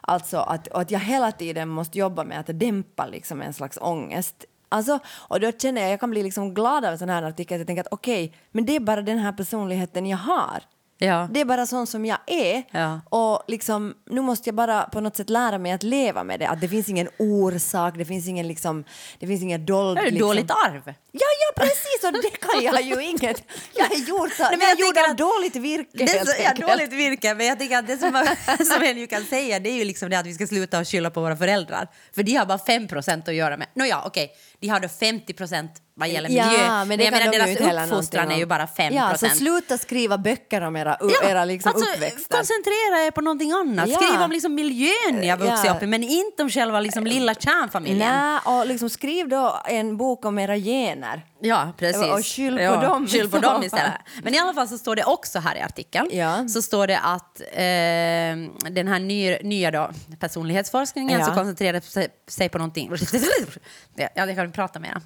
Alltså 0.00 0.36
att, 0.38 0.68
att 0.68 0.90
jag 0.90 1.00
hela 1.00 1.32
tiden 1.32 1.68
måste 1.68 1.98
jobba 1.98 2.24
med 2.24 2.40
att 2.40 2.58
dämpa 2.60 3.06
liksom 3.06 3.42
en 3.42 3.52
slags 3.54 3.78
ångest. 3.80 4.44
Alltså, 4.68 4.98
och 5.28 5.40
då 5.40 5.52
känner 5.52 5.82
jag, 5.82 5.90
jag 5.92 6.00
kan 6.00 6.10
bli 6.10 6.22
liksom 6.22 6.54
glad 6.54 6.84
av 6.84 6.92
en 6.92 6.98
sån 6.98 7.08
här 7.08 7.22
artikel, 7.22 7.54
att 7.54 7.58
jag 7.60 7.66
tänker 7.66 7.80
att 7.80 7.88
okej, 7.92 8.32
men 8.52 8.64
det 8.66 8.76
är 8.76 8.80
bara 8.80 9.02
den 9.02 9.18
här 9.18 9.32
personligheten 9.32 10.06
jag 10.06 10.18
har. 10.18 10.62
Ja. 11.06 11.28
Det 11.30 11.40
är 11.40 11.44
bara 11.44 11.66
sån 11.66 11.86
som 11.86 12.04
jag 12.04 12.18
är. 12.26 12.62
Ja. 12.70 13.00
Och 13.08 13.42
liksom, 13.48 13.94
nu 14.10 14.20
måste 14.20 14.48
jag 14.48 14.54
bara 14.54 14.82
på 14.82 15.00
något 15.00 15.16
sätt 15.16 15.30
lära 15.30 15.58
mig 15.58 15.72
att 15.72 15.82
leva 15.82 16.24
med 16.24 16.40
det. 16.40 16.48
Att 16.48 16.60
det 16.60 16.68
finns 16.68 16.88
ingen 16.88 17.08
orsak, 17.18 17.94
det 17.96 18.04
finns 18.04 18.28
ingen, 18.28 18.48
liksom, 18.48 18.84
det 19.18 19.26
finns 19.26 19.42
ingen 19.42 19.66
dold... 19.66 19.96
Det 19.96 20.00
är 20.00 20.04
liksom, 20.04 20.28
dåligt 20.28 20.50
arv. 20.50 20.94
Ja, 21.14 21.26
ja, 21.40 21.62
precis! 21.64 22.04
Och 22.04 22.12
det 22.12 22.30
kan 22.40 22.62
jag 22.62 22.82
ju 22.82 23.02
inget. 23.02 23.42
Jag 23.74 23.92
är 23.92 23.98
gjord, 23.98 24.30
Nej, 24.38 24.48
men 24.50 24.60
jag 24.60 24.70
jag 24.70 24.80
gjord 24.80 24.98
av 24.98 25.10
att- 25.10 25.18
dåligt 25.18 25.56
virke, 25.56 25.88
Det 25.92 26.26
så, 26.26 26.32
ja, 26.44 26.66
dåligt 26.66 26.92
virke, 26.92 27.34
men 27.34 27.46
jag 27.46 27.58
tänker 27.58 27.78
att 27.78 27.86
det 27.86 27.96
som, 27.98 28.12
man, 28.12 28.26
som 28.66 28.82
en 28.82 28.98
ju 28.98 29.06
kan 29.06 29.24
säga 29.24 29.60
det 29.60 29.70
är 29.70 29.74
ju 29.74 29.84
liksom 29.84 30.10
det 30.10 30.16
att 30.18 30.26
vi 30.26 30.34
ska 30.34 30.46
sluta 30.46 30.78
att 30.78 30.88
skylla 30.88 31.10
på 31.10 31.20
våra 31.20 31.36
föräldrar. 31.36 31.88
För 32.14 32.22
de 32.22 32.34
har 32.36 32.46
bara 32.46 32.58
5 32.58 32.88
procent 32.88 33.28
att 33.28 33.34
göra 33.34 33.56
med. 33.56 33.66
Nåja, 33.74 34.02
okej, 34.06 34.30
de 34.60 34.68
har 34.68 34.80
då 34.80 34.88
50 34.88 35.32
procent 35.32 35.70
vad 35.94 36.08
gäller 36.08 36.28
miljö. 36.28 36.42
Ja, 36.66 36.84
men 36.84 36.98
det 36.98 37.04
jag 37.04 37.12
kan 37.12 37.30
menar, 37.30 37.46
de 37.46 37.54
deras 37.54 37.90
uppfostran 37.90 38.30
är 38.30 38.36
ju 38.36 38.46
bara 38.46 38.66
5 38.66 38.94
Ja, 38.94 39.16
så 39.16 39.28
sluta 39.28 39.78
skriva 39.78 40.18
böcker 40.18 40.60
om 40.60 40.76
era, 40.76 40.98
era 41.24 41.44
liksom 41.44 41.72
alltså, 41.74 41.90
uppväxter. 41.94 42.36
koncentrera 42.36 43.06
er 43.06 43.10
på 43.10 43.20
någonting 43.20 43.52
annat. 43.52 43.88
Ja. 43.88 43.96
Skriv 44.00 44.20
om 44.22 44.30
liksom 44.32 44.54
miljön 44.54 44.92
ni 45.20 45.28
har 45.28 45.36
vuxit 45.36 45.64
Ja. 45.64 45.74
upp 45.76 45.82
i, 45.82 45.86
men 45.86 46.02
inte 46.02 46.42
om 46.42 46.50
själva 46.50 46.80
liksom 46.80 47.06
lilla 47.06 47.34
kärnfamiljen. 47.34 47.98
Nej, 47.98 48.40
och 48.44 48.66
liksom 48.66 48.90
skriv 48.90 49.28
då 49.28 49.62
en 49.66 49.96
bok 49.96 50.24
om 50.24 50.38
era 50.38 50.56
gener. 50.56 51.01
Ja, 51.40 51.72
precis. 51.78 52.02
Och 52.02 52.26
skyll 52.26 52.56
på 52.58 52.76
dem 52.82 53.06
Skyll 53.06 53.30
på 53.30 53.38
dem 53.38 53.62
istället. 53.62 53.92
Men 54.22 54.34
i 54.34 54.38
alla 54.38 54.54
fall 54.54 54.68
så 54.68 54.78
står 54.78 54.96
det 54.96 55.04
också 55.04 55.38
här 55.38 55.56
i 55.56 55.60
artikeln, 55.60 56.08
Ja. 56.12 56.48
så 56.48 56.62
står 56.62 56.86
det 56.86 56.98
att 56.98 57.40
eh, 57.40 58.70
den 58.72 58.88
här 58.88 58.98
ny, 58.98 59.36
nya 59.42 59.70
då, 59.70 59.90
personlighetsforskningen 60.20 61.20
Ja. 61.20 61.26
så 61.26 61.32
koncentrerar 61.32 61.80
sig, 61.80 62.08
sig 62.28 62.48
på 62.48 62.58
någonting... 62.58 62.90
ja, 63.96 64.08
jag 64.14 64.36
kan 64.36 64.52
prata 64.52 64.78
mer. 64.78 65.00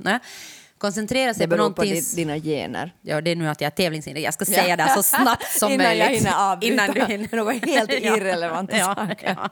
Nej. 0.87 0.93
Koncentrerar 0.93 1.33
sig 1.33 1.47
Det 1.47 1.51
på 1.51 1.57
beror 1.57 1.71
på 1.71 1.83
någonting... 1.83 1.95
di- 1.95 2.17
dina 2.17 2.39
gener. 2.39 2.95
Ja, 3.03 3.21
det 3.21 3.31
är 3.31 3.37
nu 3.37 3.49
att 3.49 3.61
jag 3.61 3.67
är 3.67 3.71
tävlingsinriktad. 3.77 4.25
Jag 4.25 4.35
ska 4.35 4.45
Ja. 4.53 4.63
säga 4.63 4.77
det 4.77 4.89
så 4.95 5.03
snabbt 5.03 5.59
som 5.59 5.73
Innan 5.73 5.87
möjligt. 5.87 6.05
jag 6.07 6.11
hinner 6.17 6.53
avbryta 6.53 6.73
Innan 6.73 6.95
du 6.95 7.05
hinner. 7.05 7.37
något 7.37 7.65
helt 7.67 7.91
irrelevanta 8.21 8.79
saker. 8.79 9.37
Ja. 9.39 9.51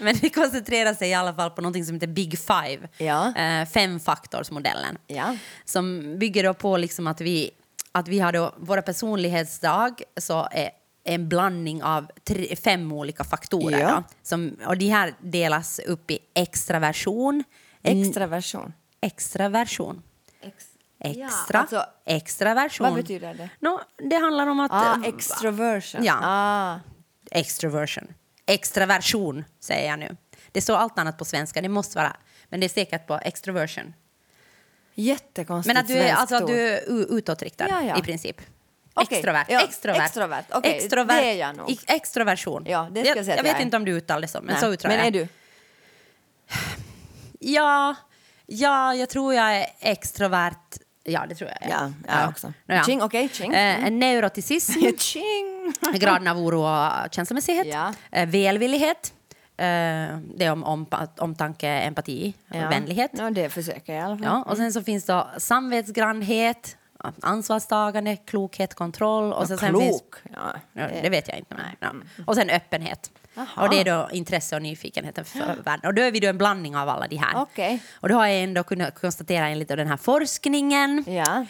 Men 0.00 0.16
det 0.20 0.30
koncentrerar 0.30 0.94
sig 0.94 1.08
i 1.10 1.14
alla 1.14 1.34
fall 1.34 1.50
på 1.50 1.60
någonting 1.60 1.84
som 1.84 1.94
heter 1.94 2.06
Big 2.06 2.38
Five. 2.38 2.88
Ja. 2.98 3.36
Eh, 3.36 3.66
femfaktorsmodellen. 3.68 4.98
Ja. 5.06 5.36
Som 5.64 6.18
bygger 6.18 6.44
då 6.44 6.54
på 6.54 6.76
liksom 6.76 7.06
att 7.06 7.20
vi, 7.20 7.50
att 7.92 8.08
vi 8.08 8.18
har 8.20 8.32
då 8.32 8.54
våra 8.58 8.82
personlighetsdrag 8.82 10.02
så 10.16 10.48
är 10.50 10.70
en 11.06 11.28
blandning 11.28 11.82
av 11.82 12.06
tre, 12.24 12.56
fem 12.56 12.92
olika 12.92 13.24
faktorer. 13.24 13.78
Ja. 13.80 13.88
Då, 13.90 14.02
som, 14.22 14.56
och 14.66 14.76
de 14.78 14.88
här 14.88 15.14
delas 15.20 15.78
upp 15.78 16.10
i 16.10 16.18
extraversion, 16.34 17.44
Extraversion. 17.82 18.72
extraversion, 19.00 20.02
Ex- 20.46 20.66
extra, 21.00 21.24
Ja, 21.52 21.58
alltså, 21.60 21.86
extraversion. 22.06 22.86
vad 22.86 22.94
betyder 22.96 23.34
det? 23.34 23.48
No, 23.60 23.80
det 24.10 24.16
handlar 24.16 24.46
om 24.46 24.60
att... 24.60 24.70
ah, 24.72 24.94
eh, 25.02 25.08
extroversion. 25.08 26.04
Ja. 26.04 26.18
Ah. 26.22 26.80
Extroversion. 27.30 28.14
Extraversion, 28.46 29.44
säger 29.60 29.90
jag 29.90 29.98
nu. 29.98 30.16
Det 30.52 30.60
står 30.60 30.76
allt 30.76 30.98
annat 30.98 31.18
på 31.18 31.24
svenska, 31.24 31.62
det 31.62 31.68
måste 31.68 31.98
vara. 31.98 32.16
Men 32.48 32.60
det 32.60 32.66
är 32.66 32.68
säkert 32.68 33.06
på 33.06 33.14
extroversion. 33.14 33.94
Jättekonstigt 34.94 35.74
Men 35.74 35.82
att 35.82 35.88
du 35.88 35.94
är, 35.94 36.14
alltså, 36.14 36.36
att 36.36 36.46
du 36.46 36.60
är 36.68 36.80
utåtriktad 37.18 37.66
Ja, 37.68 37.82
ja. 37.82 37.98
i 37.98 38.02
princip. 38.02 38.40
Okej, 38.94 39.18
Extrovert. 39.18 39.46
ja, 39.48 39.60
extrovert. 39.60 40.02
extrovert. 40.04 40.44
Okej, 40.50 40.76
Extrovert. 40.76 41.16
det 41.20 41.30
är 41.30 41.34
jag 41.34 41.56
nog. 41.56 41.76
Extroversion. 41.86 42.64
Ja, 42.66 42.88
det 42.90 43.00
ska 43.04 43.08
jag 43.18 43.26
jag 43.26 43.38
jag 43.38 43.42
vet 43.42 43.60
inte 43.60 43.76
om 43.76 43.84
du 43.84 43.92
uttalar 43.92 44.20
det 44.20 44.28
så, 44.28 44.38
men 44.38 44.46
Nej. 44.52 44.60
så 44.60 44.66
uttalar 44.72 44.96
Men 44.96 45.04
jag. 45.04 45.06
är 45.06 45.10
du? 45.20 45.28
Ja, 47.40 47.94
ja, 48.46 48.94
jag 48.94 49.08
tror 49.08 49.34
jag 49.34 49.56
är 49.56 49.66
extrovert. 49.80 50.76
Ja, 51.04 51.26
det 51.28 51.34
tror 51.34 51.50
jag. 51.60 51.70
Ja, 51.70 51.92
jag 52.20 52.28
också. 52.28 52.52
Nåja. 52.66 52.84
Ching, 52.84 53.02
okej, 53.02 53.28
ching. 53.28 53.54
Eh, 53.54 53.90
neuroticism. 53.90 54.72
Tjing! 54.98 55.72
graden 55.94 56.28
av 56.28 56.38
oro 56.38 56.60
och 56.62 57.12
känslomässighet. 57.14 57.66
Ja. 57.66 57.92
Eh, 58.12 58.28
välvillighet. 58.28 59.12
Eh, 59.56 59.64
det 60.36 60.44
är 60.44 60.52
om, 60.52 60.64
om 60.64 60.86
omtanke, 61.18 61.68
empati, 61.68 62.34
Ja. 62.48 62.68
vänlighet. 62.68 63.10
Ja, 63.14 63.30
det 63.30 63.48
försöker 63.48 63.92
jag 63.92 64.02
i 64.02 64.04
alla 64.04 64.16
fall. 64.16 64.26
Ja, 64.26 64.42
och 64.42 64.56
sen 64.56 64.72
så 64.72 64.82
finns 64.82 65.04
det 65.04 65.24
samvetsgrannhet, 65.38 66.76
ansvarstagande, 67.22 68.16
klokhet, 68.16 68.74
kontroll. 68.74 69.32
Och 69.32 69.48
sen, 69.48 69.58
sen 69.58 69.80
finns, 69.80 70.00
Klok. 70.00 70.14
Ja, 70.32 70.54
ja, 70.72 70.88
det 71.02 71.08
vet 71.08 71.28
jag 71.28 71.38
inte. 71.38 71.54
Nej. 71.54 71.76
ja. 71.80 71.92
Och 72.26 72.34
sen 72.34 72.50
öppenhet. 72.50 73.10
Jaha. 73.34 73.46
Och 73.56 73.70
det 73.70 73.80
är 73.80 73.84
då 73.84 74.08
intresse 74.12 74.56
och 74.56 74.62
nyfikenhet 74.62 75.28
för 75.28 75.62
världen. 75.64 75.86
Och 75.88 75.94
då 75.94 76.02
är 76.02 76.10
vi 76.12 76.20
då 76.20 76.28
en 76.28 76.38
blandning 76.38 76.76
av 76.76 76.88
alla 76.88 77.06
de 77.08 77.16
här. 77.16 77.32
Okej. 77.42 77.82
Och 78.00 78.08
då 78.08 78.14
har 78.14 78.26
jag 78.26 78.42
ändå 78.42 78.62
kunnat 78.62 79.00
konstatera 79.00 79.48
enligt 79.48 79.68
den 79.68 79.86
här 79.88 79.96
forskningen 79.96 81.04
Ja. 81.06 81.46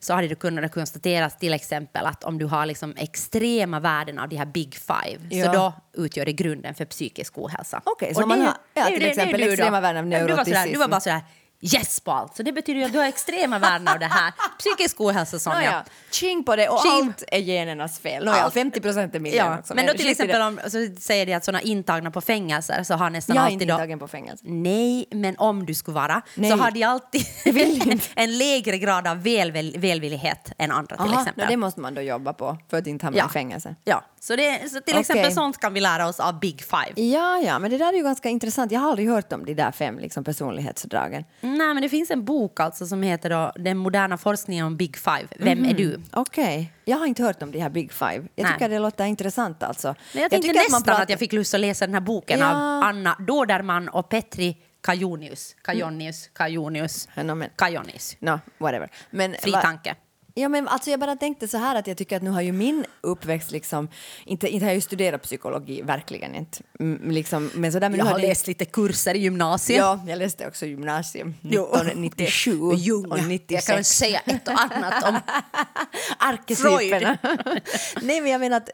så 0.00 0.14
har 0.14 0.22
det 0.22 0.34
kunnat 0.34 0.72
konstateras 0.72 1.36
till 1.38 1.52
exempel 1.54 2.06
att 2.06 2.24
om 2.24 2.38
du 2.38 2.44
har 2.46 2.66
liksom 2.66 2.94
extrema 2.96 3.80
värden 3.80 4.18
av 4.18 4.28
de 4.28 4.36
här 4.36 4.46
big 4.46 4.74
five 4.74 5.18
Ja. 5.36 5.44
så 5.46 5.52
då 5.52 5.72
utgör 6.04 6.24
det 6.24 6.32
grunden 6.32 6.74
för 6.74 6.84
psykisk 6.84 7.38
ohälsa. 7.38 7.82
Okej, 7.84 8.14
så 8.14 8.22
Och 8.22 8.28
man 8.28 8.38
det- 8.38 8.44
har- 8.44 8.54
ja, 8.74 8.84
det 8.84 8.90
till 8.90 9.00
det- 9.00 9.04
det 9.06 9.10
exempel 9.10 9.40
då. 9.40 9.46
extrema 9.46 9.80
värden 9.80 10.04
av 10.04 10.10
Du 10.28 10.34
var, 10.34 10.44
sådär, 10.44 10.66
du 10.66 10.78
var 10.78 10.88
neuroticism. 10.88 10.90
bara 10.90 11.00
sådär 11.00 11.20
yes 11.60 12.00
på 12.00 12.12
allt. 12.12 12.36
Så 12.36 12.42
det 12.42 12.52
betyder 12.52 12.80
ju 12.80 12.86
att 12.86 12.92
du 12.92 12.98
har 12.98 13.06
extrema 13.06 13.58
värden 13.58 13.88
av 13.88 13.98
det 13.98 14.06
här. 14.06 14.32
Psykisk 14.58 15.00
ohälsa, 15.00 15.38
Sonja. 15.38 15.58
Nåja, 15.58 15.84
tjing 16.10 16.44
på 16.44 16.56
det 16.56 16.68
och 16.68 16.80
Tjing. 16.82 16.92
allt 16.92 17.24
är 17.28 17.38
genernas 17.38 17.98
fel. 17.98 18.24
Nåja, 18.24 18.36
Allt. 18.36 18.54
50 18.54 18.80
procent 18.80 19.14
är 19.14 19.20
min 19.20 19.34
Ja, 19.34 19.58
också. 19.58 19.74
men 19.74 19.86
då 19.86 19.92
till 19.92 20.08
exempel 20.08 20.42
om, 20.42 20.60
så 20.64 20.86
säger 21.00 21.26
de 21.26 21.34
att 21.34 21.44
sådana 21.44 21.60
intagna 21.62 22.10
på 22.10 22.20
fängelser 22.20 22.82
så 22.82 22.94
har 22.94 23.10
nästan 23.10 23.36
Jag 23.36 23.42
är 23.42 23.46
alltid 23.46 23.62
inte 23.62 23.72
då, 23.72 23.74
intagen 23.74 23.98
på 23.98 24.08
fängelse. 24.08 24.44
Nej, 24.48 25.06
men 25.10 25.36
om 25.38 25.66
du 25.66 25.74
skulle 25.74 25.94
vara 25.94 26.22
Nej. 26.34 26.50
så 26.50 26.56
har 26.56 26.70
de 26.70 26.82
alltid 26.84 27.22
inte. 27.44 27.98
en 28.14 28.38
lägre 28.38 28.78
grad 28.78 29.06
av 29.06 29.22
välvel, 29.22 29.74
välvillighet 29.78 30.52
än 30.58 30.70
andra 30.70 30.96
till 30.96 31.06
Aha, 31.06 31.20
exempel. 31.20 31.44
no, 31.44 31.50
det 31.50 31.56
måste 31.56 31.80
man 31.80 31.94
då 31.94 32.02
jobba 32.02 32.32
på 32.32 32.56
för 32.70 32.76
att 32.78 32.86
inte 32.86 33.06
hamna 33.06 33.26
i 33.26 33.28
fängelse. 33.32 33.74
Ja, 33.84 34.04
så, 34.20 34.36
det, 34.36 34.58
så 34.70 34.80
till 34.80 34.94
Okej. 34.94 35.00
exempel 35.00 35.32
sånt 35.32 35.58
kan 35.60 35.74
vi 35.74 35.80
lära 35.80 36.08
oss 36.08 36.20
av 36.20 36.38
Big 36.40 36.62
Five. 36.64 37.08
Ja, 37.08 37.38
ja, 37.38 37.58
men 37.58 37.70
det 37.70 37.78
där 37.78 37.88
är 37.92 37.96
ju 37.96 38.02
ganska 38.02 38.28
intressant. 38.28 38.72
Jag 38.72 38.80
har 38.80 38.90
aldrig 38.90 39.08
hört 39.08 39.32
om 39.32 39.44
de 39.44 39.54
där 39.54 39.70
fem 39.72 39.98
liksom, 39.98 40.24
personlighetsdragen. 40.24 41.24
Nej, 41.56 41.74
men 41.74 41.82
det 41.82 41.88
finns 41.88 42.10
en 42.10 42.24
bok 42.24 42.60
alltså 42.60 42.86
som 42.86 43.02
heter 43.02 43.30
då 43.30 43.52
Den 43.56 43.76
moderna 43.78 44.18
forskningen 44.18 44.66
om 44.66 44.76
Big 44.76 44.96
Five. 44.96 45.26
Vem 45.38 45.64
är 45.64 45.74
du? 45.74 46.00
Okej, 46.12 46.72
jag 46.84 46.96
har 46.96 47.06
inte 47.06 47.22
hört 47.22 47.42
om 47.42 47.50
de 47.50 47.60
här 47.60 47.70
Big 47.70 47.92
Five. 47.92 48.14
Jag 48.34 48.44
Nej. 48.44 48.52
tycker 48.52 48.68
det 48.68 48.78
låter 48.78 49.04
intressant 49.04 49.62
alltså. 49.62 49.94
Men 50.12 50.22
jag 50.22 50.30
tänkte 50.30 50.48
tycker 50.48 50.60
nästan 50.60 50.78
att, 50.78 50.84
pratar- 50.84 51.06
jag 51.08 51.18
fick 51.18 51.32
lust 51.32 51.54
att 51.54 51.60
läsa 51.60 51.86
den 51.86 51.94
här 51.94 52.00
boken 52.00 52.38
Ja. 52.38 52.46
av 52.50 52.82
Anna 52.82 53.16
Doderman 53.26 53.88
och 53.88 54.08
Petri 54.08 54.56
Kajonius. 54.82 55.56
Kajonius, 55.62 56.28
Kajonius, 56.32 57.08
no, 57.16 57.34
men- 57.34 57.50
Kajonius. 57.56 58.16
No, 58.20 58.40
whatever. 58.58 58.90
Men, 59.10 59.34
Fri 59.42 59.52
tanke. 59.52 59.94
Ja, 60.38 60.48
men 60.48 60.68
alltså 60.68 60.90
jag 60.90 61.00
bara 61.00 61.16
tänkte 61.16 61.48
så 61.48 61.58
här 61.58 61.76
att 61.76 61.86
jag 61.86 61.96
tycker 61.96 62.16
att 62.16 62.22
nu 62.22 62.30
har 62.30 62.40
ju 62.40 62.52
min 62.52 62.84
uppväxt 63.00 63.50
liksom, 63.50 63.88
inte, 64.24 64.48
inte 64.48 64.64
har 64.64 64.70
jag 64.70 64.74
ju 64.74 64.80
studerat 64.80 65.22
psykologi, 65.22 65.82
verkligen 65.82 66.34
inte. 66.34 66.58
Mm, 66.80 67.10
liksom, 67.10 67.50
men 67.54 67.72
sådär, 67.72 67.88
men 67.88 67.98
Jag 67.98 68.04
nu 68.06 68.12
har 68.12 68.18
det- 68.20 68.26
läst 68.28 68.46
lite 68.46 68.64
kurser 68.64 69.14
i 69.14 69.18
gymnasiet. 69.18 69.78
Ja, 69.78 70.00
jag 70.06 70.18
läste 70.18 70.46
också 70.48 70.66
gymnasium 70.66 71.34
Jo. 71.42 71.64
1997 71.74 72.60
och 72.60 72.74
Jung. 72.76 73.28
96. 73.28 73.68
Jag 73.68 73.76
kan 73.76 73.84
säga 73.84 74.20
ett 74.24 74.48
och 74.48 74.54
annat 74.60 75.04
om 75.04 75.18
arketyperna. 76.18 77.18
Nej, 78.02 78.20
men 78.20 78.30
jag 78.32 78.40
menar 78.40 78.56
att... 78.56 78.68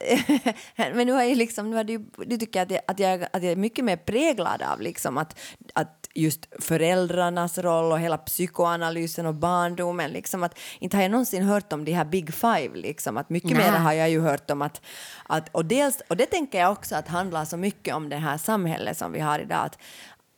men 0.94 1.07
nu 1.07 1.12
har 1.12 1.22
jag 1.22 1.37
liksom, 1.37 1.70
nu 1.70 1.77
har 1.77 1.85
du, 1.85 1.98
du 2.27 2.37
tycker 2.38 2.62
att 2.62 2.70
jag, 2.70 2.81
att, 2.88 2.98
jag, 2.98 3.22
att 3.22 3.42
jag 3.42 3.53
är 3.53 3.57
mycket 3.57 3.85
mer 3.85 3.96
präglad 3.96 4.62
av 4.62 4.81
liksom 4.81 5.18
att, 5.18 5.38
att 5.74 6.04
just 6.14 6.46
föräldrarnas 6.59 7.59
roll 7.59 7.92
och 7.92 8.00
hela 8.00 8.18
psykoanalysen 8.18 9.27
och 9.27 9.35
barndomen. 9.35 10.11
Liksom 10.11 10.42
att, 10.42 10.59
inte 10.79 10.96
har 10.96 11.03
jag 11.03 11.11
någonsin 11.11 11.42
hört 11.42 11.72
om 11.72 11.85
de 11.85 11.92
här 11.92 12.05
Big 12.05 12.35
Five. 12.35 12.70
Liksom, 12.74 13.16
att 13.16 13.31
mycket 13.31 13.57
mer 13.57 13.70
har 13.70 13.92
jag 13.92 14.11
ju 14.11 14.20
hört 14.20 14.50
om 14.50 14.62
att... 14.62 14.81
att 15.24 15.48
och, 15.48 15.64
dels, 15.64 16.03
och 16.09 16.16
det 16.16 16.27
tänker 16.27 16.59
jag 16.61 16.72
också 16.72 16.96
att 16.96 17.09
handlar 17.09 17.44
så 17.44 17.57
mycket 17.57 17.94
om 17.94 18.09
det 18.09 18.16
här 18.16 18.38
samhället 18.38 18.98
som 18.98 19.12
vi 19.12 19.20
har 19.20 19.38
idag. 19.38 19.64
Att, 19.64 19.79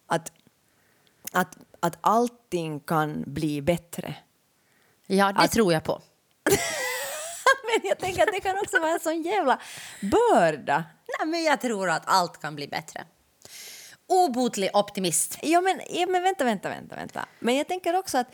att, 0.07 0.33
att, 1.33 1.59
att 1.81 1.99
allting 2.01 2.81
kan 2.81 3.25
bli 3.27 3.63
bättre. 3.63 4.15
Ja, 5.07 5.33
det 5.33 5.49
tror 5.49 5.73
jag 5.73 5.85
på. 5.85 6.01
Men 7.67 7.89
jag 7.89 7.99
tänker 7.99 8.23
att 8.23 8.33
det 8.33 8.41
kan 8.41 8.59
också 8.59 8.81
vara 8.81 8.91
en 8.91 9.01
sån 9.01 9.23
jävla 9.23 9.61
börda. 10.01 10.85
Nej, 11.19 11.29
men 11.29 11.43
jag 11.43 11.61
tror 11.61 11.91
att 11.91 12.03
allt 12.05 12.41
kan 12.41 12.55
bli 12.55 12.69
bättre. 12.69 13.05
Obotlig 14.09 14.71
optimist. 14.77 15.39
Ja 15.43 15.61
men, 15.61 15.81
ja, 15.91 16.07
men 16.07 16.23
vänta, 16.23 16.45
vänta, 16.45 16.69
vänta, 16.69 16.97
vänta. 16.97 17.27
Men 17.39 17.57
jag 17.57 17.69
tänker 17.69 17.97
också 17.99 18.19
att... 18.19 18.27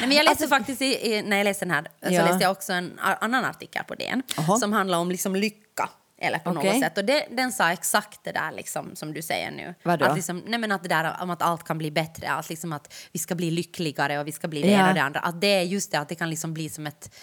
Nej, 0.00 0.08
men 0.08 0.16
jag 0.16 0.24
läste 0.24 0.48
faktiskt 0.48 0.82
i, 0.82 1.12
i, 1.14 1.22
när 1.22 1.36
jag 1.36 1.44
läste 1.44 1.64
den 1.64 1.74
här 1.74 1.82
så 1.82 1.88
Alltså- 2.06 2.20
Ja. 2.20 2.26
läste 2.26 2.42
jag 2.44 2.50
också 2.52 2.72
en 2.72 2.98
annan 2.98 3.44
artikel 3.44 3.84
på 3.84 3.94
DN 3.94 4.22
Jaha. 4.36 4.58
som 4.58 4.72
handlar 4.72 4.98
om 4.98 5.10
liksom 5.10 5.36
lycka. 5.36 5.88
Eller 6.18 6.38
på 6.38 6.50
Okej. 6.50 6.72
något 6.72 6.80
sätt. 6.82 6.98
Och 6.98 7.04
det, 7.04 7.26
den 7.30 7.52
sa 7.52 7.70
exakt 7.72 8.20
det 8.24 8.32
där 8.32 8.52
liksom, 8.52 8.96
som 8.96 9.14
du 9.14 9.22
säger 9.22 9.50
nu. 9.50 9.74
Vadå? 9.82 10.04
Att, 10.04 10.16
liksom, 10.16 10.42
nej, 10.46 10.58
men 10.58 10.72
att 10.72 10.82
det 10.82 10.88
där 10.88 11.16
om 11.22 11.30
att 11.30 11.42
allt 11.42 11.64
kan 11.64 11.78
bli 11.78 11.90
bättre, 11.90 12.30
att, 12.30 12.48
liksom 12.48 12.72
att 12.72 12.94
vi 13.12 13.18
ska 13.18 13.34
bli 13.34 13.50
lyckligare 13.50 14.18
och 14.18 14.26
vi 14.26 14.32
ska 14.32 14.48
bli 14.48 14.62
det 14.62 14.68
Ja. 14.70 14.78
ena 14.78 14.88
och 14.88 14.94
det 14.94 15.02
andra. 15.02 15.20
Att 15.20 15.40
det 15.40 15.46
är 15.46 15.62
just 15.62 15.90
det, 15.92 15.98
att 15.98 16.08
det 16.08 16.14
kan 16.14 16.30
liksom 16.30 16.54
bli 16.54 16.68
som 16.68 16.86
ett... 16.86 17.14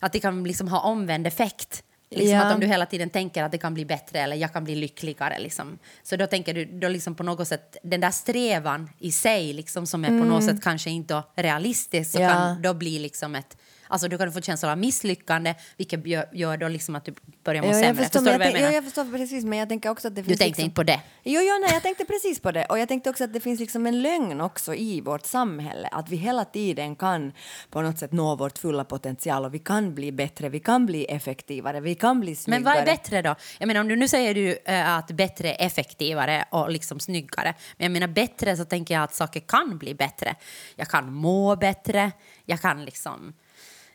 Att 0.00 0.12
det 0.12 0.20
kan 0.20 0.44
liksom 0.44 0.68
ha 0.68 0.80
omvänd 0.80 1.26
effekt. 1.26 1.83
Liksom 2.16 2.36
Ja. 2.38 2.44
att 2.44 2.54
om 2.54 2.60
du 2.60 2.66
hela 2.66 2.86
tiden 2.86 3.10
tänker 3.10 3.42
att 3.42 3.52
det 3.52 3.58
kan 3.58 3.74
bli 3.74 3.84
bättre 3.84 4.18
eller 4.18 4.36
jag 4.36 4.52
kan 4.52 4.64
bli 4.64 4.74
lyckligare. 4.74 5.38
Liksom. 5.38 5.78
Så 6.02 6.16
då 6.16 6.26
tänker 6.26 6.54
du 6.54 6.64
då 6.64 6.88
liksom 6.88 7.14
på 7.14 7.22
något 7.22 7.48
sätt, 7.48 7.76
den 7.82 8.00
där 8.00 8.10
strävan 8.10 8.90
i 8.98 9.12
sig 9.12 9.52
liksom, 9.52 9.86
som 9.86 10.04
är 10.04 10.08
på 10.08 10.14
något 10.24 10.44
sätt 10.44 10.62
kanske 10.62 10.90
inte 10.90 11.22
realistisk 11.36 12.10
så 12.10 12.18
Mm. 12.18 12.30
Ja. 12.30 12.34
kan 12.36 12.62
då 12.62 12.74
bli 12.74 12.98
liksom 12.98 13.34
ett 13.34 13.56
Alltså 13.88 14.08
du 14.08 14.18
kan 14.18 14.32
få 14.32 14.40
känsla 14.40 14.72
av 14.72 14.78
misslyckande 14.78 15.54
vilket 15.76 16.06
gör, 16.06 16.26
gör 16.32 16.56
då 16.56 16.68
liksom 16.68 16.94
att 16.96 17.04
du 17.04 17.14
börjar 17.44 17.62
må 17.62 17.68
Ja, 17.68 17.72
sämre. 17.72 17.86
jag, 17.86 17.96
förstår, 17.96 18.20
Förstår 18.20 18.24
du 18.24 18.30
jag, 18.30 18.38
vad 18.38 18.46
jag 18.46 18.52
tänk- 18.52 18.56
ja, 18.56 18.60
menar? 18.66 18.74
jag 18.74 18.84
förstår 18.84 19.18
precis, 19.18 19.44
men 19.44 19.58
jag 19.58 19.68
tänker 19.68 19.90
också 19.90 20.08
att 20.08 20.14
det 20.14 20.20
Du 20.22 20.26
finns... 20.26 20.38
tänkte 20.38 20.48
liksom, 20.48 20.64
inte 20.64 20.74
på 20.74 20.82
det? 20.82 21.00
Jo, 21.22 21.40
jo, 21.40 21.58
nej, 21.60 21.70
jag 21.72 21.82
tänkte 21.82 22.04
precis 22.04 22.40
på 22.40 22.52
det. 22.52 22.64
Och 22.64 22.78
jag 22.78 22.88
tänkte 22.88 23.10
också 23.10 23.24
att 23.24 23.32
det 23.32 23.40
finns 23.40 23.60
liksom 23.60 23.86
en 23.86 24.02
lögn 24.02 24.40
också 24.40 24.74
i 24.74 25.00
vårt 25.00 25.26
samhälle. 25.26 25.88
Att 25.92 26.08
vi 26.08 26.16
hela 26.16 26.44
tiden 26.44 26.96
kan 26.96 27.32
på 27.70 27.82
något 27.82 27.98
sätt 27.98 28.12
nå 28.12 28.36
vårt 28.36 28.58
fulla 28.58 28.84
potential 28.84 29.44
och 29.44 29.54
vi 29.54 29.58
kan 29.58 29.94
bli 29.94 30.12
bättre, 30.12 30.48
vi 30.48 30.60
kan 30.60 30.86
bli 30.86 31.04
effektivare, 31.04 31.80
vi 31.80 31.94
kan 31.94 32.20
bli 32.20 32.36
snyggare. 32.36 32.62
Men 32.62 32.72
vad 32.72 32.82
är 32.82 32.86
bättre 32.86 33.22
då? 33.22 33.34
Jag 33.58 33.66
menar 33.66 33.80
om 33.80 33.88
du 33.88 33.96
nu 33.96 34.08
säger 34.08 34.34
du 34.34 34.58
eh, 34.64 34.94
att 34.96 35.10
bättre 35.10 35.54
är 35.54 35.66
effektivare 35.66 36.44
och 36.50 36.70
liksom 36.70 37.00
snyggare. 37.00 37.54
Men 37.76 37.84
jag 37.84 37.92
menar 37.92 38.06
bättre 38.08 38.56
så 38.56 38.64
tänker 38.64 38.94
jag 38.94 39.02
att 39.02 39.14
saker 39.14 39.40
kan 39.40 39.78
bli 39.78 39.94
bättre. 39.94 40.34
Jag 40.76 40.88
kan 40.88 41.12
må 41.12 41.56
bättre, 41.56 42.12
jag 42.44 42.60
kan 42.60 42.84
liksom, 42.84 43.32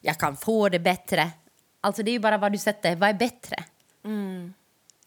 jag 0.01 0.17
kan 0.17 0.37
få 0.37 0.69
det 0.69 0.79
bättre. 0.79 1.31
Alltså 1.81 2.03
det 2.03 2.11
är 2.11 2.13
ju 2.13 2.19
bara 2.19 2.37
vad 2.37 2.51
du 2.51 2.57
sätter, 2.57 2.95
vad 2.95 3.09
är 3.09 3.13
bättre? 3.13 3.55
Mm. 4.05 4.53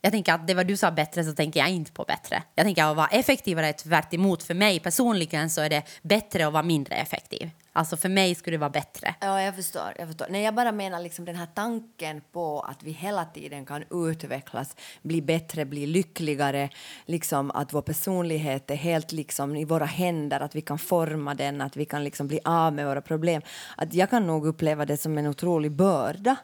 Jag 0.05 0.13
tänker 0.13 0.33
att 0.33 0.47
det 0.47 0.55
var 0.55 0.65
du 0.65 0.77
sa 0.77 0.91
bättre 0.91 1.25
så 1.25 1.33
tänker 1.33 1.61
jag 1.61 1.71
inte 1.71 1.93
på 1.93 2.05
bättre. 2.05 2.43
Jag 2.55 2.67
tänker 2.67 2.85
att 2.85 2.97
vara 2.97 3.07
effektivare 3.07 3.69
är 3.69 3.73
tvärt 3.73 4.15
emot. 4.15 4.43
För 4.43 4.55
mig 4.55 4.81
personligen 4.81 5.51
så 5.51 5.61
är 5.61 5.71
det 5.71 5.83
bättre 6.03 6.47
att 6.47 6.53
vara 6.53 6.63
mindre 6.63 6.95
effektiv. 6.95 7.51
Alltså 7.73 7.97
för 7.97 8.09
mig 8.09 8.35
skulle 8.35 8.55
det 8.55 8.61
vara 8.61 8.71
bättre. 8.71 9.15
Ja, 9.21 9.43
jag 9.43 9.57
förstår. 9.57 9.93
Jag, 9.99 10.09
förstår. 10.09 10.27
Nej, 10.31 10.43
jag 10.43 10.55
bara 10.55 10.73
menar 10.73 11.01
liksom 11.01 11.25
den 11.25 11.37
här 11.37 11.47
tanken 11.55 12.21
på 12.33 12.61
att 12.61 12.83
vi 12.83 12.91
hela 12.91 13.25
tiden 13.25 13.67
kan 13.67 13.85
utvecklas, 13.91 14.77
bli 15.03 15.23
bättre, 15.23 15.65
bli 15.65 15.87
lyckligare, 15.87 16.69
liksom 17.07 17.51
att 17.51 17.73
vår 17.73 17.83
personlighet 17.83 18.71
är 18.71 18.75
helt 18.75 19.13
liksom 19.13 19.57
i 19.57 19.65
våra 19.65 19.85
händer, 19.85 20.41
att 20.41 20.55
vi 20.55 20.61
kan 20.61 20.79
forma 20.79 21.35
den, 21.35 21.61
att 21.61 21.77
vi 21.77 21.85
kan 21.85 22.05
liksom 22.05 22.29
bli 22.29 22.41
av 22.45 22.73
med 22.73 22.87
våra 22.87 23.03
problem. 23.03 23.43
Att 23.77 23.95
jag 23.95 24.11
kan 24.11 24.27
nog 24.27 24.47
uppleva 24.47 24.87
det 24.87 24.97
som 24.97 25.19
en 25.19 25.27
otrolig 25.27 25.73
börda. 25.73 26.37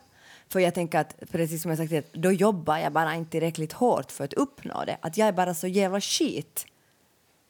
För 0.48 0.60
jag 0.60 0.74
tänker 0.74 0.98
att, 0.98 1.16
precis 1.30 1.62
som 1.62 1.70
jag 1.70 1.78
sagt, 1.78 2.12
då 2.12 2.32
jobbar 2.32 2.78
jag 2.78 2.92
bara 2.92 3.14
inte 3.14 3.30
tillräckligt 3.30 3.72
hårt 3.72 4.12
för 4.12 4.24
att 4.24 4.32
uppnå 4.32 4.84
det. 4.84 4.96
Att 5.00 5.16
jag 5.16 5.28
är 5.28 5.32
bara 5.32 5.54
så 5.54 5.66
jävla 5.66 6.00
skit. 6.00 6.66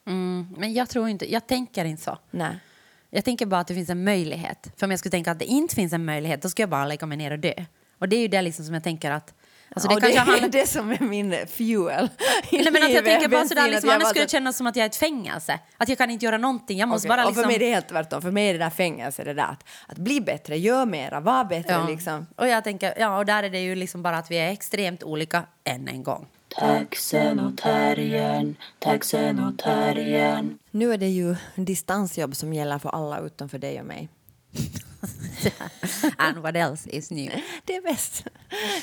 Mm, 0.07 0.47
men 0.59 0.73
jag 0.73 0.89
tror 0.89 1.09
inte, 1.09 1.33
jag 1.33 1.47
tänker 1.47 1.85
inte 1.85 2.03
så. 2.03 2.19
Nej. 2.31 2.59
Jag 3.11 3.25
tänker 3.25 3.47
bara 3.47 3.61
att 3.61 3.67
det 3.67 3.75
finns 3.75 3.91
en 3.91 4.05
möjlighet. 4.05 4.73
För 4.77 4.87
om 4.87 4.91
jag 4.91 5.01
skulle 5.01 5.11
tänka 5.11 5.31
att 5.31 5.39
det 5.39 5.45
inte 5.45 5.75
finns 5.75 5.93
en 5.93 6.05
möjlighet, 6.05 6.43
då 6.43 6.49
ska 6.49 6.63
jag 6.63 6.71
bara 6.71 6.87
lägga 6.87 7.07
mig 7.07 7.19
ner 7.19 7.31
och 7.31 7.39
dö. 7.39 7.65
Och 7.99 8.09
det 8.09 8.17
är 8.17 8.21
ju 8.21 8.29
det 8.29 8.43
liksom 8.43 8.65
som 8.65 8.75
jag 8.75 8.83
tänker 8.83 9.11
att... 9.11 9.35
Alltså 9.71 9.89
det 9.89 9.95
Och 9.95 10.01
kanske 10.01 10.19
det 10.19 10.23
är 10.23 10.25
handlar... 10.25 10.49
det 10.61 10.67
som 10.67 10.91
är 10.93 11.01
min 11.01 11.47
fuel. 11.47 12.09
Nej, 12.53 12.69
men 12.73 12.83
att 12.83 12.91
jag 12.93 13.05
tänker 13.05 13.29
bara 13.29 13.49
sådär, 13.49 13.65
att 13.65 13.71
liksom, 13.71 13.91
annars 13.91 14.09
skulle 14.09 14.25
det 14.25 14.31
kännas 14.31 14.57
som 14.57 14.67
att 14.67 14.77
jag 14.77 14.85
är 14.85 14.89
ett 14.89 14.97
fängelse. 14.97 15.59
Att 15.77 15.89
jag 15.89 15.99
kan 15.99 16.11
inte 16.11 16.25
göra 16.25 16.39
någonting. 16.39 16.79
Jag 16.79 16.89
måste 16.89 17.09
Okej, 17.09 17.17
bara 17.17 17.25
Och 17.25 17.31
liksom... 17.31 17.43
för 17.43 17.49
mig 17.49 17.57
är 17.57 17.61
det 17.61 17.75
helt 17.75 17.89
tvärtom. 17.89 18.23
För 18.23 18.31
mig 18.31 18.49
är 18.49 18.53
det 18.53 18.59
där 18.59 18.71
fängelse, 18.71 19.25
det 19.25 19.35
där 19.35 19.43
att, 19.43 19.65
att 19.87 19.99
bli 19.99 20.21
bättre, 20.21 20.59
gör 20.59 20.87
mera, 20.87 21.21
var 21.21 21.45
bättre. 21.45 21.73
ja. 21.73 21.89
Liksom. 21.89 22.27
Och 22.37 22.49
jag 22.49 22.65
tänker, 22.65 22.95
ja, 22.99 23.19
och 23.19 23.27
där 23.27 23.43
är 23.43 23.51
det 23.51 23.61
ju 23.61 23.75
liksom 23.75 24.03
bara 24.03 24.19
att 24.19 24.31
vi 24.31 24.37
är 24.37 24.51
extremt 24.51 25.03
olika 25.03 25.43
än 25.65 25.89
en 25.89 26.03
gång. 26.03 26.27
Taxen 26.49 27.41
och 27.41 27.57
terriern, 27.59 28.57
taxen 28.79 29.45
och 29.45 29.59
terriern. 29.59 30.59
Nu 30.71 30.93
är 30.93 30.99
det 30.99 31.09
ju 31.09 31.37
distansjobb 31.55 32.37
som 32.37 32.53
gäller 32.53 32.79
för 32.79 32.89
alla 32.89 33.19
utom 33.21 33.49
för 33.49 33.59
dig 33.59 33.81
och 33.81 33.87
mig. 33.87 34.09
And 36.17 36.39
what 36.39 36.57
else 36.57 36.91
is 36.91 37.11
new? 37.11 37.33
Det 37.65 37.77
är 37.77 37.83
bäst. 37.83 38.25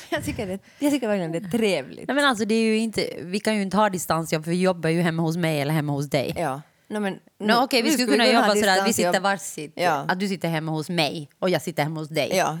Jag 0.08 0.24
tycker, 0.24 0.46
det, 0.46 0.58
jag 0.78 0.92
tycker 0.92 1.08
verkligen 1.08 1.32
det 1.32 1.38
är 1.38 1.58
trevligt. 1.58 2.08
Nej, 2.08 2.14
men 2.14 2.24
alltså, 2.24 2.44
det 2.44 2.54
är 2.54 2.64
ju 2.64 2.78
inte, 2.78 3.10
vi 3.22 3.40
kan 3.40 3.56
ju 3.56 3.62
inte 3.62 3.76
ha 3.76 3.90
distansjobb 3.90 4.44
för 4.44 4.50
vi 4.50 4.60
jobbar 4.60 4.90
ju 4.90 5.00
hemma 5.00 5.22
hos 5.22 5.36
mig 5.36 5.60
eller 5.60 5.72
hemma 5.72 5.92
hos 5.92 6.10
dig. 6.10 6.34
Ja. 6.36 6.62
No, 6.88 7.00
men, 7.00 7.18
No, 7.38 7.52
Okej, 7.64 7.82
vi 7.82 7.90
skulle 7.90 8.12
kunna 8.12 8.26
jobba 8.26 8.54
sådär 8.54 8.80
att 8.80 8.88
vi 8.88 8.92
sitter 8.92 9.20
varsitt. 9.20 9.72
Ja. 9.74 10.04
Att 10.08 10.20
du 10.20 10.28
sitter 10.28 10.48
hemma 10.48 10.72
hos 10.72 10.88
mig 10.88 11.30
och 11.38 11.50
jag 11.50 11.62
sitter 11.62 11.82
hemma 11.82 12.00
hos 12.00 12.08
dig. 12.08 12.30
Ja. 12.36 12.58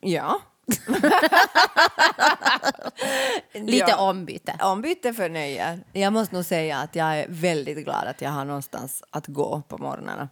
Ja. 0.00 0.40
Lite 3.52 3.90
ja. 3.90 3.96
ombyte. 3.96 4.58
Ombyte 4.62 5.12
för 5.12 5.28
nöje. 5.28 5.80
Jag 5.92 6.12
måste 6.12 6.34
nog 6.34 6.44
säga 6.44 6.78
att 6.78 6.96
jag 6.96 7.18
är 7.18 7.26
väldigt 7.28 7.84
glad 7.84 8.06
att 8.06 8.20
jag 8.20 8.30
har 8.30 8.44
någonstans 8.44 9.02
att 9.10 9.26
gå 9.26 9.62
på 9.68 9.78
morgnarna. 9.78 10.28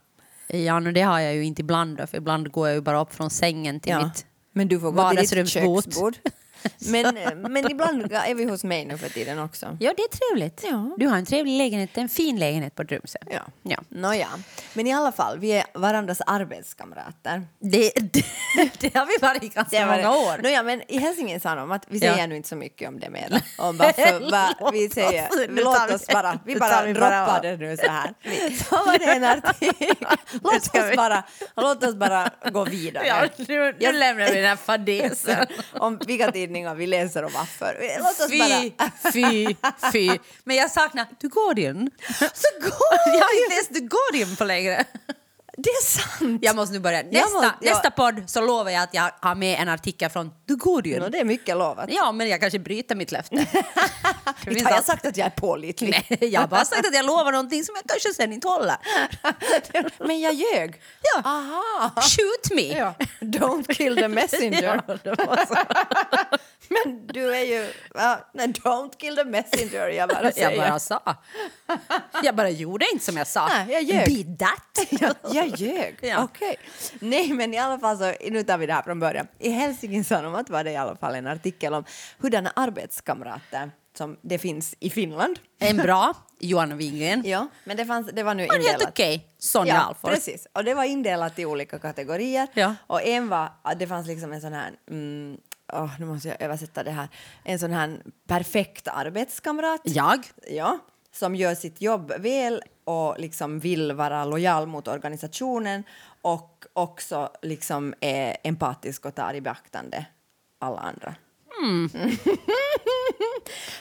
Ja, 0.48 0.80
no, 0.80 0.92
det 0.92 1.00
har 1.02 1.20
jag 1.20 1.34
ju 1.34 1.44
inte 1.44 1.61
ibland 1.62 2.00
för 2.11 2.16
ibland 2.16 2.50
går 2.50 2.68
jag 2.68 2.74
ju 2.74 2.80
bara 2.80 3.00
upp 3.00 3.14
från 3.14 3.30
sängen 3.30 3.80
till 3.80 3.92
Ja. 3.92 4.04
mitt 4.04 4.26
Men 4.52 4.68
du 4.68 4.80
får 4.80 4.92
gå 4.92 5.11
till 5.11 5.37
ditt 5.38 5.48
köksbord. 5.48 6.14
Men, 6.90 7.14
men 7.53 7.71
ibland 7.71 8.12
är 8.12 8.35
vi 8.35 8.44
hos 8.44 8.64
mig 8.64 8.85
nu 8.85 8.99
för 8.99 9.09
tiden 9.09 9.38
också. 9.38 9.77
Ja, 9.81 9.92
det 9.97 10.03
är 10.03 10.09
trevligt. 10.09 10.64
Ja. 10.71 10.90
Du 10.97 11.07
har 11.07 11.16
en 11.16 11.27
trevlig 11.27 11.59
lägenhet, 11.59 11.90
en 11.99 12.09
fin 12.09 12.38
lägenhet 12.38 12.75
på 12.75 12.85
Trumsö. 12.85 13.18
Ja. 13.31 13.40
Ja. 13.62 13.79
Nåja. 13.88 14.29
Men 14.73 14.87
i 14.87 14.92
alla 14.94 15.12
fall, 15.12 15.38
vi 15.38 15.53
är 15.53 15.64
varandras 15.75 16.21
arbetskamrater. 16.27 17.47
Det, 17.59 17.92
det, 18.12 18.25
det 18.81 18.94
har 18.94 19.07
vi 19.07 19.16
varit 19.27 19.42
i 19.42 19.49
ganska 19.49 19.87
många 19.87 20.11
år. 20.12 20.42
Nåja, 20.42 20.62
men 20.62 20.83
i 20.90 20.99
Helsingin 20.99 21.40
sa 21.40 21.55
de 21.55 21.71
att 21.73 21.85
vi 21.88 21.99
Ja. 21.99 22.12
säger 22.12 22.27
nu 22.27 22.37
inte 22.37 22.49
så 22.49 22.57
mycket 22.57 22.89
om 22.89 23.01
det 23.01 23.11
mer. 23.11 23.43
Om 23.59 23.76
varför, 23.76 24.30
va, 24.30 24.70
vi 24.72 24.89
säger, 24.89 25.28
låt 25.64 25.91
oss 25.95 26.07
bara, 26.07 26.39
vi 26.45 26.57
bara 26.57 26.87
droppar 26.93 27.43
det 27.43 27.57
nu 27.57 27.76
så 27.76 27.91
här. 27.91 28.14
Så 28.68 28.76
var 28.76 28.99
det 28.99 29.05
en 29.05 29.24
artikel. 29.24 29.97
Låt 30.43 30.55
oss 30.76 30.97
bara, 30.97 31.22
låt 31.57 31.85
oss 31.85 31.95
bara 31.95 32.30
gå 32.53 32.64
vidare. 32.64 33.07
Ja, 33.07 33.26
nu, 33.49 33.76
nu 33.80 33.93
lämnar 33.93 34.26
vi 34.28 34.35
den 34.35 34.45
här 34.45 34.57
fadäsen. 34.57 35.47
om 35.72 35.99
vilka 36.07 36.30
tidningar 36.49 36.74
vi 36.74 36.86
läser 36.86 37.24
och 37.24 37.32
varför. 37.32 37.76
Låt 37.99 38.20
oss 38.20 38.30
Fy, 38.30 38.38
bara... 38.38 39.12
fy, 39.12 39.57
fy. 39.92 40.18
Men 40.44 40.57
jag 40.57 40.70
saknar 40.70 41.05
The 41.20 41.28
Guardian. 41.28 41.90
Så 42.18 42.61
går 42.61 42.96
Jag 43.07 43.24
har 43.24 43.44
inte 43.44 43.57
läst 43.57 43.74
The 43.74 43.80
Guardian 43.80 44.36
på 44.36 44.44
längre. 44.44 44.84
Det 45.61 45.68
är 45.70 45.82
sant! 45.84 46.38
Jag 46.42 46.56
måste 46.56 46.72
nu 46.72 46.80
börja. 46.80 47.02
Nästa, 47.02 47.30
måste- 47.30 47.54
jag- 47.61 47.72
nästa 47.74 47.90
podd 47.90 48.22
så 48.30 48.40
lovar 48.40 48.70
jag 48.70 48.82
att 48.82 48.94
jag 48.94 49.11
har 49.20 49.34
med 49.34 49.61
en 49.61 49.68
artikel 49.68 50.11
från 50.11 50.30
The 50.30 50.54
Guardian. 50.54 51.02
No, 51.02 51.09
det 51.09 51.18
är 51.18 51.24
mycket 51.24 51.56
lovat. 51.56 51.86
Ja, 51.92 52.12
men 52.12 52.28
jag 52.28 52.40
kanske 52.40 52.59
bryter 52.59 52.94
mitt 52.94 53.12
löfte. 53.12 53.34
Inte 54.46 54.64
har 54.64 54.70
jag 54.70 54.84
sagt 54.84 55.06
att 55.06 55.16
jag 55.16 55.26
är 55.26 55.30
pålitlig. 55.30 56.04
Nej, 56.11 56.30
jag 56.32 56.40
har 56.40 56.48
bara 56.48 56.64
sagt 56.64 56.86
att 56.86 56.94
jag 56.94 57.06
lovar 57.06 57.32
någonting 57.32 57.64
som 57.64 57.74
jag 57.74 57.84
kanske 57.88 58.14
sen 58.14 58.32
inte 58.32 58.48
håller. 58.48 58.76
Men 60.06 60.20
jag 60.20 60.34
ljög. 60.34 60.80
Ja. 61.14 61.22
Aha! 61.24 61.92
Shoot 61.96 62.50
me! 62.56 62.78
Ja. 62.78 62.94
Don't 63.20 63.74
kill 63.74 63.96
the 63.96 64.09
messenger. 64.09 64.82
Ja. 65.04 66.36
Men 66.69 67.07
du 67.07 67.35
är 67.37 67.45
ju... 67.45 67.73
Ja, 67.95 68.19
nej, 68.35 68.47
don't 68.47 68.97
kill 68.99 69.16
the 69.16 69.25
messenger, 69.25 69.89
jag 69.89 70.09
bara 70.09 70.33
säger. 70.33 70.51
Jag 70.51 70.59
bara 70.71 70.79
sa. 70.79 71.16
Jag 72.23 72.35
bara 72.37 72.51
gjorde 72.51 72.87
inte 72.93 73.05
som 73.05 73.16
jag 73.16 73.27
sa. 73.27 73.49
Nej, 73.49 73.66
jag 73.73 73.83
ljög. 73.83 74.27
Be 74.27 74.37
that. 74.47 74.64
Ja, 75.01 75.14
jag 75.35 75.47
ljög. 75.61 75.99
Ja. 76.01 76.25
Okej. 76.25 76.57
Nej, 77.01 77.33
men 77.33 77.55
i 77.55 77.59
alla 77.59 77.79
fall 77.79 77.99
så, 77.99 78.14
nu 78.31 78.43
tar 78.43 78.59
vi 78.59 78.66
det 78.66 78.73
här 78.73 78.83
från 78.83 79.01
början. 79.01 79.27
I 79.39 79.51
Helsingin 79.51 80.05
Sanomat 80.05 80.51
var 80.51 80.64
det 80.64 80.71
i 80.71 80.77
alla 80.77 80.97
fall 80.97 81.14
en 81.14 81.27
artikel 81.27 81.75
om 81.75 81.85
hurdana 82.19 82.53
arbetskamrater 82.57 83.71
som 83.99 84.16
det 84.23 84.39
finns 84.39 84.75
i 84.81 84.91
Finland. 84.91 85.39
En 85.59 85.77
bra, 85.77 86.14
Johan 86.41 86.77
Wingren. 86.79 87.23
Ja, 87.27 87.49
men 87.64 87.77
det, 87.77 87.87
fanns, 87.87 88.11
det 88.12 88.23
var 88.23 88.35
nu 88.35 88.47
Han 88.51 88.57
helt 88.57 88.73
indelat. 88.73 88.89
okej, 88.93 89.27
Sonja 89.39 89.75
ja, 89.75 89.81
Alfors. 89.81 90.11
precis. 90.11 90.47
Och 90.53 90.64
det 90.64 90.75
var 90.75 90.85
indelat 90.85 91.39
i 91.39 91.47
olika 91.47 91.79
kategorier. 91.79 92.49
Ja. 92.55 92.75
Och 92.87 93.03
en 93.03 93.29
var, 93.29 93.49
det 93.79 93.87
fanns 93.87 94.07
liksom 94.07 94.33
en 94.33 94.41
sån 94.41 94.53
här, 94.53 94.73
mm, 94.91 95.37
åh, 95.73 95.91
nu 95.99 96.07
måste 96.07 96.29
jag 96.29 96.43
översätta 96.43 96.83
det 96.83 96.91
här, 96.91 97.09
en 97.45 97.59
sån 97.59 97.73
här 97.73 98.03
perfekt 98.27 98.89
arbetskamrat. 98.89 99.81
Jag? 99.85 100.27
Ja, 100.51 100.79
som 101.12 101.35
gör 101.35 101.55
sitt 101.55 101.81
jobb 101.81 102.12
väl 102.19 102.62
och 102.85 103.19
liksom 103.19 103.59
vill 103.59 103.93
vara 103.93 104.25
lojal 104.25 104.66
mot 104.66 104.89
organisationen 104.89 105.85
och 106.23 106.64
också 106.73 107.31
liksom 107.43 107.95
är 108.01 108.37
empatisk 108.43 109.07
och 109.07 109.14
tar 109.14 109.35
i 109.35 109.41
beaktande 109.41 110.07
alla 110.59 110.79
andra. 110.79 111.14
Hmm. 111.61 111.89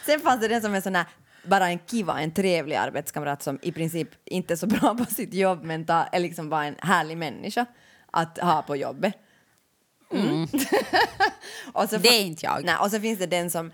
Sen 0.06 0.20
fanns 0.20 0.42
det 0.42 0.48
den 0.48 0.62
som 0.62 0.76
är 0.76 0.82
sån 0.82 0.96
här 0.96 1.06
bara 1.44 1.70
en 1.70 1.80
kiva, 1.80 2.22
en 2.22 2.32
trevlig 2.32 2.76
arbetskamrat 2.76 3.44
som 3.44 3.60
i 3.62 3.72
princip 3.72 4.10
inte 4.26 4.54
är 4.54 4.56
så 4.56 4.68
bra 4.68 4.96
på 4.98 5.06
sitt 5.06 5.34
jobb 5.34 5.64
men 5.64 5.86
ta, 5.86 6.04
är 6.04 6.20
liksom 6.20 6.50
bara 6.50 6.66
en 6.66 6.76
härlig 6.80 7.18
människa 7.18 7.66
att 8.12 8.38
ha 8.38 8.62
på 8.62 8.76
jobbet. 8.76 9.14
Mm. 10.14 10.48
Hmm. 11.74 12.02
Det 12.02 12.08
är 12.10 12.22
inte 12.22 12.46
jag. 12.46 12.64
Nej, 12.66 12.76
och 12.82 12.92
så 12.92 13.00
finns 13.00 13.20
det 13.20 13.26
den 13.26 13.52
som 13.52 13.72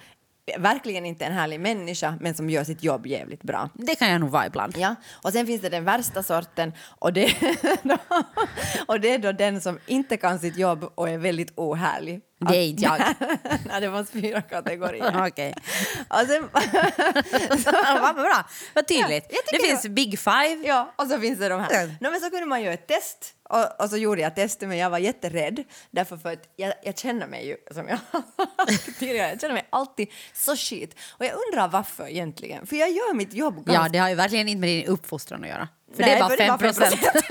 verkligen 0.58 1.06
inte 1.06 1.26
är 1.26 1.30
en 1.30 1.36
härlig 1.36 1.60
människa 1.60 2.18
men 2.22 2.34
som 2.36 2.50
gör 2.50 2.64
sitt 2.64 2.84
jobb 2.84 3.08
jävligt 3.08 3.44
bra. 3.44 3.70
Det 3.74 3.96
kan 3.96 4.10
jag 4.12 4.22
nog 4.22 4.30
vara 4.30 4.46
ibland. 4.46 4.78
Ja, 4.78 4.96
och 5.22 5.34
sen 5.34 5.48
finns 5.48 5.62
det 5.62 5.70
den 5.70 5.84
värsta 5.84 6.24
sorten 6.24 6.74
och 7.00 7.14
det, 7.14 7.36
och 8.88 9.00
det 9.00 9.10
är 9.14 9.18
då 9.18 9.32
den 9.32 9.62
som 9.62 9.80
inte 9.86 10.18
kan 10.18 10.40
sitt 10.40 10.58
jobb 10.58 10.92
och 10.96 11.10
är 11.10 11.18
väldigt 11.18 11.54
ohärlig. 11.56 12.22
Det 12.50 12.58
är 12.58 12.66
inte 12.68 12.84
jag. 12.84 13.00
Nej, 13.66 13.82
det 13.82 13.90
var 13.90 14.04
fyra 14.04 14.42
kategorier. 14.42 15.28
Okej. 15.28 15.56
Sen, 16.28 16.50
Vad 18.02 18.16
bra, 18.16 18.44
vad 18.74 18.88
tydligt. 18.88 19.26
Ja, 19.30 19.38
det 19.52 19.58
det 19.58 19.68
finns 19.68 19.88
Big 19.88 20.20
Five. 20.20 20.62
ja, 20.66 20.94
och 20.96 21.08
så 21.08 21.20
finns 21.20 21.40
det 21.40 21.50
de 21.50 21.62
här. 21.62 21.70
Ja. 21.72 21.86
No, 21.86 22.12
men 22.12 22.20
så 22.20 22.30
kunde 22.30 22.46
man 22.46 22.62
göra 22.62 22.74
ett 22.74 22.88
test 22.88 23.34
och, 23.54 23.82
och 23.82 23.90
så 23.90 23.98
gjorde 23.98 24.22
jag 24.22 24.36
testet 24.36 24.70
men 24.70 24.78
jag 24.78 24.90
var 24.90 24.98
jätterädd 24.98 25.64
därför 25.92 26.18
för 26.18 26.34
att 26.34 26.50
jag, 26.56 26.74
jag 26.84 26.98
känner 26.98 27.28
mig 27.28 27.48
ju 27.48 27.58
som 27.72 27.88
jag 27.88 28.00
tidigare, 29.00 29.30
jag 29.30 29.42
känner 29.42 29.54
mig 29.54 29.68
alltid 29.70 30.08
så 30.34 30.56
skit. 30.56 30.96
Och 31.10 31.26
jag 31.26 31.34
undrar 31.34 31.68
varför 31.68 32.08
egentligen, 32.08 32.68
för 32.68 32.76
jag 32.76 32.92
gör 32.92 33.14
mitt 33.14 33.34
jobb 33.34 33.56
ganska 33.56 33.74
Ja, 33.74 33.90
det 33.90 33.98
har 33.98 34.10
ju 34.10 34.16
verkligen 34.16 34.48
inte 34.48 34.60
med 34.60 34.70
din 34.70 34.88
uppfostran 34.88 35.44
att 35.44 35.50
göra. 35.50 35.68
För 35.96 36.02
Nej, 36.02 36.10
det 36.10 36.16
är 36.16 36.20
bara 36.20 36.30
för 36.30 36.38
det 36.38 36.44
är 36.44 36.48
5 36.48 36.58
bara 36.60 36.68
procent. 36.68 37.26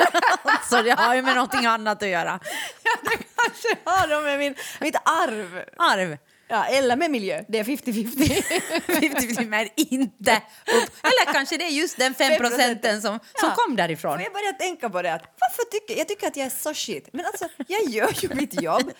Så 0.70 0.82
det 0.82 0.90
har 0.90 1.14
ju 1.14 1.22
med 1.22 1.34
någonting 1.34 1.66
annat 1.66 2.02
att 2.02 2.08
göra. 2.08 2.40
Ja, 2.82 2.90
det 3.02 3.24
kanske 3.36 3.76
har 3.84 4.22
med 4.22 4.38
min, 4.38 4.54
mitt 4.80 4.96
arv. 4.96 5.64
Arv. 5.76 6.18
Ja, 6.48 6.64
eller 6.64 6.96
med 6.96 7.10
miljö. 7.10 7.44
Det 7.48 7.58
är 7.58 7.64
50-50. 7.64 8.42
50-50 8.86 9.46
men 9.48 9.68
inte 9.76 10.42
upp. 10.66 10.90
Eller 11.02 11.32
kanske 11.32 11.56
det 11.56 11.64
är 11.64 11.70
just 11.70 11.98
den 11.98 12.14
5 12.14 12.38
procenten 12.38 13.02
som, 13.02 13.18
som 13.18 13.48
Ja. 13.48 13.54
kom 13.54 13.76
därifrån. 13.76 14.14
Och 14.14 14.22
jag 14.22 14.32
började 14.32 14.58
tänka 14.58 14.90
på 14.90 15.02
det 15.02 15.12
att 15.14 15.22
varför 15.40 15.62
tycker 15.70 15.98
jag 15.98 16.08
tycker 16.08 16.26
att 16.26 16.36
jag 16.36 16.46
är 16.46 16.50
så 16.50 16.74
shit. 16.74 17.08
Men 17.12 17.26
alltså, 17.26 17.48
jag 17.66 17.82
gör 17.88 18.10
ju 18.22 18.34
mitt 18.34 18.62
jobb. 18.62 18.92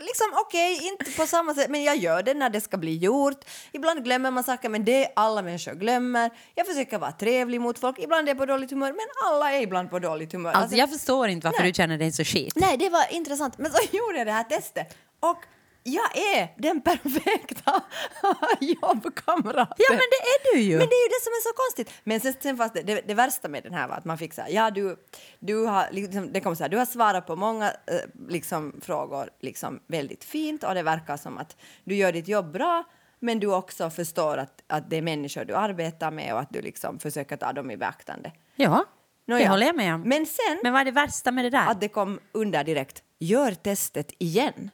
Liksom 0.00 0.26
okej, 0.34 0.80
inte 0.86 1.10
på 1.16 1.26
samma 1.26 1.54
sätt, 1.54 1.70
men 1.70 1.84
jag 1.84 1.96
gör 1.96 2.22
det 2.22 2.34
när 2.34 2.50
det 2.50 2.60
ska 2.60 2.76
bli 2.76 2.96
gjort. 2.96 3.44
Ibland 3.72 4.04
glömmer 4.04 4.30
man 4.30 4.44
saker, 4.44 4.68
men 4.68 4.84
det 4.84 5.04
är 5.04 5.12
alla 5.16 5.42
människor 5.42 5.72
glömmer. 5.74 6.30
Jag 6.54 6.66
försöker 6.66 6.98
vara 6.98 7.12
trevlig 7.12 7.60
mot 7.60 7.78
folk. 7.78 7.98
Ibland 7.98 8.28
är 8.28 8.30
jag 8.30 8.38
på 8.38 8.46
dåligt 8.46 8.70
humör, 8.70 8.92
men 8.92 9.06
alla 9.24 9.52
är 9.52 9.60
ibland 9.62 9.90
på 9.90 9.98
dåligt 9.98 10.32
humör. 10.32 10.50
Alltså, 10.50 10.62
Alltså, 10.62 10.76
jag 10.76 10.90
förstår 10.90 11.28
inte 11.28 11.46
varför 11.46 11.60
Nej. 11.62 11.70
du 11.72 11.74
känner 11.74 11.98
dig 11.98 12.12
så 12.12 12.24
shit. 12.24 12.52
Nej, 12.56 12.76
det 12.76 12.88
var 12.88 13.04
intressant. 13.12 13.58
Men 13.58 13.72
så 13.72 13.78
gjorde 13.96 14.18
jag 14.18 14.26
det 14.26 14.32
här 14.32 14.44
testet 14.44 14.96
och 15.20 15.42
jag 15.86 16.16
är 16.16 16.54
den 16.58 16.80
perfekta 16.80 17.82
jobbkamraten. 18.60 19.74
Ja, 19.78 19.90
men 19.90 19.98
det 19.98 20.22
är 20.34 20.54
du 20.54 20.60
ju. 20.60 20.78
Men 20.78 20.88
det 20.88 20.94
är 20.94 21.04
ju 21.04 21.08
det 21.08 21.22
som 21.22 21.30
är 21.32 21.42
så 21.42 21.56
konstigt. 21.56 22.00
Men 22.04 22.20
sen, 22.20 22.34
sen 22.40 22.56
fast 22.56 22.74
det, 22.74 22.82
det, 22.82 23.00
det 23.06 23.14
värsta 23.14 23.48
med 23.48 23.62
den 23.62 23.74
här 23.74 23.88
var 23.88 23.94
att 23.96 24.04
man 24.04 24.18
fick 24.18 24.34
så 24.34 24.40
här, 24.42 24.48
ja 24.48 24.70
du, 24.70 24.96
du 25.38 25.64
har, 25.64 25.88
liksom, 25.90 26.32
det 26.32 26.40
kom 26.40 26.56
så 26.56 26.64
här, 26.64 26.68
du 26.68 26.76
har 26.78 26.86
svarat 26.86 27.26
på 27.26 27.36
många 27.36 27.66
eh, 27.66 28.28
liksom, 28.28 28.80
frågor 28.82 29.30
liksom, 29.40 29.80
väldigt 29.86 30.24
fint 30.24 30.64
och 30.64 30.74
det 30.74 30.82
verkar 30.82 31.16
som 31.16 31.38
att 31.38 31.56
du 31.84 31.94
gör 31.94 32.12
ditt 32.12 32.28
jobb 32.28 32.52
bra 32.52 32.84
men 33.18 33.40
du 33.40 33.54
också 33.54 33.90
förstår 33.90 34.36
att, 34.38 34.62
att 34.66 34.90
det 34.90 34.96
är 34.96 35.02
människor 35.02 35.44
du 35.44 35.54
arbetar 35.54 36.10
med 36.10 36.34
och 36.34 36.40
att 36.40 36.50
du 36.50 36.60
liksom 36.62 36.98
försöker 36.98 37.36
ta 37.36 37.52
dem 37.52 37.70
i 37.70 37.76
beaktande. 37.76 38.32
Ja, 38.56 38.84
det 39.26 39.32
Nåja. 39.32 39.48
håller 39.48 39.66
jag 39.66 39.76
med 39.76 39.94
om. 39.94 40.00
Men 40.00 40.26
sen 40.26 40.60
Men 40.62 40.72
vad 40.72 40.80
är 40.80 40.84
det 40.84 40.90
värsta 40.90 41.32
med 41.32 41.44
det 41.44 41.50
där? 41.50 41.66
att 41.70 41.80
det 41.80 41.88
kom 41.88 42.20
under 42.32 42.64
direkt, 42.64 43.02
gör 43.18 43.54
testet 43.54 44.12
igen. 44.18 44.70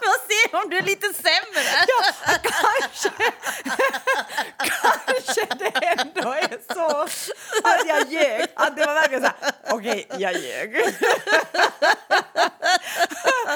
Får 0.00 0.18
se 0.28 0.56
om 0.56 0.70
du 0.70 0.78
är 0.78 0.82
lite 0.82 1.06
sämre. 1.06 1.86
kanske, 2.42 3.10
kanske 4.56 5.46
det 5.58 5.95
ändå 6.34 6.54
är 6.54 6.74
så 6.74 7.02
att 7.68 7.86
jag 7.88 8.12
ljög. 8.12 8.46
Att 8.54 8.76
det 8.76 8.86
var 8.86 8.94
verkligen 8.94 9.22
så 9.22 9.28
här, 9.40 9.52
okej, 9.70 10.06
jag 10.18 10.32
ljög. 10.32 10.76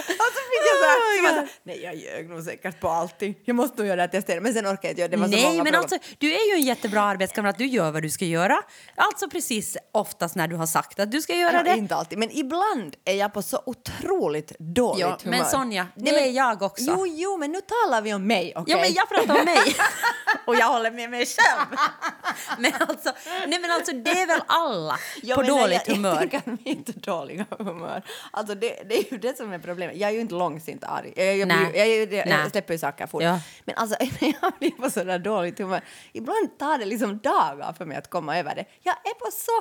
och 0.00 0.30
så 0.34 0.40
fick 0.50 0.62
jag 0.70 0.76
så 0.80 0.86
här, 0.86 1.16
så 1.16 1.24
jag 1.24 1.30
så 1.34 1.40
här, 1.40 1.48
nej 1.62 1.82
jag 1.82 1.94
ljög 1.94 2.28
nog 2.30 2.42
säkert 2.42 2.80
på 2.80 2.88
allting. 2.88 3.34
Jag 3.44 3.56
måste 3.56 3.76
nog 3.78 3.86
göra 3.86 3.96
det 3.96 4.02
här 4.02 4.08
testet. 4.08 4.42
Men 4.42 4.54
sen 4.54 4.66
orkade 4.66 4.86
jag 4.88 4.90
inte 4.92 5.00
göra 5.00 5.08
det. 5.08 5.16
det. 5.16 5.20
var 5.20 5.28
så 5.28 5.34
Nej, 5.36 5.44
många 5.50 5.64
men 5.64 5.74
alltså, 5.74 5.98
du 6.18 6.32
är 6.34 6.48
ju 6.48 6.54
en 6.54 6.60
jättebra 6.66 7.02
arbetskamrat. 7.02 7.58
Du 7.58 7.66
gör 7.66 7.90
vad 7.90 8.02
du 8.02 8.10
ska 8.10 8.24
göra. 8.24 8.62
Alltså 8.94 9.28
precis 9.30 9.76
oftast 9.92 10.34
när 10.36 10.48
du 10.48 10.56
har 10.56 10.66
sagt 10.66 11.00
att 11.00 11.10
du 11.12 11.20
ska 11.22 11.34
göra 11.36 11.52
Ja, 11.52 11.62
det. 11.62 11.70
Inte 11.78 11.94
alltid, 11.94 12.18
men 12.18 12.30
ibland 12.30 12.96
är 13.04 13.14
jag 13.14 13.32
på 13.32 13.42
så 13.42 13.62
otroligt 13.66 14.52
dåligt 14.58 15.00
Ja, 15.00 15.18
humör. 15.24 15.38
men 15.38 15.46
Sonja, 15.50 15.86
det 15.94 16.04
Nej, 16.04 16.12
men- 16.12 16.24
är 16.24 16.30
jag 16.36 16.62
också. 16.62 16.84
Jo, 16.88 17.06
jo, 17.06 17.36
men 17.36 17.52
nu 17.52 17.60
talar 17.60 18.02
vi 18.02 18.14
om 18.14 18.26
mig, 18.26 18.52
okej? 18.56 18.74
Ja, 18.74 18.80
men 18.80 18.92
jag 18.92 19.08
pratar 19.08 19.38
om 19.38 19.44
mig. 19.44 19.76
Och 20.46 20.56
jag 20.56 20.66
håller 20.66 20.90
med 20.90 21.10
mig 21.10 21.26
själv. 21.26 21.66
Men 22.58 22.72
alltså, 22.80 23.12
nej, 23.46 23.60
men 23.60 23.70
alltså 23.70 23.92
det 23.92 24.10
är 24.10 24.26
väl 24.26 24.40
alla 24.46 24.98
Ja, 25.22 25.34
på 25.36 25.42
nej, 25.42 25.50
dåligt 25.50 25.82
jag, 25.86 25.94
humör. 25.94 26.10
Jag 26.10 26.18
tänker 26.30 26.38
att 26.38 26.64
mitt 26.64 26.86
dåliga 26.86 27.46
humör. 27.58 28.02
Alltså 28.30 28.54
det, 28.54 28.82
det 28.88 28.94
är 28.98 29.12
ju 29.12 29.18
det 29.18 29.36
som 29.36 29.52
är 29.52 29.58
problemet. 29.58 29.96
Jag 29.96 30.10
är 30.10 30.14
ju 30.14 30.20
inte 30.20 30.34
långsint 30.34 30.84
arg. 30.84 31.12
Jag, 31.16 31.36
jag, 31.36 31.48
Nej. 31.48 31.66
blir, 31.70 31.76
jag, 31.80 31.88
jag, 31.88 32.12
jag, 32.12 32.26
Nej. 32.28 32.50
släpper 32.50 32.74
ju 32.74 32.78
saker 32.78 33.06
fort. 33.06 33.22
Ja. 33.22 33.40
Men 33.64 33.74
alltså 33.76 33.96
när 34.20 34.34
jag 34.42 34.52
blir 34.58 34.70
på 34.70 34.90
sådär 34.90 35.18
dåligt 35.18 35.58
humör, 35.58 35.80
ibland 36.12 36.58
tar 36.58 36.78
det 36.78 36.84
liksom 36.84 37.18
dagar 37.18 37.72
för 37.78 37.84
mig 37.84 37.96
att 37.96 38.10
komma 38.10 38.38
över 38.38 38.54
det. 38.54 38.64
Jag 38.82 38.94
är 39.04 39.14
på 39.14 39.30
så 39.32 39.52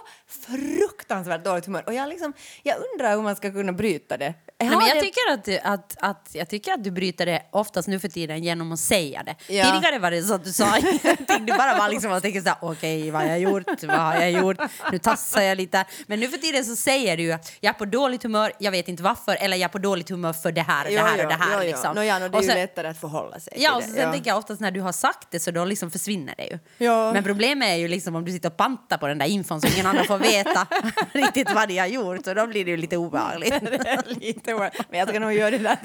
fruktansvärt 0.57 1.43
dåligt 1.43 1.65
humör 1.65 1.83
och 1.87 1.93
jag, 1.93 2.09
liksom, 2.09 2.33
jag 2.63 2.75
undrar 2.93 3.15
hur 3.15 3.21
man 3.21 3.35
ska 3.35 3.51
kunna 3.51 3.71
bryta 3.71 4.17
det. 4.17 4.33
Nej, 4.59 4.69
men 4.69 4.79
jag, 4.87 4.97
det- 4.97 5.01
tycker 5.01 5.33
att, 5.33 5.43
du- 5.45 5.59
att, 5.59 5.95
att, 5.99 6.29
jag 6.33 6.49
tycker 6.49 6.73
att 6.73 6.83
du 6.83 6.91
bryter 6.91 7.25
det 7.25 7.43
oftast 7.51 7.87
nu 7.87 7.99
för 7.99 8.07
tiden 8.07 8.43
genom 8.43 8.71
att 8.71 8.79
säga 8.79 9.23
det. 9.23 9.35
Ja. 9.53 9.65
Tidigare 9.65 9.99
var 9.99 10.11
det 10.11 10.23
så 10.23 10.33
att 10.33 10.43
du 10.43 10.51
sa 10.53 10.77
ingenting, 10.77 11.45
du 11.45 11.57
bara 11.57 11.77
var 11.77 11.89
liksom 11.89 12.11
och 12.11 12.21
tänkte 12.21 12.41
så 12.41 12.49
här, 12.49 12.57
okej, 12.61 13.11
vad 13.11 13.21
har 13.21 13.27
jag 13.29 13.39
gjort? 13.39 13.83
Vad 13.83 13.97
har 13.99 14.15
jag 14.15 14.31
gjort? 14.31 14.57
Nu 14.91 14.97
tassar 14.97 15.41
jag 15.41 15.57
lite. 15.57 15.85
Men 16.07 16.19
nu 16.19 16.27
för 16.27 16.37
tiden 16.37 16.65
så 16.65 16.75
säger 16.75 17.17
du 17.17 17.23
ju 17.23 17.31
att 17.31 17.51
jag 17.59 17.69
är 17.75 17.77
på 17.79 17.85
dåligt 17.85 18.23
humör, 18.23 18.51
jag 18.59 18.71
vet 18.71 18.87
inte 18.87 19.03
varför, 19.03 19.35
eller 19.39 19.57
jag 19.57 19.63
är 19.63 19.71
på 19.71 19.77
dåligt 19.77 20.09
humör 20.09 20.33
för 20.33 20.51
det 20.51 20.61
här 20.61 20.85
och 20.85 20.91
det 20.91 20.99
här 20.99 21.23
och 21.25 21.29
det 21.29 21.35
här. 21.35 21.47
Jo, 21.53 21.59
jo. 21.61 21.67
Liksom. 21.67 21.95
Nå, 21.95 22.03
ja, 22.03 22.19
nå, 22.19 22.27
det 22.27 22.37
är 22.37 22.41
ju 22.41 22.47
sen- 22.47 22.55
lättare 22.57 22.87
att 22.87 22.99
förhålla 23.01 23.39
sig 23.39 23.53
Ja, 23.57 23.75
och 23.75 23.83
sen 23.83 23.93
det. 23.93 24.11
tänker 24.11 24.29
jag 24.31 24.37
oftast 24.37 24.61
när 24.61 24.71
du 24.71 24.81
har 24.81 24.91
sagt 24.91 25.27
det 25.31 25.39
så 25.39 25.51
då 25.51 25.65
liksom 25.65 25.91
försvinner 25.91 26.33
det 26.37 26.43
ju. 26.45 26.59
Ja. 26.85 27.13
Men 27.13 27.23
problemet 27.23 27.67
är 27.69 27.75
ju 27.75 27.87
liksom 27.87 28.15
om 28.15 28.25
du 28.25 28.31
sitter 28.31 28.49
och 28.49 28.57
pantar 28.57 28.97
på 28.97 29.07
den 29.07 29.17
där 29.17 29.25
infon 29.25 29.61
så 29.61 29.67
ingen 29.67 29.85
annan 29.85 30.05
får 30.05 30.17
veta 30.17 30.67
riktigt 31.11 31.51
vad 31.53 31.67
de 31.67 31.77
har 31.77 31.87
gjort 31.87 32.27
och 32.27 32.35
då 32.35 32.47
blir 32.47 32.65
det 32.65 32.71
ju 32.71 32.77
lite 32.77 32.97
obehagligt. 32.97 33.53
lite 34.05 34.53
obehagligt. 34.53 34.85
Men 34.89 34.99
jag 34.99 35.09
ska 35.09 35.19
nog 35.19 35.33
göra 35.33 35.51
det 35.51 35.57
där. 35.57 35.77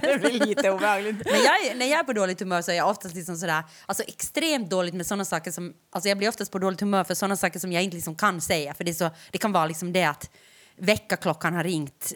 Det 0.00 0.20
blir 0.20 0.46
lite 0.46 0.70
obehagligt. 0.70 1.16
Men 1.24 1.34
jag, 1.44 1.66
är- 1.66 1.74
när 1.74 1.86
jag 1.86 1.98
är 2.00 2.04
på 2.04 2.12
dåligt 2.12 2.40
humör 2.40 2.62
så 2.62 2.70
är 2.70 2.74
jag 2.76 2.88
oftast 2.88 3.14
liksom 3.14 3.36
sådär, 3.36 3.62
alltså 3.86 4.02
extremt 4.06 4.70
dåligt 4.70 4.94
med 4.94 5.06
sådana 5.06 5.24
saker 5.24 5.50
som, 5.50 5.72
alltså 5.92 6.08
jag 6.08 6.18
blir 6.20 6.28
oftast 6.28 6.52
på 6.52 6.58
dåligt 6.58 6.80
humör 6.80 7.04
för 7.04 7.14
sådana 7.14 7.36
saker 7.36 7.58
som 7.58 7.72
jag 7.72 7.82
inte 7.82 7.96
liksom 7.96 8.14
kan 8.14 8.40
säga 8.40 8.74
för 8.74 8.84
det, 8.84 8.90
är 8.90 8.94
så, 8.94 9.10
det 9.30 9.38
kan 9.38 9.52
vara 9.52 9.66
liksom 9.66 9.92
det 9.92 10.04
att 10.04 10.30
väckarklockan 10.76 11.54
har 11.54 11.64
ringt 11.64 12.14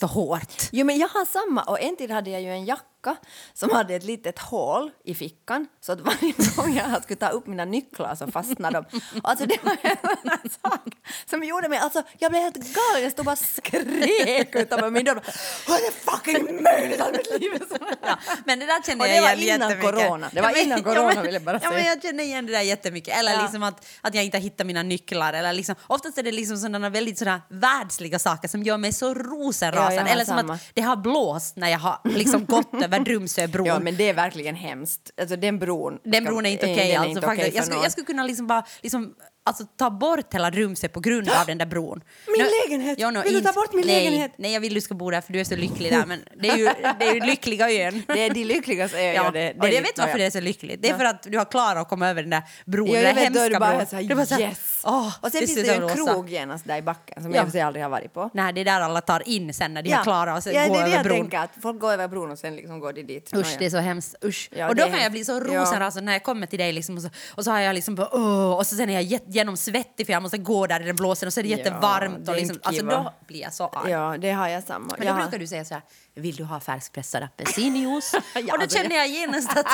för 0.00 0.06
hårt. 0.06 0.68
Jo, 0.72 0.86
men 0.86 0.98
jag 0.98 1.08
har 1.08 1.24
samma. 1.24 1.62
Och 1.62 1.80
en 1.80 1.96
tid 1.96 2.10
hade 2.10 2.30
jag 2.30 2.42
ju 2.42 2.48
en 2.48 2.64
jacka 2.64 3.16
som 3.54 3.70
hade 3.70 3.94
ett 3.94 4.04
litet 4.04 4.38
hål 4.38 4.90
i 5.04 5.14
fickan. 5.14 5.68
Så 5.80 5.92
att 5.92 6.00
varje 6.00 6.32
gång 6.56 6.74
jag 6.74 7.02
skulle 7.02 7.16
ta 7.16 7.28
upp 7.28 7.46
mina 7.46 7.64
nycklar 7.64 8.14
så 8.14 8.26
fastnade 8.26 8.84
de. 8.90 9.00
Alltså, 9.22 9.46
det 9.46 9.58
var 9.62 9.72
en 9.82 10.50
sak 10.62 10.88
som 11.26 11.44
gjorde 11.44 11.68
mig... 11.68 11.78
Alltså, 11.78 12.02
jag 12.18 12.30
blev 12.30 12.42
helt 12.42 12.56
galen. 12.56 13.02
Jag 13.02 13.12
stod 13.12 13.24
bara 13.24 13.36
skrek 13.36 14.54
utanför 14.54 14.90
min 14.90 15.04
dörr. 15.04 15.22
Hur 15.66 15.74
är 15.74 15.86
det 15.86 16.10
fucking 16.10 16.62
möjligt 16.62 17.00
att 17.00 17.12
mitt 17.12 17.40
liv 17.40 17.54
är 17.54 17.78
så 17.78 17.84
här? 17.84 17.93
Ja, 18.26 18.34
men 18.44 18.58
det 18.58 18.66
där 18.66 18.82
kände 18.86 19.08
jag 19.08 19.38
igen 19.38 19.60
jättemycket. 19.60 19.82
corona. 19.84 20.30
Det 20.32 20.40
var 20.40 20.48
Ja, 20.48 20.54
men- 20.56 20.64
innan 20.66 20.78
ja, 20.78 20.84
corona, 20.84 21.14
men- 21.14 21.22
vill 21.24 21.34
jag 21.34 21.42
bara 21.42 21.60
Ja, 21.62 21.70
men 21.70 21.78
säga. 21.80 21.92
jag 21.94 22.02
känner 22.02 22.24
igen 22.24 22.46
det 22.46 22.52
där 22.52 22.60
jättemycket. 22.60 23.18
Eller 23.18 23.32
Ja. 23.32 23.42
liksom 23.42 23.62
att, 23.62 23.86
att 24.00 24.14
jag 24.14 24.24
inte 24.24 24.36
har 24.36 24.42
hittat 24.42 24.66
mina 24.66 24.82
nycklar. 24.82 25.32
Eller 25.32 25.52
liksom, 25.52 25.74
oftast 25.86 26.18
är 26.18 26.22
det 26.22 26.32
liksom 26.32 26.56
sådana 26.56 26.90
väldigt 26.90 27.18
sådana 27.18 27.42
världsliga 27.50 28.18
saker 28.18 28.48
som 28.48 28.62
gör 28.62 28.76
mig 28.78 28.92
så 28.92 29.06
Ja, 29.06 29.14
rosenrasande. 29.14 30.10
eller 30.10 30.24
som 30.24 30.36
samma. 30.38 30.54
att 30.54 30.60
det 30.74 30.82
har 30.82 30.96
blåst 30.96 31.56
när 31.56 31.68
jag 31.68 31.78
har 31.78 32.00
liksom 32.04 32.44
gått 32.54 32.74
över 32.82 32.98
Drumsöbron. 33.00 33.66
Ja, 33.66 33.78
men 33.78 33.96
det 33.96 34.08
är 34.08 34.14
verkligen 34.14 34.54
hemskt. 34.54 35.10
Alltså, 35.20 35.36
den 35.36 35.58
bron... 35.58 35.98
Den 36.04 36.24
bron 36.24 36.46
är 36.46 36.50
inte 36.50 36.66
okej. 36.72 36.90
är 36.92 36.98
alltså, 36.98 37.08
inte 37.10 37.20
faktiskt. 37.22 37.40
okej 37.42 37.50
för 37.50 37.56
jag, 37.58 37.64
skulle, 37.66 37.82
jag 37.82 37.92
skulle 37.92 38.04
kunna 38.06 38.24
liksom 38.24 38.46
bara 38.46 38.64
liksom, 38.82 39.14
alltså, 39.44 39.64
ta 39.76 39.90
bort 39.90 40.34
hela 40.34 40.50
Drumsö 40.50 40.88
på 40.88 41.00
grund 41.00 41.28
av 41.28 41.46
den 41.46 41.58
där 41.58 41.66
bron. 41.66 42.00
Min 42.26 42.46
lägenhet! 42.68 42.98
Ja, 42.98 43.10
nå, 43.10 43.22
Vill 43.22 43.34
du 43.34 43.40
ta 43.40 43.52
bort 43.52 43.72
min 43.72 43.86
nej, 43.86 44.04
lägenhet? 44.04 44.32
Nej, 44.36 44.52
jag 44.52 44.60
vill 44.60 44.74
du 44.74 44.80
ska 44.80 44.94
bo 44.94 45.10
där 45.10 45.20
för 45.20 45.32
du 45.32 45.40
är 45.40 45.44
så 45.44 45.56
lycklig 45.56 45.92
där. 45.92 46.06
Men 46.06 46.20
det 46.42 46.48
är 46.48 46.56
ju, 46.56 46.64
det 46.98 47.04
är 47.08 47.14
ju 47.14 47.20
lyckliga 47.20 47.70
ön. 47.70 48.02
Det 48.06 48.20
är 48.26 48.30
de 48.34 48.44
lyckligas 48.44 48.94
ö. 48.94 48.98
Ja, 49.00 49.12
Ja, 49.24 49.30
det, 49.30 49.38
det 49.52 49.60
och 49.60 49.68
jag 49.68 49.82
vet 49.82 49.98
varför 49.98 50.10
ja. 50.12 50.16
det 50.18 50.24
är 50.24 50.30
så 50.30 50.40
lyckligt. 50.40 50.82
Det 50.82 50.88
är 50.88 50.92
Ja. 50.92 50.98
för 50.98 51.04
att 51.04 51.22
du 51.22 51.38
har 51.38 51.44
klarat 51.44 51.76
att 51.82 51.88
komma 51.88 52.08
över 52.08 52.22
den 52.22 52.30
där 52.30 52.42
bron. 52.64 52.86
Ja, 52.86 52.92
den 52.94 53.02
jag 53.04 53.14
där 53.16 53.30
vet, 53.30 53.34
hemska 53.42 53.58
bron. 53.60 53.86
så 53.86 53.96
här, 53.96 54.02
Det 54.02 54.12
är 54.12 54.16
bara 54.16 54.26
så 54.26 54.34
här, 54.34 54.40
yes! 54.42 54.80
åh, 54.84 55.06
och 55.20 55.30
sen 55.32 55.40
det 55.40 55.46
finns 55.46 55.54
det 55.54 55.66
ju 55.66 55.72
en 55.72 55.80
rosa. 55.80 55.94
krog 55.94 56.30
genast 56.30 56.64
där 56.64 56.76
i 56.76 56.82
backen 56.82 57.22
som 57.22 57.30
Ja. 57.32 57.36
jag 57.36 57.44
för 57.44 57.52
sig 57.52 57.60
aldrig 57.60 57.84
har 57.84 57.90
varit 57.90 58.14
på. 58.14 58.30
Nej, 58.34 58.52
det 58.52 58.60
är 58.60 58.64
där 58.64 58.80
alla 58.80 59.00
tar 59.00 59.28
in 59.28 59.54
sen 59.54 59.74
när 59.74 59.82
de 59.82 59.90
har 59.90 60.02
klarat 60.02 60.36
och 60.36 60.42
sen 60.42 60.54
ja, 60.54 60.66
går 60.66 60.74
det 60.74 60.80
är 60.80 60.84
det 60.84 60.86
över 60.88 60.96
jag 60.96 61.04
bron. 61.04 61.18
tänker, 61.18 61.38
att 61.38 61.50
folk 61.62 61.80
går 61.80 61.92
över 61.92 62.08
bron 62.08 62.30
och 62.30 62.38
sen 62.38 62.56
liksom 62.56 62.80
går 62.80 62.92
de 62.92 63.02
dit. 63.02 63.30
Usch, 63.36 63.56
det 63.58 63.66
är 63.66 63.70
så 63.70 63.76
hemskt. 63.78 64.14
Usch. 64.24 64.48
Ja, 64.56 64.68
och 64.68 64.76
då 64.76 64.84
kan 64.84 65.02
jag 65.02 65.12
bli 65.12 65.24
så 65.24 65.32
Ja. 65.32 65.40
rosenrasande 65.40 66.06
när 66.06 66.12
jag 66.12 66.22
kommer 66.22 66.46
till 66.46 66.58
dig 66.58 66.72
liksom, 66.72 67.10
och, 67.36 67.44
så, 67.44 67.50
har 67.50 67.60
jag 67.60 67.74
liksom 67.74 67.94
bara, 67.94 68.08
åh, 68.12 68.52
och 68.58 68.66
så 68.66 68.76
sen 68.76 68.90
är 68.90 68.94
jag 68.94 69.02
genomsvettig 69.34 70.06
för 70.06 70.12
jag 70.12 70.22
måste 70.22 70.38
gå 70.38 70.66
där 70.66 70.80
den 70.80 70.96
blåsen 70.96 71.26
och 71.26 71.32
så 71.32 71.40
är 71.40 71.44
det 71.44 71.48
Ja, 71.50 71.58
jättevarmt. 71.58 72.28
Och 72.28 72.34
liksom, 72.34 72.58
alltså, 72.62 72.84
då 72.86 73.12
blir 73.26 73.40
jag 73.40 73.52
så 73.54 73.66
arg. 73.68 73.90
Ja, 73.90 74.16
det 74.18 74.30
har 74.30 74.48
jag 74.48 74.62
samma. 74.64 74.86
Men 74.90 75.00
då 75.00 75.04
jag 75.06 75.12
har- 75.12 75.20
brukar 75.22 75.38
du 75.38 75.46
säga 75.46 75.64
så 75.64 75.74
här, 75.74 75.82
vill 76.14 76.36
du 76.36 76.44
ha 76.44 76.60
färskpressad 76.60 77.22
apelsinjuice? 77.22 78.14
Ja, 78.34 78.54
och 78.54 78.58
då 78.60 78.66
känner 78.66 78.96
jag 78.96 79.08
genast 79.08 79.50
att, 79.58 79.66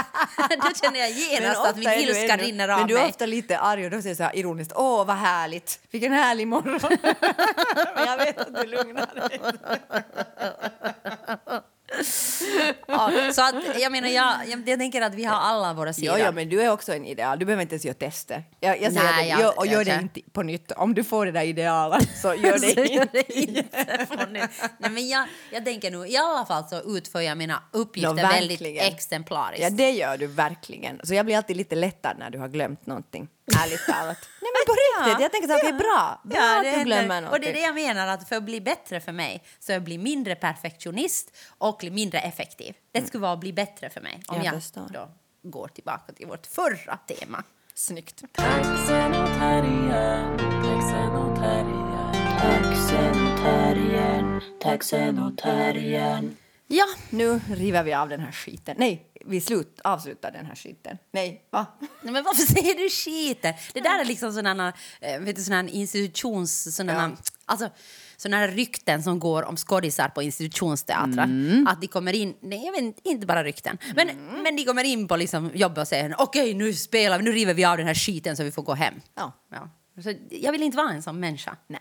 då 0.62 0.70
känner 0.82 1.00
jag 1.00 1.10
genast 1.10 1.64
att 1.66 1.76
min 1.76 1.88
ilska 1.88 2.36
rinner 2.36 2.68
av 2.68 2.78
Men 2.78 2.88
du 2.88 2.94
är 2.96 3.00
mig. 3.02 3.10
ofta 3.10 3.26
lite 3.26 3.58
arg 3.58 3.84
och 3.84 3.90
då 3.90 4.02
säger 4.02 4.14
så 4.14 4.22
här 4.22 4.36
ironiskt, 4.36 4.72
åh 4.76 5.06
vad 5.06 5.16
härligt, 5.16 5.80
vilken 5.90 6.12
härlig 6.12 6.46
morgon. 6.48 6.80
men 7.94 8.06
jag 8.06 8.16
vet 8.16 8.38
att 8.38 8.54
du 8.54 8.66
lugnar 8.66 9.28
dig. 9.28 9.40
Ja, 12.86 13.12
så 13.32 13.42
att, 13.42 13.54
jag 13.80 13.92
menar, 13.92 14.08
jag, 14.08 14.34
jag, 14.48 14.68
jag 14.68 14.78
tänker 14.78 15.02
att 15.02 15.14
vi 15.14 15.24
har 15.24 15.36
alla 15.36 15.72
våra 15.74 15.92
sidor. 15.92 16.18
Ja, 16.18 16.24
ja, 16.24 16.32
men 16.32 16.48
du 16.48 16.62
är 16.62 16.70
också 16.72 16.92
en 16.94 17.04
ideal. 17.04 17.38
Du 17.38 17.44
behöver 17.44 17.62
inte 17.62 17.74
ens 17.74 17.84
göra 17.84 17.94
tester. 17.94 18.44
Jag, 18.60 18.82
jag 18.82 18.92
säger 18.92 19.12
Nej, 19.12 19.24
det, 19.24 19.28
jag- 19.30 19.40
gör, 19.40 19.58
och 19.58 19.66
gör 19.66 19.84
det 19.84 19.98
inte 20.02 20.20
på 20.32 20.42
nytt. 20.42 20.72
Om 20.72 20.94
du 20.94 21.04
får 21.04 21.26
det 21.26 21.32
där 21.32 21.42
idealet 21.44 22.08
så 22.22 22.34
gör 22.34 22.52
det 22.58 22.58
Så 22.58 22.80
gör 22.80 23.02
inte. 23.02 23.08
det 23.12 23.32
inte 23.32 24.26
nu. 24.30 24.40
Nej, 24.78 24.90
men 24.90 25.08
jag, 25.08 25.26
jag 25.52 25.64
tänker 25.64 25.90
nog, 25.90 26.08
i 26.08 26.16
alla 26.16 26.46
fall 26.46 26.68
så 26.68 26.96
utför 26.96 27.20
jag 27.20 27.38
mina 27.38 27.62
uppgifter 27.72 28.14
Nå, 28.14 28.22
väldigt 28.28 28.60
exemplariskt. 28.82 29.62
Ja, 29.62 29.70
det 29.70 29.90
gör 29.90 30.16
du 30.16 30.26
verkligen. 30.26 31.00
Så 31.04 31.14
jag 31.14 31.26
blir 31.26 31.36
alltid 31.36 31.56
lite 31.56 31.74
lättad 31.74 32.16
när 32.18 32.30
du 32.30 32.38
har 32.38 32.48
glömt 32.48 32.86
någonting. 32.86 33.28
Ärligt 33.64 33.86
talat. 33.86 34.18
Men 34.60 34.74
på 34.74 34.76
riktigt. 34.80 35.22
Jag 35.22 35.32
tänker 35.32 35.48
så 35.48 35.54
här, 35.54 35.60
okej, 35.60 35.72
bra. 35.72 36.20
Bra 36.24 36.38
Ja, 36.38 36.56
att 36.58 36.64
det 36.64 36.78
du 36.78 36.84
glömmer 36.84 37.30
Och 37.30 37.40
det 37.40 37.48
är 37.48 37.52
det 37.52 37.60
jag 37.60 37.74
menar, 37.74 38.06
att 38.06 38.28
för 38.28 38.36
att 38.36 38.42
bli 38.42 38.60
bättre 38.60 39.00
för 39.00 39.12
mig 39.12 39.42
så 39.58 39.72
jag 39.72 39.82
blir 39.82 39.98
mindre 39.98 40.34
perfektionist 40.34 41.36
och 41.58 41.84
mindre 41.90 42.18
effektiv. 42.18 42.74
Det 42.92 43.06
skulle 43.06 43.22
vara 43.22 43.32
att 43.32 43.40
bli 43.40 43.52
bättre 43.52 43.90
för 43.90 44.00
mig 44.00 44.22
om 44.28 44.42
Jag 44.42 44.54
jag, 44.54 44.62
då 44.92 45.10
går 45.42 45.68
tillbaka 45.68 46.12
till 46.12 46.26
vårt 46.26 46.46
förra 46.46 46.96
tema. 46.96 47.44
Snyggt. 47.74 48.24
Taxen 48.32 49.14
och 49.14 49.28
terriern, 49.38 50.38
taxen 54.60 55.18
och 55.18 55.38
terriern, 55.38 56.36
Ja, 56.72 56.86
nu 57.10 57.40
river 57.48 57.82
vi 57.82 57.94
av 57.94 58.08
den 58.08 58.20
här 58.20 58.32
skiten. 58.32 58.76
Nej, 58.78 59.06
vi 59.24 59.40
slut, 59.40 59.80
avslutar 59.84 60.30
den 60.30 60.46
här 60.46 60.54
skiten. 60.54 60.98
Nej, 61.12 61.48
va? 61.50 61.66
Nej, 62.02 62.12
men 62.12 62.24
varför 62.24 62.42
säger 62.42 62.74
du 62.74 62.90
skiten? 62.90 63.54
Det 63.74 63.80
där 63.80 64.00
är 64.00 64.04
liksom 64.04 64.32
sådana, 64.32 64.72
eh, 65.00 65.20
vet 65.20 65.36
du, 65.36 65.42
sådana 65.42 65.70
institutions... 65.70 66.76
Sådana, 66.76 67.16
alltså, 67.44 67.68
sådana 68.16 68.46
rykten 68.46 69.02
som 69.02 69.18
går 69.18 69.42
om 69.42 69.56
skådisar 69.56 70.08
på 70.08 70.22
institutionsteatrar. 70.22 71.24
Mm. 71.24 71.66
Att 71.66 71.80
de 71.80 71.86
kommer 71.86 72.12
in, 72.12 72.34
nej 72.40 72.64
jag 72.64 72.72
vet 72.72 73.06
inte, 73.06 73.26
bara 73.26 73.44
rykten, 73.44 73.78
men, 73.96 74.08
men 74.42 74.56
de 74.56 74.64
kommer 74.64 74.84
in 74.84 75.08
på 75.08 75.16
liksom 75.16 75.50
jobbet 75.54 75.78
och 75.78 75.88
säger 75.88 76.14
okej 76.18 76.54
nu 76.54 76.74
spelar 76.74 77.18
vi, 77.18 77.24
nu 77.24 77.32
river 77.32 77.54
vi 77.54 77.64
av 77.64 77.76
den 77.76 77.86
här 77.86 77.94
skiten 77.94 78.36
så 78.36 78.44
vi 78.44 78.52
får 78.52 78.62
gå 78.62 78.74
hem. 78.74 78.94
Ja. 79.14 79.32
Ja. 79.52 79.70
Så 80.02 80.14
jag 80.30 80.52
vill 80.52 80.62
inte 80.62 80.76
vara 80.76 80.90
en 80.90 81.02
sån 81.02 81.20
människa. 81.20 81.56
Nej. 81.66 81.80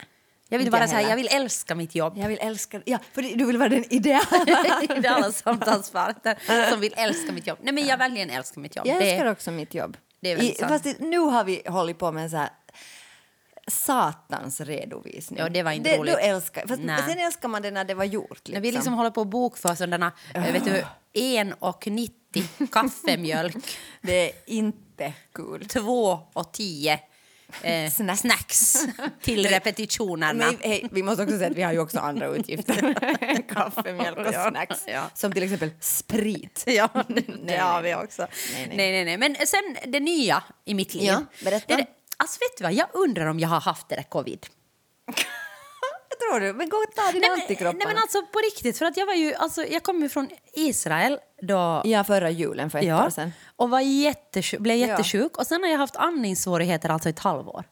Jag 0.52 0.60
vill 0.60 0.72
bara 0.72 0.86
heller. 0.86 1.10
jag 1.10 1.16
vill 1.16 1.28
älska 1.32 1.76
mitt 1.76 1.95
jobb. 1.95 2.18
Jag 2.18 2.28
vill 2.28 2.38
älska... 2.41 2.82
Ja, 2.86 3.00
för 3.14 3.22
du 3.22 3.45
vill 3.45 3.58
vara 3.58 3.70
den 3.70 3.93
ideala. 3.93 4.45
det 5.02 5.08
alla 5.08 5.32
samtalspartner 5.32 6.70
som 6.70 6.80
vill 6.80 6.93
älska 6.97 7.32
mitt 7.32 7.47
jobb. 7.47 7.58
Nej 7.62 7.74
men 7.74 7.86
jag 7.88 7.97
verkligen 7.97 8.30
älskar 8.30 8.62
mitt 8.62 8.76
jobb. 8.76 8.88
Jag 8.88 9.00
Det- 9.02 9.12
älskar 9.12 9.32
också 9.32 9.52
mitt 9.52 9.74
jobb. 9.74 9.97
det 10.22 10.32
är 10.32 10.38
I, 10.43 10.54
sant. 10.54 10.72
fast 10.72 10.84
det, 10.84 11.00
nu 11.00 11.18
har 11.20 11.43
vi 11.43 11.62
hållit 11.68 11.97
på 12.00 12.12
med 12.12 12.24
en 12.24 12.30
så 12.30 12.38
här 12.38 12.50
satans 13.68 14.62
redovisning. 14.62 15.39
Ja, 15.39 15.50
det 15.50 15.64
var 15.64 15.72
inte 15.72 15.89
det, 15.91 15.97
roligt. 15.97 16.14
Du 16.14 16.20
älskar, 16.20 16.68
fast 16.68 16.82
Nej. 16.82 17.02
sen 17.08 17.20
älskar 17.20 17.50
man 17.50 17.62
det 17.62 17.72
när 17.72 17.84
det 17.86 17.93
var 17.93 18.04
gjort. 18.06 18.30
Liksom. 18.32 18.54
När 18.54 18.62
vi 18.62 18.72
liksom 18.72 18.93
håller 18.93 19.10
på 19.12 19.22
att 19.22 19.28
bokföra 19.28 19.76
sådana, 19.76 20.12
eh, 20.34 20.52
vet 20.54 20.66
du, 20.66 20.84
1,90 21.14 22.68
kaffemjölk, 22.72 23.56
Det 24.02 24.26
är 24.30 24.32
inte 24.45 25.14
kul. 25.34 25.66
2 25.68 26.20
och 26.34 26.54
10 26.54 27.00
eh, 27.62 27.91
Snacks. 27.91 28.20
snacks. 28.22 28.86
till 29.22 29.45
repetitionerna. 29.50 30.45
Men, 30.45 30.58
hej, 30.62 30.88
vi 30.91 31.04
måste 31.04 31.24
också 31.24 31.38
säga 31.38 31.50
att 31.50 31.58
vi 31.58 31.62
har 31.62 31.72
ju 31.74 31.80
också 31.80 32.00
andra 32.00 32.28
utgifter 32.28 32.95
än 33.22 33.43
kaffe, 33.50 33.93
mjölk 33.93 34.18
och 34.18 34.34
Ja, 34.34 34.50
snacks. 34.50 34.84
ja. 34.88 35.10
Som 35.14 35.32
till 35.32 35.43
exempel 35.43 35.72
sprit. 35.80 36.64
Ja, 36.68 36.89
det 37.08 37.24
Nej, 37.43 37.58
har 37.58 37.82
nej. 37.82 37.95
vi 37.95 38.04
också. 38.06 38.22
Nej, 38.22 38.68
Nej, 38.68 38.78
nej. 38.78 38.91
nej, 38.91 39.06
nej. 39.06 39.18
Men 39.18 39.47
sen 39.47 39.91
det 39.91 40.00
nya 40.00 40.43
i 40.66 40.74
mitt 40.74 40.93
liv. 40.93 41.04
Ja, 41.06 41.24
berätta. 41.43 41.76
Det 41.76 41.82
det, 41.82 41.88
alltså 42.18 42.38
vet 42.41 42.58
du 42.58 42.64
vad, 42.64 42.74
jag 42.74 42.88
undrar 42.93 43.26
om 43.26 43.39
jag 43.39 43.50
har 43.50 43.62
haft 43.62 43.89
det 43.89 43.95
där 43.95 44.04
covid. 44.04 44.45
Tror 46.30 46.39
du. 46.39 46.53
Men 46.53 46.69
gå 46.69 46.77
och 46.77 46.95
ta 46.95 47.11
dina 47.11 47.19
Nej 47.19 47.30
men, 47.30 47.41
antikroppar. 47.41 47.77
nej 47.77 47.88
men 47.88 47.97
alltså 47.97 48.21
på 48.21 48.39
riktigt, 48.39 48.77
för 48.77 48.86
att 48.86 48.97
jag 48.97 49.05
var 49.05 49.13
ju, 49.13 49.34
alltså 49.34 49.65
jag 49.65 49.84
kom 49.84 50.01
ju 50.01 50.09
från 50.09 50.30
Israel 50.53 51.19
då 51.41 51.82
Ja, 51.86 52.03
förra 52.03 52.30
julen 52.30 52.69
för 52.69 52.80
ett 52.80 53.05
år 53.05 53.09
sedan. 53.09 53.32
och 53.55 53.69
var 53.69 53.80
jättesjuk, 53.80 54.59
blev 54.59 54.77
Ja. 54.77 54.88
jättesjuk. 54.88 55.38
Och 55.38 55.47
sen 55.47 55.63
har 55.63 55.69
jag 55.69 55.77
haft 55.77 55.95
andningssvårigheter 55.95 56.89
alltså 56.89 57.09
i 57.09 57.11
ett 57.11 57.19
halvår. 57.19 57.63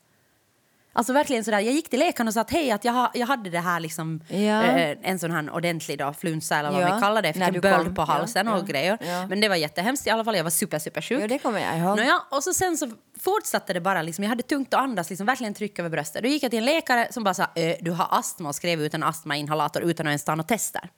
Alltså 0.98 1.14
verkligen 1.14 1.44
sådär, 1.44 1.60
jag 1.60 1.74
gick 1.74 1.90
till 1.90 2.00
läkaren 2.00 2.28
och 2.28 2.34
sa 2.34 2.42
att 2.42 2.52
hej, 2.52 2.72
att 2.72 2.86
jag, 2.86 2.94
ha, 2.94 3.12
jag 3.14 3.28
hade 3.28 3.50
det 3.50 3.60
här 3.60 3.80
liksom, 3.80 4.22
Ja. 4.30 4.64
eh, 4.64 4.98
en 5.04 5.20
sån 5.20 5.32
här 5.32 5.50
ordentlig 5.54 5.98
då, 6.00 6.14
flunsa 6.14 6.58
eller 6.58 6.72
vad 6.72 6.82
Ja, 6.82 6.96
vi 6.96 7.02
kallar 7.02 7.22
det, 7.22 7.28
jag 7.28 7.36
fick 7.46 7.56
en 7.56 7.62
böld 7.62 7.86
kom. 7.86 7.96
på 7.96 8.02
Ja, 8.02 8.06
halsen 8.06 8.48
och 8.48 8.58
ja, 8.60 8.62
grejer. 8.64 8.98
ja. 9.02 9.28
Men 9.28 9.42
det 9.42 9.50
var 9.50 9.56
jättehemskt 9.56 10.08
i 10.08 10.10
alla 10.10 10.24
fall, 10.24 10.36
jag 10.36 10.44
var 10.44 10.52
super, 10.52 10.80
super 10.80 11.02
sjuk. 11.02 11.20
Jo, 11.22 11.28
det 11.28 11.40
kommer 11.40 11.60
jag 11.60 11.78
ihåg. 11.80 11.98
Nåja, 11.98 12.22
och 12.32 12.44
så 12.44 12.54
sen 12.54 12.78
så 12.78 12.92
fortsatte 13.20 13.74
det 13.74 13.82
bara, 13.82 14.02
liksom, 14.02 14.24
jag 14.24 14.30
hade 14.30 14.44
tungt 14.44 14.74
att 14.74 14.80
andas, 14.80 15.10
liksom, 15.10 15.26
verkligen 15.26 15.54
tryck 15.54 15.80
över 15.80 15.90
bröstet. 15.90 16.24
Då 16.24 16.30
gick 16.30 16.44
jag 16.44 16.52
till 16.52 16.60
en 16.60 16.66
läkare 16.66 17.08
som 17.12 17.24
bara 17.24 17.34
sa, 17.34 17.44
"Eh, 17.56 17.76
du 17.82 17.92
har 17.92 18.08
astma 18.12 18.50
och 18.50 18.56
skrev 18.56 18.82
ut 18.82 18.94
en 18.94 19.04
astmainhalator 19.04 19.82
utan 19.84 20.08
att 20.08 20.12
ens 20.12 20.24
ta 20.24 20.36
något 20.36 20.48
tester. 20.48 20.90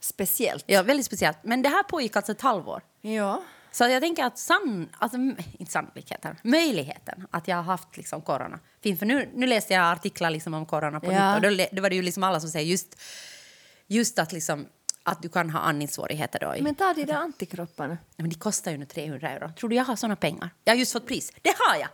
Speciellt. 0.00 0.64
Ja, 0.66 0.82
väldigt 0.82 1.06
speciellt. 1.06 1.38
Men 1.42 1.62
det 1.62 1.68
här 1.68 1.82
pågick 1.82 2.16
alltså 2.16 2.32
ett 2.32 2.40
halvår. 2.40 2.82
Ja. 3.00 3.42
Så 3.78 3.84
jag 3.88 4.02
tänker 4.02 4.24
att 4.24 4.38
sann, 4.38 4.88
alltså, 4.98 5.18
inte 5.58 5.72
sannolikheten, 5.72 6.36
möjligheten 6.42 7.26
att 7.30 7.48
jag 7.48 7.56
har 7.56 7.62
haft 7.62 7.96
liksom 7.96 8.22
corona. 8.22 8.58
För 8.98 9.06
nu, 9.06 9.30
nu 9.34 9.46
läste 9.46 9.74
jag 9.74 9.92
artiklar 9.92 10.30
liksom 10.30 10.54
om 10.54 10.66
corona 10.66 11.00
på 11.00 11.12
Ja. 11.12 11.34
nytt 11.38 11.44
och 11.44 11.56
då, 11.56 11.66
då 11.72 11.82
var 11.82 11.90
det 11.90 11.96
ju 11.96 12.02
liksom 12.02 12.22
alla 12.22 12.40
som 12.40 12.50
säger 12.50 12.66
just, 12.70 13.00
just 13.86 14.18
att 14.18 14.32
liksom 14.32 14.66
att 15.02 15.22
du 15.22 15.28
kan 15.28 15.50
ha 15.50 15.60
andningssvårigheter 15.60 16.38
då. 16.38 16.54
Men 16.62 16.74
ta 16.74 16.92
de 16.92 17.04
där 17.04 17.14
antikropparna. 17.14 17.98
Men 18.16 18.28
de 18.28 18.34
kostar 18.34 18.70
ju 18.70 18.78
nu 18.78 18.84
300 18.84 19.30
euro. 19.30 19.52
Tror 19.58 19.70
du 19.70 19.76
jag 19.76 19.84
har 19.84 19.96
såna 19.96 20.16
pengar? 20.16 20.50
Jag 20.64 20.72
har 20.72 20.78
just 20.78 20.92
fått 20.92 21.06
pris. 21.06 21.32
Det 21.42 21.54
har 21.58 21.76
jag! 21.76 21.88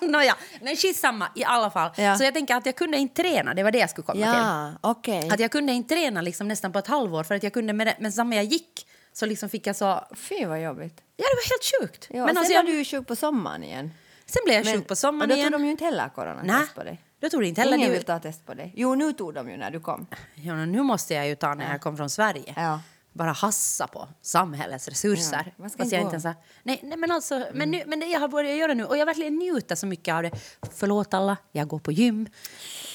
Nåja, 0.10 0.36
men 0.60 0.76
skitsamma 0.76 1.28
i 1.34 1.44
alla 1.44 1.70
fall. 1.70 1.90
Ja. 1.96 2.16
Så 2.18 2.24
jag 2.24 2.34
tänker 2.34 2.54
att 2.56 2.66
jag 2.66 2.76
kunde 2.76 2.96
inte 2.98 3.22
träna, 3.22 3.54
det 3.54 3.62
var 3.62 3.70
det 3.70 3.78
jag 3.78 3.90
skulle 3.90 4.04
komma 4.04 4.14
till. 4.14 4.22
Ja, 4.42 4.72
okej. 4.80 5.30
Att 5.32 5.40
jag 5.40 5.50
kunde 5.50 5.72
inte 5.72 5.94
träna 5.94 6.20
liksom 6.22 6.48
nästan 6.48 6.72
på 6.72 6.78
ett 6.78 6.86
halvår 6.86 7.24
för 7.24 7.34
att 7.34 7.42
jag 7.42 7.52
kunde 7.52 7.72
med 7.72 7.94
men 7.98 8.12
samma 8.12 8.34
jag 8.36 8.44
gick 8.44 8.86
så 9.12 9.26
liksom 9.26 9.48
fick 9.48 9.66
jag 9.66 9.76
så... 9.76 10.04
Fy 10.14 10.44
vad 10.46 10.62
jobbigt. 10.62 11.02
Ja, 11.16 11.24
det 11.24 11.36
var 11.36 11.50
helt 11.50 11.90
sjukt. 11.92 12.06
Ja, 12.10 12.16
men 12.18 12.28
sen 12.28 12.36
alltså 12.38 12.52
var 12.52 12.58
jag, 12.58 12.66
du 12.66 12.78
ju 12.78 12.84
sjuk 12.84 13.06
på 13.06 13.16
sommaren 13.16 13.64
igen. 13.64 13.90
sen 14.26 14.42
blev 14.44 14.56
jag 14.56 14.64
Men- 14.64 14.74
sjuk 14.74 14.88
på 14.88 14.96
sommaren 14.96 15.30
och 15.30 15.36
då 15.36 15.40
igen. 15.40 15.52
tog 15.52 15.60
de 15.60 15.64
ju 15.64 15.70
inte 15.70 15.84
heller 15.84 16.08
coronatest 16.08 16.74
på 16.74 16.82
dig. 16.82 17.00
då 17.20 17.28
tog 17.30 17.44
inte 17.44 17.60
heller. 17.60 17.76
Ingen 17.76 17.92
vill 17.92 18.02
ta 18.04 18.18
test 18.18 18.46
på 18.46 18.54
dig. 18.54 18.72
Jo, 18.76 18.94
nu 18.94 19.12
tog 19.12 19.34
de 19.34 19.50
ju 19.50 19.56
när 19.56 19.70
du 19.70 19.80
kom. 19.80 20.06
Ja, 20.34 20.54
nu 20.64 20.82
måste 20.82 21.14
jag 21.14 21.28
ju 21.28 21.34
ta 21.34 21.54
när 21.54 21.70
jag 21.72 21.80
kom 21.80 21.96
från 21.96 22.10
Sverige. 22.10 22.54
Ja. 22.56 22.80
Bara 23.14 23.32
hassa 23.32 23.86
på 23.86 24.08
samhällets 24.22 24.88
resurser. 24.88 25.42
Ja, 25.46 25.52
man 25.56 25.70
ska 25.70 25.78
Fast 25.78 25.84
inte 25.84 25.96
jag 25.96 26.02
gå. 26.02 26.06
inte 26.06 26.14
ens 26.14 26.24
har- 26.24 26.34
nej, 26.62 26.80
nej, 26.82 26.98
men 26.98 27.10
alltså, 27.10 27.46
men, 27.54 27.70
nu, 27.70 27.82
men 27.86 28.00
det 28.00 28.06
jag 28.06 28.20
har 28.20 28.28
börjat 28.28 28.56
göra 28.56 28.74
nu 28.74 28.84
och 28.84 28.96
jag 28.96 29.06
verkligen 29.06 29.34
njuter 29.36 29.74
så 29.74 29.86
mycket 29.86 30.14
av 30.14 30.22
det. 30.22 30.30
Förlåt 30.74 31.14
alla, 31.14 31.36
jag 31.52 31.68
går 31.68 31.78
på 31.78 31.92
gym. 31.92 32.26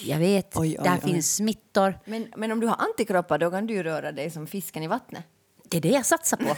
Jag 0.03 0.17
vet, 0.17 0.57
Oj, 0.57 0.75
oj, 0.79 0.83
där 0.83 0.99
oj. 1.03 1.11
finns 1.11 1.35
smittor. 1.35 1.99
Men, 2.05 2.33
men 2.37 2.51
om 2.51 2.59
du 2.59 2.67
har 2.67 2.75
antikroppar 2.75 3.37
då 3.37 3.51
kan 3.51 3.67
du 3.67 3.83
röra 3.83 4.11
dig 4.11 4.31
som 4.31 4.47
fisken 4.47 4.83
i 4.83 4.87
vattnet. 4.87 5.23
Det 5.69 5.77
är 5.77 5.81
det 5.81 5.89
jag 5.89 6.05
satsar 6.05 6.37
på. 6.37 6.55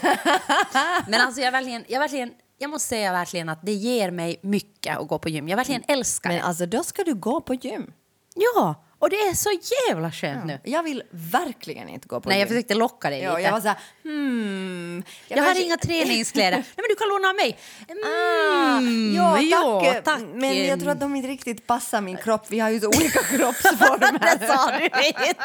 men 1.11 1.21
alltså 1.21 1.41
jag 1.41 1.51
verkligen, 1.51 1.85
jag 1.87 1.99
verkligen, 1.99 2.31
jag 2.57 2.69
måste 2.69 2.87
säga 2.89 3.11
verkligen 3.11 3.49
att 3.49 3.59
det 3.65 3.73
ger 3.73 4.11
mig 4.11 4.39
mycket 4.43 4.97
att 4.97 5.07
gå 5.07 5.19
på 5.19 5.29
gym. 5.29 5.47
Jag 5.47 5.57
verkligen 5.57 5.83
älskar 5.87 6.29
Men 6.29 6.37
det. 6.39 6.43
alltså 6.43 6.65
då 6.65 6.83
ska 6.83 7.03
du 7.03 7.13
gå 7.15 7.41
på 7.41 7.53
gym. 7.53 7.93
Ja, 8.35 8.85
och 8.99 9.09
det 9.09 9.15
är 9.15 9.33
så 9.33 9.49
jävla 9.89 10.11
skönt 10.11 10.45
nu. 10.45 10.59
Jag 10.63 10.83
vill 10.83 11.03
verkligen 11.11 11.89
inte 11.89 12.07
gå 12.07 12.21
på 12.21 12.29
Nej, 12.29 12.37
gym. 12.37 12.41
jag 12.41 12.49
försökte 12.49 12.73
locka 12.73 13.09
dig 13.09 13.19
Ja, 13.21 13.29
lite. 13.31 13.41
jag 13.41 13.51
var 13.51 13.61
så 13.61 13.67
här, 13.67 13.77
hmm. 14.03 15.03
Jag, 15.27 15.37
har 15.37 15.45
kanske- 15.45 15.63
inga 15.63 15.77
träningskläder. 15.77 16.57
Nej, 16.57 16.65
men 16.75 16.85
du 16.89 16.95
kan 16.95 17.09
låna 17.09 17.27
av 17.29 17.35
mig. 17.35 17.57
Ah, 18.05 18.77
Mm, 18.77 19.15
ja, 19.15 19.33
tack. 19.33 19.95
ja, 19.95 20.01
tack. 20.03 20.21
Men 20.33 20.65
jag 20.65 20.79
tror 20.79 20.91
att 20.91 20.99
de 20.99 21.15
inte 21.15 21.27
riktigt 21.29 21.67
passar 21.67 22.01
min 22.01 22.17
kropp. 22.17 22.45
Vi 22.47 22.59
har 22.59 22.69
ju 22.69 22.79
så 22.79 22.87
olika 22.87 23.19
kroppsformer. 23.37 24.19
Det 24.39 24.47
sa 24.47 24.71
du 24.77 24.83
inte. 24.85 25.35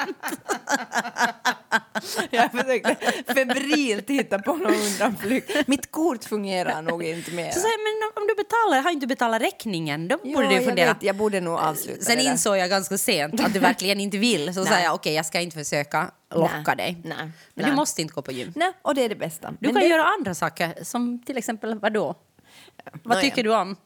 jag 2.30 2.50
försökte 2.52 2.96
febrilt 3.34 4.10
hitta 4.10 4.38
på 4.38 4.52
någon 4.56 4.74
undanflykt. 4.74 5.68
Mitt 5.68 5.90
kort 5.90 6.24
fungerar 6.24 6.82
nog 6.82 7.04
inte 7.04 7.30
mer. 7.30 7.50
Så 7.50 7.60
säger 7.60 7.72
jag, 7.72 7.80
men 7.80 8.22
om- 8.22 8.28
du 8.28 8.34
betalar, 8.34 8.82
har 8.82 8.90
inte 8.90 9.06
du 9.06 9.08
betalat 9.08 9.42
räkningen, 9.42 10.08
då 10.08 10.16
borde 10.16 10.48
du 10.48 10.54
jag 10.54 10.64
fundera. 10.64 10.92
vet, 10.94 11.02
jag 11.02 11.16
borde 11.16 11.40
nog 11.40 11.58
avsluta 11.58 12.02
Sen 12.04 12.16
det 12.16 12.22
där. 12.24 12.30
insåg 12.30 12.56
jag 12.56 12.70
ganska 12.70 12.98
sent 12.98 13.40
att 13.46 13.52
du 13.52 13.58
verkligen 13.58 14.00
inte 14.00 14.18
vill. 14.18 14.54
Så 14.54 14.64
sa 14.64 14.80
jag, 14.80 14.94
okej, 14.94 15.14
jag 15.14 15.26
ska 15.26 15.40
inte 15.40 15.56
försöka 15.56 16.10
locka 16.34 16.62
Nej, 16.66 16.76
dig. 16.76 17.00
nej, 17.04 17.16
Men 17.16 17.30
nej. 17.54 17.70
du 17.70 17.76
måste 17.76 18.02
inte 18.02 18.14
gå 18.14 18.22
på 18.22 18.32
gym. 18.32 18.52
Nej, 18.56 18.72
och 18.82 18.94
det 18.94 19.04
är 19.04 19.08
det 19.08 19.14
bästa. 19.14 19.50
Du 19.50 19.56
Men 19.60 19.72
kan 19.72 19.82
det, 19.82 19.88
göra 19.88 20.04
andra 20.04 20.34
saker, 20.34 20.84
som 20.84 21.22
till 21.26 21.36
exempel 21.36 21.78
vad 21.78 21.92
då? 21.92 22.14
Vad 23.02 23.20
tycker 23.20 23.44
du 23.44 23.54
om? 23.54 23.76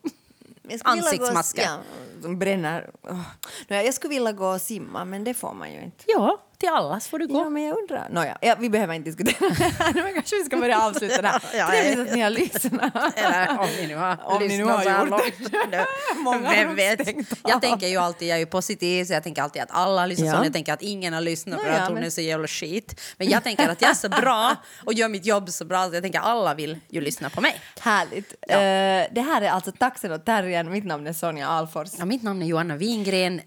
ansiktsmasker. 0.84 1.62
Gå, 1.62 1.68
ja, 1.68 1.78
som 2.22 2.38
bränner. 2.38 2.90
Oh. 3.02 3.22
Jag 3.68 3.94
skulle 3.94 4.14
vilja 4.14 4.32
gå 4.32 4.46
och 4.48 4.61
simma, 4.61 5.04
men 5.04 5.24
det 5.24 5.34
får 5.34 5.54
man 5.54 5.72
ju 5.72 5.80
inte. 5.80 6.04
Ja, 6.06 6.42
till 6.59 6.68
allas 6.68 7.09
får 7.09 7.18
du 7.18 7.26
gå. 7.26 7.38
Ja, 7.38 7.50
men 7.50 7.62
jag 7.62 7.78
undrar. 7.78 8.09
Nåja, 8.11 8.38
ja, 8.40 8.56
vi 8.59 8.70
behöver 8.70 8.94
inte 8.94 9.11
diskutera 9.11 9.48
det 9.48 9.54
här. 9.54 9.92
Men 10.02 10.14
kanske 10.14 10.36
vi 10.36 10.44
ska 10.44 10.56
börja 10.56 10.82
avsluta 10.82 11.22
det 11.22 11.28
här. 11.28 11.42
Ja, 11.54 11.68
Trevligt 11.68 12.09
att 12.09 12.14
ni 12.14 12.20
har 12.20 12.30
lyssnat. 12.30 13.16
Eller 13.16 13.59
om 13.59 13.68
ni 13.80 13.86
nu 13.86 13.96
har 13.96 14.18
Om 14.24 14.42
ni 14.42 14.48
nu 14.48 14.59
lyssnat 14.59 14.76
har 14.76 14.82
så 14.82 14.88
här 14.90 15.06
långt. 15.06 16.44
Vem 16.50 16.76
vet? 16.76 17.00
Jag 17.44 17.62
tänker 17.62 17.86
ju 17.86 17.96
alltid, 17.96 18.28
jag 18.28 18.34
är 18.34 18.38
ju 18.38 18.46
positiv, 18.46 19.04
så 19.04 19.12
jag 19.12 19.22
tänker 19.22 19.42
alltid 19.42 19.62
att 19.62 19.70
alla 19.70 20.06
lyssnar 20.06 20.26
Ja. 20.26 20.44
Jag 20.44 20.52
tänker 20.52 20.72
att 20.72 20.82
ingen 20.82 21.12
har 21.12 21.20
lyssnat 21.20 21.61
för 21.62 21.70
att 21.70 21.88
hon 21.88 21.98
är 21.98 22.11
så 22.11 22.20
jävla 22.20 22.46
skit. 22.48 23.00
Men 23.16 23.28
jag 23.28 23.44
tänker 23.44 23.68
att 23.68 23.82
jag 23.82 23.90
är 23.90 23.94
så 23.94 24.09
bra 24.09 24.56
och 24.84 24.94
gör 24.94 25.09
mitt 25.09 25.26
jobb 25.26 25.48
så 25.50 25.64
bra 25.64 25.88
så 25.88 25.94
jag 25.94 26.02
tänker 26.02 26.18
att 26.18 26.24
alla 26.26 26.54
vill 26.54 26.78
ju 26.88 27.00
lyssna 27.00 27.30
på 27.30 27.40
mig. 27.40 27.61
Härligt. 27.80 28.34
Ja. 28.48 28.54
Eh, 28.54 29.06
det 29.12 29.20
här 29.20 29.42
är 29.42 29.50
alltså 29.50 29.72
Taxen 29.72 30.12
och 30.12 30.24
terriern. 30.24 30.70
Mitt 30.70 30.84
namn 30.84 31.06
är 31.06 31.12
Sonja 31.12 31.48
Alfors. 31.48 31.88
Ja, 31.98 32.04
mitt 32.04 32.22
namn 32.22 32.42
är 32.42 32.46
Johanna 32.46 32.76
Wingren 32.76 33.40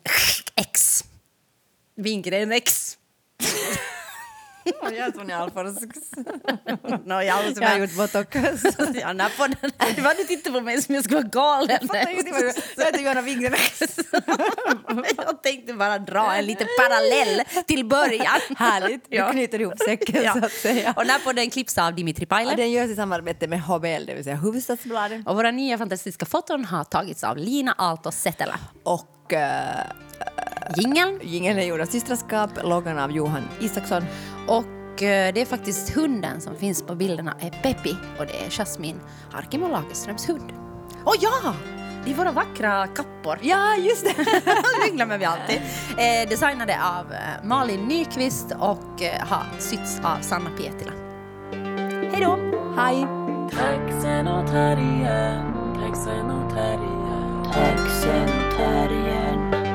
X. 0.56 1.04
Wingren 1.96 2.52
X. 2.52 2.98
Jag 4.84 4.98
är 4.98 5.12
Sonja 5.12 5.38
Alfors. 5.38 5.78
No, 7.06 7.14
jag, 7.22 7.46
Jag 7.62 7.70
har 7.70 7.78
gjort 7.78 7.96
botox. 7.96 8.38
ja, 9.02 9.14
när 9.14 9.30
på 9.38 9.48
den. 9.48 9.72
Det 9.96 10.02
var 10.02 10.14
du 10.18 10.24
tittade 10.24 10.60
på 10.60 10.66
mig 10.66 10.82
som 10.82 10.96
jag 10.96 11.04
skulle 11.04 11.18
vara 11.20 11.28
galen. 11.28 11.70
Jag 11.82 11.88
fattar 11.88 12.10
inte 12.12 12.32
vad 12.32 12.42
du- 12.42 12.54
Jag 12.78 12.86
heter 12.86 13.00
Johanna 13.00 13.22
Wingren. 13.22 13.54
jag 15.18 15.44
tänkte 15.44 15.74
bara 15.74 16.00
dra 16.00 16.36
en 16.36 16.46
liten 16.46 16.68
parallell 16.80 17.42
till 17.68 17.86
början. 17.86 18.40
Härligt. 18.58 19.06
Du 19.10 19.16
Ja. 19.18 19.32
knyter 19.32 19.62
ihop 19.62 19.74
säcken 19.86 20.24
Ja. 20.24 20.34
så 20.34 20.46
att 20.46 20.52
säga. 20.52 20.94
Och 20.98 21.08
när 21.08 21.20
på 21.20 21.34
den 21.34 21.50
klipps 21.50 21.78
av 21.78 21.96
Dimitri 21.96 22.24
Ja, 22.30 22.36
Pajler. 22.36 22.56
den 22.56 22.72
görs 22.72 22.90
i 22.90 22.96
samarbete 22.96 23.48
med 23.48 23.62
HBL, 23.62 24.06
det 24.06 24.14
vill 24.14 24.24
säga 24.24 24.36
Hufvudstadsbladet. 24.36 25.28
Och 25.28 25.36
våra 25.36 25.52
nya 25.52 25.78
fantastiska 25.78 26.26
foton 26.26 26.66
har 26.66 26.84
tagits 26.84 27.24
av 27.24 27.38
Lina 27.38 27.76
Aalto 27.78 28.12
Setälä. 28.12 28.56
Och 28.84 29.34
uh, 29.34 29.40
Jingeln. 30.78 31.20
jingeln 31.24 31.60
är 31.60 31.64
gjord 31.64 31.82
av 31.82 31.86
Systraskap, 31.86 32.50
loggan 32.64 33.00
av 33.00 33.12
Johan 33.12 33.44
Isaksson. 33.60 34.04
Och 34.48 35.04
eh, 35.04 35.34
det 35.34 35.42
är 35.42 35.46
faktiskt 35.46 35.96
hunden 35.96 36.42
som 36.42 36.56
finns 36.56 36.84
på 36.84 36.96
bilderna 36.96 37.36
är 37.40 37.50
Peppi 37.50 37.96
och 38.20 38.26
det 38.26 38.46
är 38.46 38.50
Jasmin 38.50 39.00
Arkimo 39.34 39.68
Lagerströms 39.68 40.30
hund. 40.30 40.54
Och 41.06 41.16
ja! 41.20 41.54
Det 42.06 42.12
är 42.12 42.16
våra 42.16 42.32
vackra 42.32 42.88
kappor. 42.88 43.40
Ja, 43.42 43.76
just 43.76 44.06
det! 44.06 44.14
det 44.86 44.96
glömmer 44.96 45.18
vi 45.18 45.26
alltid. 45.26 45.62
Eh, 45.98 46.30
designade 46.30 46.78
av 46.84 47.14
eh, 47.14 47.20
Malin 47.44 47.88
Nyqvist 47.88 48.52
och 48.60 49.02
eh, 49.02 49.28
har 49.28 49.44
sytts 49.60 50.00
av 50.04 50.22
Sanna 50.22 50.50
Pietila. 50.50 50.92
Hej 52.12 52.22
då! 52.22 52.38
Hej! 52.78 53.08
Taxen 53.52 54.28
och 54.28 54.48
terriern, 54.48 55.54
taxen 55.76 56.32
och 56.32 56.54
terriern, 56.54 57.44
taxen 57.54 58.24
och 58.24 58.58
terriern, 58.58 59.31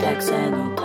taxen 0.06 0.54
och 0.54 0.78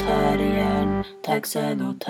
terriern, 0.00 1.04
taxen 1.22 1.80
och 1.80 2.00